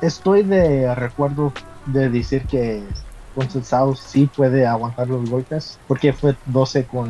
Estoy 0.00 0.42
de 0.42 0.94
recuerdo 0.94 1.52
de 1.86 2.08
decir 2.08 2.42
que 2.46 2.82
Concesao 3.36 3.94
sí 3.94 4.28
puede 4.34 4.66
aguantar 4.66 5.06
los 5.08 5.28
golpes 5.30 5.78
porque 5.86 6.12
fue 6.12 6.34
12 6.46 6.86
con 6.86 7.08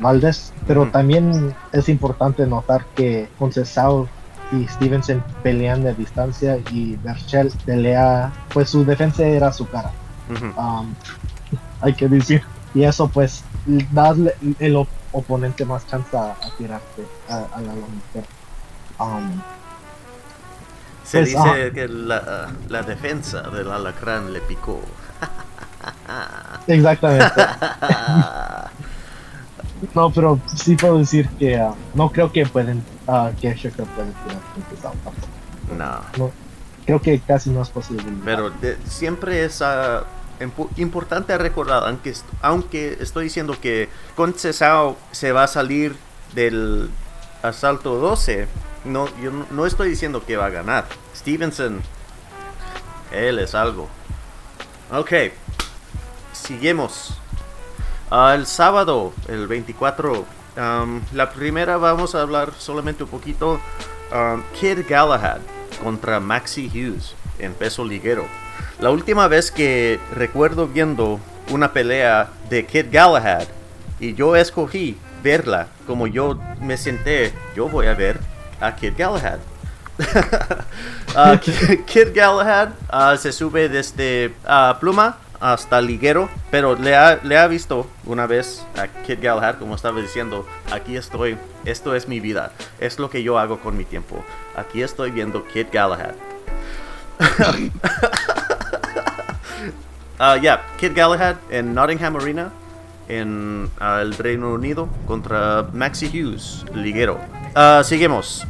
Valdez, 0.00 0.52
pero 0.66 0.90
también 0.90 1.54
es 1.72 1.88
importante 1.88 2.46
notar 2.46 2.84
que 2.96 3.30
Concesao 3.38 4.08
y 4.52 4.66
Stevenson 4.68 5.24
pelean 5.42 5.82
de 5.84 5.94
distancia 5.94 6.58
y 6.70 6.96
Berchel 6.96 7.50
pelea, 7.64 8.30
pues 8.52 8.68
su 8.70 8.84
defensa 8.84 9.22
era 9.24 9.52
su 9.52 9.66
cara, 9.68 9.90
um, 10.58 10.92
hay 11.80 11.94
que 11.94 12.08
decir, 12.08 12.42
y 12.74 12.82
eso 12.82 13.08
pues 13.08 13.42
darle 13.92 14.34
el 14.58 14.76
op- 14.76 14.88
oponente 15.12 15.64
más 15.64 15.86
chance 15.86 16.16
a, 16.16 16.32
a 16.32 16.56
tirarte 16.58 17.02
a, 17.30 17.36
a 17.56 17.60
la 17.60 17.72
lonja. 17.74 18.28
Um, 18.98 19.40
Se 21.04 21.18
Pues, 21.18 21.28
dice 21.30 21.38
ajá. 21.38 21.70
que 21.72 21.88
la, 21.88 22.48
la 22.68 22.82
defensa 22.82 23.42
del 23.42 23.70
alacrán 23.70 24.32
le 24.32 24.40
picó. 24.40 24.80
Exactamente. 26.66 27.42
No, 29.94 30.10
pero 30.10 30.40
sí 30.56 30.76
puedo 30.76 30.98
decir 30.98 31.28
que 31.38 31.56
ah, 31.56 31.74
no 31.94 32.08
creo 32.10 32.32
que 32.32 32.46
pueden, 32.46 32.82
ah, 33.06 33.30
que 33.38 33.54
Shaker 33.54 33.84
pueden 33.84 34.12
tirar 34.14 34.40
tampoco. 34.80 35.16
No. 36.16 36.30
Creo 36.86 37.00
que 37.02 37.20
casi 37.20 37.50
no 37.50 37.60
es 37.62 37.68
posible. 37.68 38.04
Pero 38.24 38.48
de- 38.50 38.78
siempre 38.88 39.44
es 39.44 39.60
impu- 39.60 40.68
importante 40.78 41.36
recordar, 41.36 41.84
aunque, 41.86 42.10
est- 42.10 42.24
aunque 42.40 42.96
estoy 43.00 43.24
diciendo 43.24 43.56
que 43.60 43.88
con 44.16 44.32
Cesao 44.32 44.96
se 45.12 45.32
va 45.32 45.44
a 45.44 45.48
salir 45.48 45.96
del 46.34 46.88
asalto 47.42 47.96
12, 47.96 48.48
no, 48.86 49.06
yo 49.22 49.30
no- 49.32 49.46
no 49.50 49.66
estoy 49.66 49.90
diciendo 49.90 50.24
que 50.24 50.36
va 50.38 50.46
a 50.46 50.50
ganar. 50.50 50.86
Stevenson, 51.14 51.80
él 53.12 53.38
es 53.38 53.54
algo. 53.54 53.88
Ok, 54.92 55.12
seguimos. 56.46 57.14
Ah, 58.10 58.32
el 58.34 58.46
sábado, 58.46 59.12
el 59.28 59.46
24, 59.46 60.24
um, 60.56 61.00
la 61.12 61.30
primera 61.30 61.76
vamos 61.78 62.14
a 62.14 62.20
hablar 62.22 62.52
solamente 62.58 63.02
un 63.04 63.08
poquito. 63.10 63.60
um, 64.12 64.42
Kid 64.58 64.80
Galahad 64.88 65.40
contra 65.82 66.20
Maxi 66.20 66.68
Hughes 66.68 67.14
en 67.38 67.54
peso 67.54 67.84
liguero. 67.84 68.26
La 68.80 68.90
última 68.90 69.26
vez 69.28 69.50
que 69.50 69.98
recuerdo 70.14 70.66
viendo 70.68 71.18
una 71.50 71.72
pelea 71.72 72.28
de 72.50 72.66
Kid 72.66 72.86
Galahad 72.92 73.44
y 73.98 74.14
yo 74.14 74.36
escogí 74.36 74.96
verla 75.22 75.68
como 75.86 76.06
yo 76.06 76.38
me 76.60 76.76
senté, 76.76 77.32
yo 77.56 77.68
voy 77.68 77.86
a 77.86 77.94
ver 77.94 78.20
a 78.60 78.74
Kid 78.76 78.92
Galahad. 78.96 79.38
Ah, 81.16 81.38
Ki- 81.40 81.84
Kid 81.86 82.08
Galahad 82.12 82.70
ah, 82.90 83.16
se 83.16 83.30
sube 83.32 83.68
desde 83.68 84.34
ah, 84.44 84.76
Pluma 84.80 85.16
hasta 85.40 85.80
Liguero, 85.80 86.28
pero 86.50 86.76
le 86.76 86.96
ha, 86.96 87.20
le 87.22 87.36
ha 87.36 87.46
visto 87.46 87.86
una 88.06 88.26
vez 88.26 88.64
a 88.76 88.86
Kid 88.86 89.18
Galahad, 89.20 89.56
como 89.56 89.74
estaba 89.74 90.00
diciendo, 90.00 90.46
aquí 90.72 90.96
estoy, 90.96 91.36
esto 91.64 91.94
es 91.94 92.08
mi 92.08 92.20
vida, 92.20 92.52
es 92.80 92.98
lo 92.98 93.10
que 93.10 93.22
yo 93.22 93.38
hago 93.38 93.58
con 93.60 93.76
mi 93.76 93.84
tiempo. 93.84 94.24
Aquí 94.56 94.82
estoy 94.82 95.10
viendo 95.10 95.46
Kid 95.46 95.66
Galahad. 95.72 96.14
Ah, 100.16 100.36
ya, 100.36 100.62
Kid 100.78 100.92
Galahad 100.94 101.36
en 101.50 101.74
Nottingham 101.74 102.14
Arena, 102.14 102.52
en 103.08 103.68
ah, 103.80 103.98
el 104.00 104.14
Reino 104.14 104.52
Unido, 104.52 104.88
contra 105.08 105.66
Maxi 105.72 106.06
Hughes, 106.06 106.64
liguero. 106.72 107.18
Ah, 107.56 107.82
seguimos. 107.84 108.46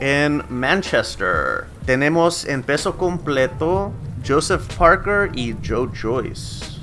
En 0.00 0.42
Manchester 0.48 1.66
tenemos 1.84 2.46
en 2.46 2.62
peso 2.62 2.96
completo 2.96 3.92
Joseph 4.26 4.62
Parker 4.76 5.30
y 5.34 5.54
Joe 5.66 5.88
Joyce. 5.94 6.80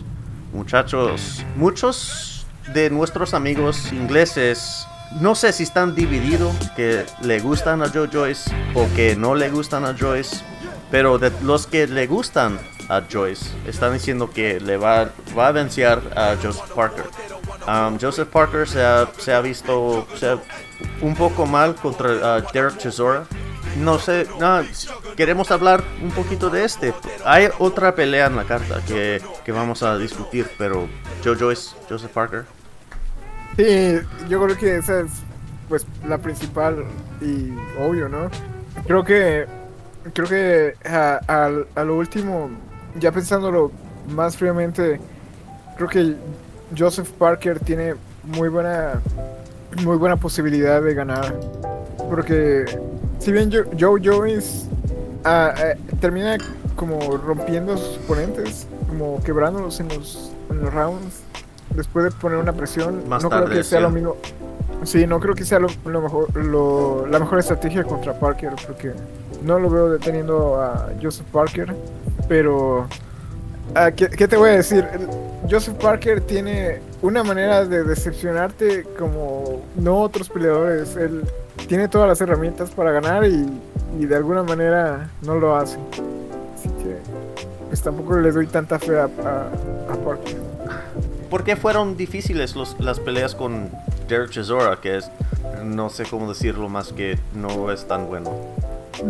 Muchachos, 0.54 1.44
muchos 1.56 2.46
de 2.74 2.90
nuestros 2.90 3.34
amigos 3.34 3.92
ingleses 3.92 4.86
no 5.20 5.34
sé 5.34 5.54
si 5.54 5.64
están 5.64 5.96
divididos 5.96 6.56
que 6.76 7.06
le 7.22 7.40
gustan 7.40 7.82
a 7.82 7.90
Joe 7.90 8.08
Joyce 8.12 8.52
o 8.76 8.88
que 8.96 9.16
no 9.16 9.34
le 9.34 9.50
gustan 9.50 9.84
a 9.86 9.96
Joyce, 9.98 10.44
pero 10.92 11.18
de 11.18 11.32
los 11.42 11.66
que 11.66 11.88
le 11.88 12.06
gustan 12.06 12.60
a 12.90 13.02
Joyce 13.12 13.50
están 13.66 13.94
diciendo 13.94 14.30
que 14.30 14.60
le 14.60 14.78
va, 14.78 15.10
va 15.38 15.48
a 15.48 15.52
vencer 15.52 16.00
a 16.16 16.36
Joseph 16.42 16.72
Parker. 16.76 17.06
Um, 17.68 17.98
Joseph 18.00 18.30
Parker 18.30 18.68
se 18.68 18.84
ha, 18.84 19.42
visto 19.42 20.08
un 21.02 21.16
poco 21.16 21.46
mal 21.46 21.76
contra 21.76 22.38
uh, 22.38 22.52
Derek 22.54 22.78
Chisora. 22.78 23.26
No 23.78 23.98
sé, 24.00 24.28
no, 24.40 24.62
queremos 25.16 25.52
hablar 25.52 25.84
un 26.02 26.12
poquito 26.12 26.50
de 26.50 26.66
este. 26.66 26.94
Hay 27.24 27.50
otra 27.60 27.96
pelea 27.96 28.26
en 28.28 28.36
la 28.36 28.44
carta 28.44 28.82
que, 28.86 29.22
que 29.46 29.52
vamos 29.52 29.84
a 29.84 29.98
discutir, 29.98 30.50
pero 30.58 30.88
Joe 31.24 31.36
Joyce, 31.38 31.76
Joseph 31.90 32.12
Parker. 32.12 32.46
Sí, 33.56 34.00
yo 34.28 34.44
creo 34.44 34.58
que 34.58 34.78
esa 34.78 35.02
es 35.02 35.12
pues 35.68 35.86
la 36.08 36.18
principal 36.18 36.84
y 37.22 37.52
obvio, 37.80 38.10
¿no? 38.10 38.30
Creo 38.88 39.04
que 39.04 39.46
creo 40.14 40.28
que 40.28 40.76
a, 40.88 41.20
al- 41.28 41.68
a 41.76 41.84
lo 41.84 41.96
último, 41.98 42.50
ya 42.96 43.12
pensándolo 43.12 43.72
más 44.10 44.36
fríamente, 44.36 45.00
creo 45.78 45.88
que 45.90 46.16
Joseph 46.78 47.10
Parker 47.12 47.60
tiene 47.60 47.96
muy 48.24 48.50
buena 48.50 49.00
muy 49.84 49.98
buena 49.98 50.16
posibilidad 50.18 50.82
de 50.82 50.94
ganar, 50.94 51.34
porque 52.10 52.66
si 53.20 53.32
bien 53.32 53.52
Jo- 53.52 53.70
Joe 53.80 54.02
Joyce 54.04 54.68
ah, 55.24 55.54
eh, 55.58 55.78
termina 56.02 56.38
como 56.76 57.00
rompiendo 57.18 57.74
a 57.74 57.78
sus 57.78 57.98
oponentes, 58.00 58.68
como 58.88 59.22
quebrándolos 59.24 59.80
en 59.80 59.90
los, 59.90 60.32
en 60.50 60.62
los 60.62 60.74
rounds, 60.74 61.22
después 61.76 62.06
de 62.06 62.12
poner 62.12 62.38
una 62.40 62.54
presión, 62.54 63.08
Más 63.08 63.24
no 63.24 63.30
creo 63.30 63.46
que 63.50 63.64
sea 63.64 63.80
sí. 63.80 63.84
lo 63.84 63.90
mismo. 63.92 64.16
Sí, 64.84 65.06
no 65.06 65.20
creo 65.20 65.36
que 65.36 65.44
sea 65.44 65.60
lo, 65.60 65.68
lo 65.86 66.02
mejor, 66.02 66.34
lo- 66.36 67.06
la 67.08 67.20
mejor 67.20 67.40
estrategia 67.40 67.84
contra 67.84 68.14
Parker, 68.18 68.54
porque 68.66 68.94
no 69.44 69.60
lo 69.60 69.70
veo 69.70 69.90
deteniendo 69.90 70.62
a 70.62 70.90
Joseph 71.02 71.26
Parker, 71.34 71.76
pero 72.30 72.88
ah, 73.76 73.92
¿qué, 73.92 74.10
qué 74.10 74.28
te 74.28 74.38
voy 74.38 74.50
a 74.52 74.54
decir? 74.54 74.86
Joseph 75.50 75.76
Parker 75.76 76.22
tiene 76.22 76.80
una 77.02 77.24
manera 77.24 77.66
de 77.66 77.84
decepcionarte 77.84 78.84
como 78.98 79.62
no 79.76 80.02
otros 80.02 80.30
peleadores. 80.30 80.96
Él 80.96 81.24
tiene 81.68 81.88
todas 81.88 82.08
las 82.08 82.22
herramientas 82.22 82.70
para 82.72 82.92
ganar 82.92 83.26
y, 83.26 83.48
y 84.00 84.06
de 84.06 84.16
alguna 84.16 84.44
manera 84.44 85.10
no 85.24 85.36
lo 85.36 85.56
hace. 85.56 85.78
Así 86.56 86.70
que 86.84 86.98
pues 87.68 87.82
tampoco 87.82 88.18
le 88.18 88.32
doy 88.32 88.48
tanta 88.48 88.80
fe 88.80 88.98
a, 89.00 89.04
a- 89.04 89.48
a 89.92 89.96
Parker. 90.06 90.38
¿Por 91.30 91.44
qué 91.44 91.56
fueron 91.56 91.96
difíciles 91.98 92.56
los- 92.56 92.80
las 92.80 93.00
peleas 93.00 93.36
con 93.36 93.70
Derek 94.08 94.30
Chisora? 94.32 94.80
Que 94.82 94.98
es, 94.98 95.10
no 95.64 95.90
sé 95.90 96.04
cómo 96.10 96.30
decirlo 96.30 96.70
más 96.70 96.92
que 96.94 97.18
no 97.36 97.72
es 97.72 97.88
tan 97.88 98.08
bueno. 98.08 98.32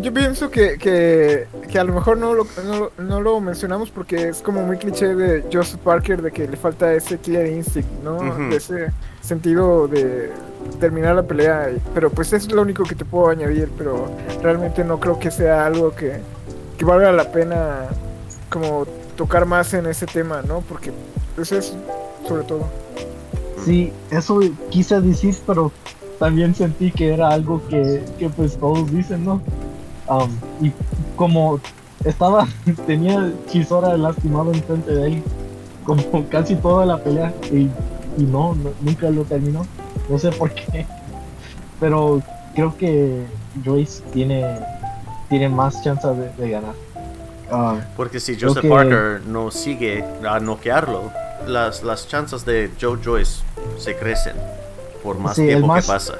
Yo 0.02 0.14
pienso 0.14 0.52
que, 0.52 0.78
que, 0.78 1.48
que 1.70 1.80
a 1.80 1.84
lo 1.84 1.94
mejor 1.94 2.18
no 2.18 2.34
lo, 2.34 2.46
no, 2.64 2.80
lo- 2.80 2.92
no 3.04 3.22
lo 3.22 3.40
mencionamos 3.42 3.90
porque 3.90 4.30
es 4.30 4.42
como 4.42 4.62
muy 4.64 4.78
cliché 4.78 5.16
de 5.16 5.44
Joseph 5.52 5.80
Parker 5.82 6.22
de 6.22 6.32
que 6.32 6.48
le 6.48 6.58
falta 6.58 6.94
ese 6.94 7.18
killer 7.18 7.48
instinct, 7.48 7.90
¿no? 8.04 8.18
Ese 8.52 8.92
sentido 9.22 9.88
de 9.88 10.32
terminar 10.80 11.16
la 11.16 11.24
pelea. 11.24 11.72
y- 11.72 11.82
Pero 11.94 12.12
pues 12.12 12.32
es 12.34 12.52
lo 12.52 12.62
único 12.62 12.84
que 12.84 12.94
te 12.96 13.04
puedo 13.04 13.30
añadir, 13.30 13.70
pero 13.78 14.10
realmente 14.44 14.84
no 14.84 15.00
creo 15.00 15.18
que 15.18 15.32
sea 15.32 15.66
algo 15.66 15.96
que, 15.96 16.20
que 16.78 16.86
valga 16.86 17.12
la 17.12 17.32
pena 17.32 17.88
como 18.50 18.86
tocar 19.16 19.46
más 19.46 19.74
en 19.74 19.88
ese 19.88 20.06
tema, 20.06 20.42
¿no? 20.48 20.62
Porque 20.62 20.92
pues 21.36 21.52
es 21.52 21.74
sobre 22.28 22.44
todo. 22.44 22.68
Sí, 23.66 23.92
eso 24.12 24.40
quise 24.70 25.02
decir, 25.02 25.36
pero 25.48 25.72
también 26.20 26.54
sentí 26.54 26.92
que 26.92 27.14
era 27.14 27.30
algo 27.30 27.62
que, 27.70 28.04
que 28.20 28.30
pues 28.30 28.56
todos 28.58 28.90
dicen, 28.92 29.26
¿no? 29.26 29.42
Um, 30.10 30.32
y 30.66 30.72
como 31.16 31.60
estaba, 32.04 32.48
tenía 32.88 33.32
Chisora 33.50 33.96
lastimado 33.98 34.52
enfrente 34.54 34.92
de 34.94 35.08
él, 35.08 35.24
como 35.84 36.02
casi 36.30 36.56
toda 36.56 36.86
la 36.86 36.98
pelea, 36.98 37.34
y, 37.52 37.70
y 38.18 38.24
no, 38.24 38.56
no- 38.56 38.72
nunca 38.82 39.10
lo 39.10 39.24
terminó. 39.24 39.66
No 40.10 40.18
sé 40.18 40.32
por 40.32 40.52
qué. 40.54 40.86
Pero 41.80 42.22
creo 42.56 42.76
que 42.76 43.24
Joyce 43.64 44.02
tiene, 44.12 44.46
tiene 45.30 45.48
más 45.50 45.82
chance 45.84 46.08
de, 46.08 46.30
de 46.34 46.50
ganar. 46.50 46.74
Ah, 47.52 47.78
Porque 47.96 48.20
si 48.20 48.40
Joseph 48.40 48.62
que- 48.64 48.70
Parker 48.70 49.22
no 49.28 49.50
sigue 49.52 50.04
a 50.28 50.40
noquearlo, 50.40 51.12
las, 51.48 51.84
las 51.84 52.08
chances 52.08 52.46
de 52.46 52.72
Joe 52.80 53.00
Joyce 53.04 53.42
se 53.78 53.96
crecen 53.96 54.36
por 55.04 55.18
más 55.18 55.36
Sí, 55.36 55.46
tiempo 55.48 55.68
más- 55.68 55.86
que 55.86 55.92
pasa. 55.92 56.14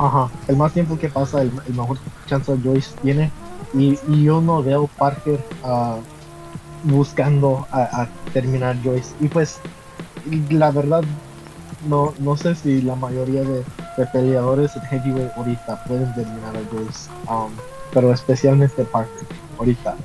Ajá, 0.00 0.30
el 0.48 0.56
más 0.56 0.72
tiempo 0.72 0.98
que 0.98 1.10
pasa, 1.10 1.42
el, 1.42 1.52
el 1.66 1.74
mejor 1.74 1.98
chance 2.26 2.56
Joyce 2.64 2.90
tiene. 3.02 3.30
Y, 3.74 3.98
y 4.08 4.24
yo 4.24 4.40
no 4.40 4.62
veo 4.62 4.88
Parker 4.98 5.38
ah, 5.62 5.98
buscando 6.84 7.66
a, 7.70 7.82
a 8.02 8.08
terminar 8.32 8.76
Joyce. 8.82 9.14
Y 9.20 9.28
pues, 9.28 9.60
la 10.48 10.70
verdad, 10.70 11.02
no, 11.86 12.14
no 12.18 12.36
sé 12.36 12.54
si 12.54 12.80
la 12.80 12.94
mayoría 12.94 13.42
de, 13.42 13.62
de 13.98 14.06
peleadores 14.12 14.74
en 14.76 14.82
heavyweight 14.82 15.32
ahorita 15.36 15.84
pueden 15.84 16.14
terminar 16.14 16.56
a 16.56 16.74
Joyce. 16.74 17.10
um, 17.28 17.52
pero 17.92 18.12
especialmente 18.12 18.84
Parker, 18.84 19.26
ahorita. 19.58 19.96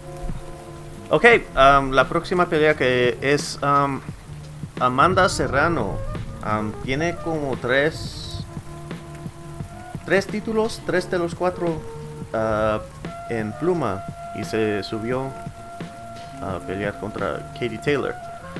Ok, 1.09 1.25
um, 1.55 1.91
la 1.91 2.07
próxima 2.09 2.47
pelea 2.47 2.75
que 2.75 3.17
es 3.21 3.59
um, 3.61 4.01
Amanda 4.79 5.29
Serrano. 5.29 5.93
Um, 6.43 6.71
tiene 6.83 7.15
como 7.23 7.55
tres, 7.57 8.24
tres 10.05 10.27
títulos, 10.27 10.81
tres 10.85 11.09
de 11.09 11.17
los 11.19 11.35
cuatro 11.35 11.81
uh, 12.33 12.79
en 13.33 13.51
pluma 13.53 14.03
y 14.35 14.43
se 14.43 14.83
subió 14.83 15.31
a 16.41 16.59
pelear 16.65 16.99
contra 16.99 17.51
Katie 17.53 17.79
Taylor. 17.79 18.13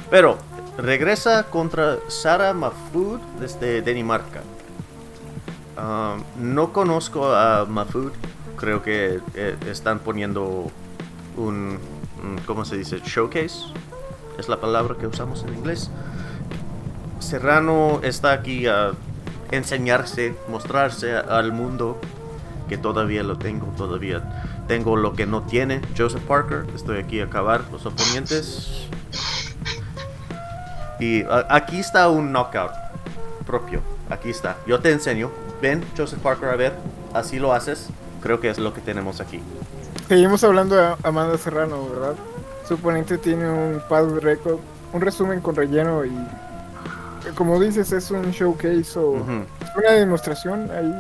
Pero 0.10 0.38
regresa 0.78 1.44
contra 1.44 1.98
Sara 2.08 2.54
Mahfoud 2.54 3.20
desde 3.40 3.82
Dinamarca. 3.82 4.42
Um, 5.78 6.24
no 6.54 6.72
conozco 6.72 7.34
a 7.34 7.66
Mahfoud, 7.66 8.14
creo 8.58 8.82
que 8.82 9.20
eh, 9.34 9.58
están 9.70 10.00
poniendo 10.00 10.72
un, 11.36 11.78
un- 12.24 12.38
¿cómo 12.46 12.64
se 12.64 12.78
dice? 12.78 13.02
Showcase. 13.04 13.74
Es 14.40 14.48
la 14.50 14.60
palabra 14.60 14.96
que 14.98 15.06
usamos 15.08 15.44
en 15.44 15.54
inglés. 15.54 15.90
Serrano 17.20 18.00
está 18.04 18.32
aquí 18.34 18.68
ah, 18.68 18.92
enseñarse, 19.52 20.36
mostrarse 20.48 21.16
al 21.16 21.52
mundo 21.52 22.00
que 22.68 22.78
todavía 22.78 23.24
lo 23.24 23.38
tengo, 23.38 23.68
todavía 23.78 24.44
tengo 24.68 24.96
lo 24.96 25.14
que 25.14 25.26
no 25.26 25.44
tiene 25.44 25.82
Joseph 25.98 26.24
Parker. 26.24 26.66
Estoy 26.76 27.00
aquí 27.00 27.22
a 27.22 27.26
acabar 27.26 27.62
los 27.72 27.86
oponentes. 27.86 28.88
Y 31.00 31.24
aquí 31.50 31.80
está 31.80 32.10
un 32.10 32.32
knockout 32.32 32.72
propio. 33.46 33.82
Aquí 34.10 34.30
está. 34.30 34.58
Yo 34.66 34.80
te 34.80 34.92
enseño. 34.92 35.30
Ven, 35.62 35.84
Joseph 35.96 36.20
Parker, 36.20 36.50
a 36.50 36.56
ver. 36.56 36.74
Así 37.14 37.40
lo 37.40 37.54
haces. 37.54 37.90
Creo 38.22 38.40
que 38.40 38.50
es 38.50 38.58
lo 38.58 38.74
que 38.74 38.82
tenemos 38.82 39.22
aquí. 39.22 39.40
Seguimos 40.08 40.44
hablando 40.44 40.76
de 40.76 40.96
Amanda 41.04 41.38
Serrano, 41.38 41.88
¿verdad? 41.90 42.16
Su 42.68 42.76
oponente 42.76 43.18
tiene 43.18 43.50
un 43.50 43.82
pad 43.88 44.06
record, 44.20 44.60
un 44.94 45.02
resumen 45.02 45.42
con 45.42 45.56
relleno 45.56 46.06
y 46.06 46.12
como 47.34 47.60
dices 47.60 47.92
es 47.92 48.12
un 48.12 48.32
showcase 48.32 49.00
o 49.00 49.12
una 49.12 49.92
demostración 49.92 50.70
ahí 50.72 50.96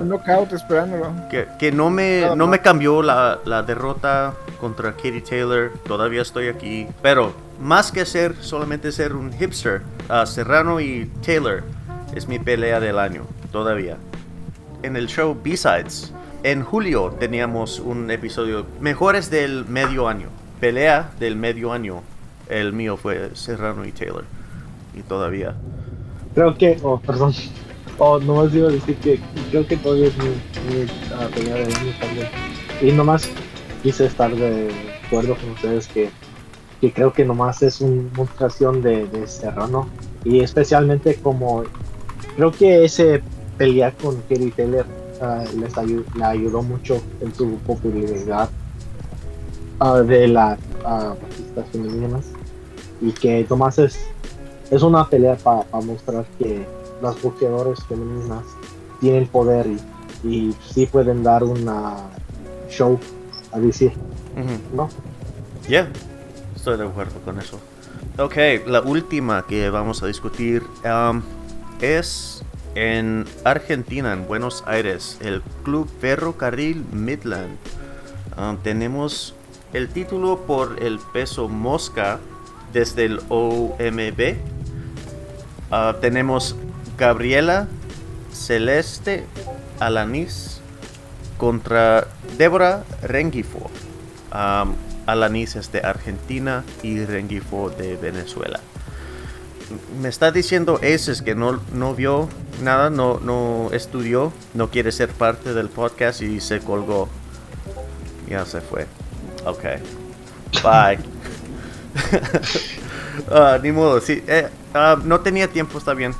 un 0.00 0.08
knockout 0.08 0.52
esperándolo. 0.52 1.12
Que, 1.30 1.72
no 1.72 1.90
me 1.90 2.34
no 2.36 2.46
me 2.46 2.60
cambió 2.60 3.02
la, 3.02 3.38
la, 3.44 3.62
derrota 3.62 4.34
contra 4.60 4.92
Katie 4.92 5.20
Taylor, 5.20 5.72
todavía 5.86 6.22
estoy 6.22 6.48
aquí, 6.48 6.88
pero 7.00 7.32
más 7.60 7.92
que 7.92 8.04
ser 8.04 8.34
solamente 8.40 8.92
ser 8.92 9.14
un 9.14 9.32
hipster, 9.32 9.82
uh, 10.10 10.26
Serrano 10.26 10.80
y 10.80 11.10
Taylor 11.24 11.62
es 12.14 12.28
mi 12.28 12.38
pelea 12.38 12.80
del 12.80 12.98
año, 12.98 13.24
todavía. 13.50 13.96
En 14.82 14.96
el 14.96 15.06
show 15.06 15.38
B-Sides, 15.40 16.12
en 16.42 16.64
julio 16.64 17.14
teníamos 17.18 17.78
un 17.78 18.10
episodio 18.10 18.66
mejores 18.80 19.30
del 19.30 19.64
medio 19.66 20.08
año, 20.08 20.28
pelea 20.60 21.10
del 21.20 21.36
medio 21.36 21.72
año. 21.72 22.02
El 22.48 22.72
mío 22.72 22.96
fue 22.96 23.30
Serrano 23.34 23.84
y 23.84 23.92
Taylor, 23.92 24.24
y 24.94 25.02
todavía. 25.02 25.54
Creo 26.34 26.56
que, 26.56 26.78
oh, 26.82 26.98
perdón. 27.00 27.32
Oh, 27.98 28.18
nomás 28.18 28.54
iba 28.54 28.68
a 28.68 28.72
decir 28.72 28.96
que 28.96 29.20
creo 29.50 29.66
que 29.66 29.76
todavía 29.76 30.08
es 30.08 30.16
mi, 30.18 30.24
mi 30.24 30.82
uh, 30.84 31.30
pelea 31.34 31.54
del 31.54 31.74
año 31.74 31.92
también. 32.00 32.28
Y 32.80 32.90
nomás 32.92 33.28
quise 33.82 34.06
estar 34.06 34.34
de 34.34 34.70
acuerdo 35.06 35.36
con 35.36 35.50
ustedes 35.50 35.86
que 35.88 36.10
que 36.82 36.92
creo 36.92 37.12
que 37.12 37.24
nomás 37.24 37.62
es 37.62 37.80
una 37.80 38.10
mostración 38.16 38.82
de, 38.82 39.06
de 39.06 39.28
Serrano 39.28 39.88
y 40.24 40.40
especialmente 40.40 41.14
como 41.14 41.62
creo 42.34 42.50
que 42.50 42.84
ese 42.84 43.22
pelea 43.56 43.92
con 43.92 44.20
Kerry 44.22 44.50
Taylor 44.50 44.84
uh, 45.20 45.60
les 45.60 45.76
le 46.16 46.24
ayudó 46.24 46.60
mucho 46.60 47.00
en 47.20 47.32
su 47.32 47.54
popularidad 47.58 48.50
uh, 49.80 49.98
de 49.98 50.26
las 50.26 50.58
uh, 50.84 51.14
femeninas 51.70 52.26
y 53.00 53.12
que 53.12 53.46
nomás 53.48 53.78
es 53.78 54.00
es 54.72 54.82
una 54.82 55.06
pelea 55.08 55.36
para 55.36 55.64
mostrar 55.84 56.24
que 56.38 56.66
las 57.02 57.20
boxeadoras 57.22 57.84
femeninas 57.84 58.42
tienen 59.00 59.26
poder 59.28 59.66
y, 59.66 59.78
y 60.28 60.56
sí 60.66 60.86
pueden 60.86 61.22
dar 61.22 61.44
una 61.44 61.96
show 62.70 62.98
a 63.52 63.58
decir, 63.58 63.92
¿no? 64.74 64.88
Yeah, 65.68 65.88
Estoy 66.56 66.78
de 66.78 66.86
acuerdo 66.86 67.20
con 67.24 67.38
eso. 67.38 67.60
Ok, 68.18 68.36
la 68.66 68.80
última 68.80 69.44
que 69.46 69.68
vamos 69.68 70.02
a 70.02 70.06
discutir 70.06 70.62
um, 70.84 71.20
es 71.80 72.42
en 72.74 73.26
Argentina, 73.44 74.12
en 74.12 74.26
Buenos 74.26 74.64
Aires, 74.66 75.18
el 75.20 75.42
Club 75.64 75.88
Ferrocarril 76.00 76.84
Midland. 76.92 77.58
Um, 78.38 78.56
tenemos 78.58 79.34
el 79.74 79.88
título 79.88 80.38
por 80.46 80.82
el 80.82 80.98
peso 81.12 81.48
mosca 81.48 82.18
desde 82.72 83.04
el 83.04 83.20
OMB. 83.28 84.36
Uh, 85.72 85.98
tenemos 86.02 86.54
Gabriela 86.98 87.66
Celeste 88.30 89.24
Alanis 89.80 90.60
contra 91.38 92.06
Débora 92.36 92.84
Rengifo. 93.02 93.70
Um, 94.34 94.74
Alanis 95.06 95.56
es 95.56 95.72
de 95.72 95.80
Argentina 95.80 96.62
y 96.82 97.02
Rengifo 97.04 97.70
de 97.70 97.96
Venezuela. 97.96 98.60
Me 100.00 100.10
está 100.10 100.30
diciendo 100.30 100.78
Aces 100.82 101.22
que 101.22 101.34
no, 101.34 101.58
no 101.72 101.94
vio 101.94 102.28
nada, 102.62 102.90
no, 102.90 103.18
no 103.20 103.70
estudió, 103.72 104.30
no 104.52 104.68
quiere 104.68 104.92
ser 104.92 105.08
parte 105.08 105.54
del 105.54 105.70
podcast 105.70 106.20
y 106.20 106.40
se 106.40 106.60
colgó. 106.60 107.08
Ya 108.28 108.44
se 108.44 108.60
fue. 108.60 108.86
Ok. 109.46 109.64
Bye. 110.62 110.98
Ah, 113.30 113.58
ni 113.62 113.72
modo, 113.72 114.00
sí. 114.00 114.24
Eh, 114.26 114.48
ah, 114.74 114.96
no 115.02 115.20
tenía 115.20 115.48
tiempo, 115.48 115.78
está 115.78 115.94
bien. 115.94 116.14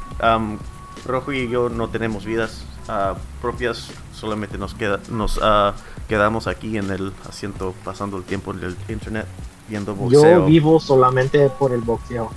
Rojo 1.04 1.32
y 1.32 1.48
yo 1.48 1.68
no 1.68 1.88
tenemos 1.88 2.24
vidas 2.24 2.64
ah, 2.88 3.14
propias, 3.40 3.90
solamente 4.14 4.58
nos 4.58 4.74
queda, 4.74 5.00
nos 5.10 5.40
quedamos 6.08 6.46
aquí 6.46 6.76
en 6.76 6.90
el 6.90 7.12
asiento 7.28 7.74
pasando 7.84 8.16
el 8.16 8.24
tiempo 8.24 8.52
en 8.52 8.64
el 8.64 8.76
internet 8.88 9.26
viendo 9.68 9.94
boxeo. 9.94 10.22
Yo 10.22 10.44
vivo 10.44 10.80
solamente 10.80 11.48
por 11.50 11.72
el 11.72 11.80
boxeo. 11.80 12.30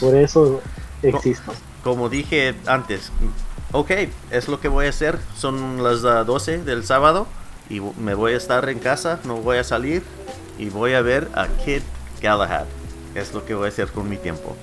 por 0.00 0.14
eso 0.14 0.60
existo. 1.02 1.52
Como 1.84 2.08
dije 2.08 2.54
antes, 2.66 3.10
ok, 3.72 3.90
es 4.30 4.48
lo 4.48 4.60
que 4.60 4.68
voy 4.68 4.86
a 4.86 4.90
hacer. 4.90 5.18
Son 5.36 5.82
las 5.82 6.02
12 6.02 6.54
ah, 6.54 6.64
del 6.64 6.84
sábado 6.84 7.26
y 7.68 7.80
me 7.80 8.14
voy 8.14 8.32
a 8.32 8.36
estar 8.36 8.68
en 8.68 8.78
casa, 8.78 9.20
no 9.24 9.36
voy 9.36 9.58
a 9.58 9.64
salir 9.64 10.02
y 10.58 10.68
voy 10.68 10.94
a 10.94 11.02
ver 11.02 11.28
a 11.34 11.46
Kid 11.64 11.82
Galahad. 12.20 12.66
Es 13.14 13.34
lo 13.34 13.44
que 13.44 13.54
voy 13.54 13.66
a 13.66 13.68
hacer 13.68 13.88
con 13.88 14.08
mi 14.08 14.16
tiempo. 14.16 14.56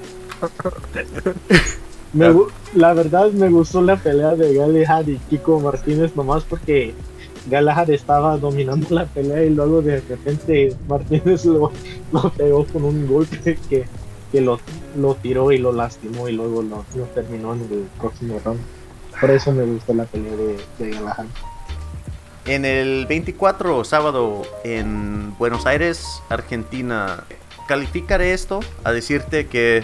la 2.74 2.94
verdad 2.94 3.32
me 3.32 3.50
gustó 3.50 3.82
la 3.82 3.96
pelea 3.98 4.36
de 4.36 4.54
Galahad 4.54 5.08
y 5.08 5.18
Kiko 5.30 5.60
Martínez 5.60 6.16
nomás 6.16 6.44
porque 6.44 6.94
Galahad 7.48 7.90
estaba 7.90 8.38
dominando 8.38 8.88
la 8.90 9.06
pelea 9.06 9.44
y 9.44 9.50
luego 9.50 9.82
de 9.82 10.02
repente 10.02 10.76
Martínez 10.88 11.46
lo, 11.46 11.72
pegó 12.38 12.66
con 12.66 12.84
un 12.84 13.08
golpe 13.08 13.58
que, 13.70 13.86
que 14.32 14.42
lo, 14.42 14.60
lo, 14.98 15.16
tiró 15.16 15.52
y 15.52 15.58
lo 15.58 15.72
lastimó 15.72 16.28
y 16.28 16.34
luego 16.34 16.62
lo, 16.62 16.84
terminó 17.14 17.54
en 17.54 17.62
el 17.62 17.88
próximo 18.00 18.40
round. 18.44 18.60
Por 19.20 19.32
eso 19.32 19.52
me 19.52 19.64
gustó 19.66 19.94
la 19.94 20.06
pelea 20.06 20.34
de, 20.36 20.58
de 20.80 20.92
Galahad. 20.92 21.26
En 22.46 22.66
el 22.66 23.06
24 23.06 23.84
sábado 23.84 24.42
en 24.64 25.38
Buenos 25.38 25.66
Aires, 25.68 26.24
Argentina, 26.30 27.24
calificaré 27.70 28.34
esto 28.34 28.62
a 28.84 28.92
decirte 28.92 29.46
que 29.46 29.84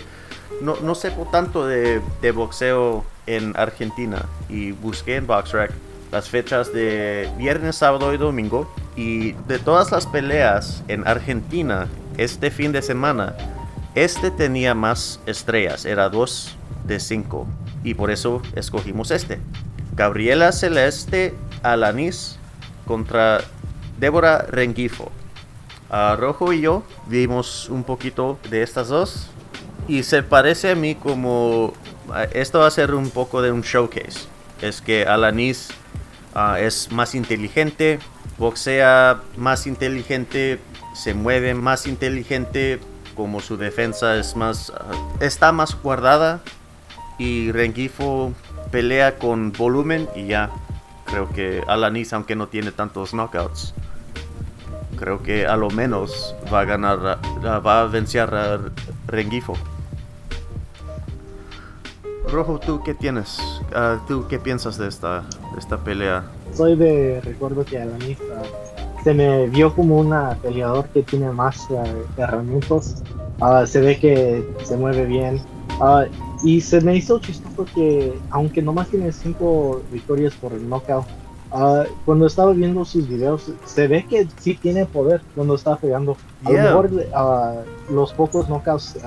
no, 0.60 0.76
no 0.82 0.96
sepo 0.96 1.30
tanto 1.32 1.68
de, 1.68 2.02
de 2.20 2.32
boxeo 2.32 3.06
en 3.28 3.54
Argentina 3.56 4.26
y 4.50 4.72
busqué 4.72 5.18
en 5.18 5.28
BoxRec 5.28 5.72
las 6.12 6.28
fechas 6.28 6.74
de 6.74 7.30
viernes, 7.38 7.76
sábado 7.76 8.12
y 8.12 8.18
domingo. 8.18 8.74
Y 8.96 9.34
de 9.48 9.60
todas 9.60 9.92
las 9.92 10.08
peleas 10.08 10.84
en 10.88 11.08
Argentina 11.08 11.88
este 12.18 12.50
fin 12.50 12.72
de 12.72 12.82
semana, 12.82 13.36
este 13.94 14.32
tenía 14.32 14.74
más 14.74 15.20
estrellas, 15.28 15.86
era 15.86 16.10
2 16.10 16.56
de 16.88 17.00
5. 17.00 17.46
Y 17.84 17.94
por 17.94 18.10
eso 18.10 18.42
escogimos 18.56 19.12
este. 19.12 19.40
Gabriela 19.96 20.52
Celeste 20.54 21.36
Alanis 21.62 22.40
contra 22.88 23.42
Débora 24.00 24.40
Rengifo. 24.50 25.12
A 25.90 26.16
Rojo 26.16 26.54
y 26.54 26.62
yo 26.62 26.84
vimos 27.08 27.70
un 27.70 27.84
poquito 27.84 28.40
de 28.50 28.64
estas 28.64 28.90
dos. 28.90 29.30
Y 29.88 30.04
se 30.04 30.24
parece 30.24 30.72
a 30.72 30.76
mí 30.76 30.96
como... 30.96 31.74
Esto 32.34 32.60
va 32.60 32.68
a 32.68 32.72
ser 32.72 32.94
un 32.94 33.10
poco 33.10 33.42
de 33.42 33.52
un 33.52 33.62
showcase. 33.62 34.28
Es 34.62 34.82
que 34.82 35.06
Alanis 35.06 35.70
Ah, 36.38 36.60
es 36.60 36.92
más 36.92 37.16
inteligente, 37.16 37.98
boxea 38.38 39.22
más 39.38 39.68
inteligente, 39.68 40.60
se 40.94 41.14
mueve 41.14 41.54
más 41.54 41.88
inteligente, 41.88 42.82
como 43.16 43.40
su 43.40 43.56
defensa 43.56 44.18
es 44.18 44.36
más 44.36 44.74
ah, 44.76 44.92
está 45.22 45.54
más 45.54 45.82
guardada 45.82 46.42
y 47.18 47.54
Rengifo 47.54 48.34
pelea 48.70 49.18
con 49.18 49.54
volumen 49.54 50.10
y 50.14 50.28
ya 50.28 50.52
creo 51.06 51.30
que 51.30 51.64
Alanis 51.70 52.12
aunque 52.12 52.36
no 52.36 52.48
tiene 52.50 52.74
tantos 52.74 53.14
knockouts 53.14 53.74
creo 54.96 55.22
que 55.22 55.46
a 55.46 55.56
lo 55.56 55.70
menos 55.70 56.36
va 56.54 56.62
a 56.62 56.66
ganar 56.66 57.20
va 57.46 57.82
a 57.82 57.86
vencer 57.86 58.34
a 58.34 58.60
Rengifo 59.08 59.56
Rojo, 62.32 62.60
¿tú 62.60 62.82
qué 62.84 62.94
tienes? 62.94 63.40
Ah, 63.74 64.00
¿Tú 64.08 64.26
qué 64.28 64.40
piensas 64.40 64.78
de 64.78 64.88
esta, 64.88 65.24
esta 65.58 65.78
pelea? 65.78 66.24
Soy 66.54 66.76
de 66.76 67.22
recuerdo 67.22 67.64
que 67.64 67.78
Alanis 67.78 68.18
se 69.04 69.14
me 69.14 69.48
vio 69.48 69.74
como 69.76 70.00
un 70.00 70.14
peleador 70.42 70.88
que 70.88 71.04
tiene 71.04 71.32
más 71.32 71.70
uh, 71.70 71.84
herramientas. 72.18 73.04
Ah, 73.40 73.64
se 73.68 73.80
ve 73.80 74.00
que 74.00 74.44
se 74.64 74.76
mueve 74.76 75.06
bien. 75.06 75.40
y 76.44 76.60
se 76.62 76.82
me 76.82 76.96
hizo 76.96 77.20
chistoso 77.20 77.66
que, 77.76 78.18
aunque 78.32 78.62
nomás 78.62 78.88
tiene 78.90 79.12
cinco 79.12 79.84
victorias 79.92 80.34
por 80.34 80.54
el 80.54 80.68
knockout, 80.68 81.06
cuando 82.06 82.28
estaba 82.28 82.52
viendo 82.54 82.84
sus 82.86 83.08
videos, 83.08 83.52
se 83.66 83.88
ve 83.88 84.06
que 84.10 84.28
sí 84.40 84.56
tiene 84.56 84.86
poder 84.86 85.22
cuando 85.36 85.56
está 85.56 85.76
pegando. 85.78 86.18
A 86.44 86.52
lo 86.52 86.58
mejor 86.62 86.90
los 87.90 88.14
pocos 88.14 88.48
knockouts 88.48 88.98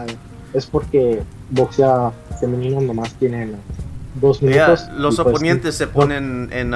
es 0.55 0.67
porque 0.67 1.23
boxea 1.51 2.13
femenino 2.41 2.81
nomás 2.81 3.13
tienen 3.15 3.57
dos 4.15 4.41
minutos. 4.43 4.89
los 4.97 5.17
pues, 5.17 5.29
oponentes 5.29 5.75
se 5.75 5.87
ponen 5.87 6.49
en 6.53 6.75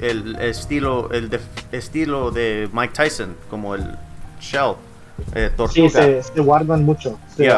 el 0.00 0.36
estilo 0.40 1.10
el 1.10 1.30
de- 1.30 1.40
estilo 1.72 2.30
de 2.30 2.68
Mike 2.72 2.92
Tyson, 2.94 3.34
como 3.48 3.74
el 3.74 3.84
shell, 4.40 4.74
eh, 5.34 5.50
tortuga. 5.56 5.88
Sí, 5.88 5.88
se, 5.88 6.22
se 6.22 6.40
guardan 6.40 6.84
mucho. 6.84 7.18
Se, 7.34 7.50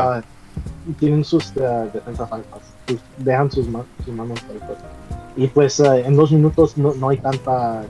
tienen 0.99 1.25
sus 1.25 1.53
defensas 1.55 2.31
altas. 2.33 2.61
sus- 2.87 3.01
dejan 3.19 3.51
sus, 3.51 3.69
ma- 3.69 3.85
sus 4.05 4.15
manos 4.15 4.39
altas. 4.51 4.79
Y 5.41 5.47
pues 5.49 5.81
ah, 5.81 5.99
en 5.99 6.17
dos 6.17 6.33
minutos 6.33 6.77
no, 6.77 6.93
no 6.95 7.09
hay 7.09 7.17
tanta 7.17 7.83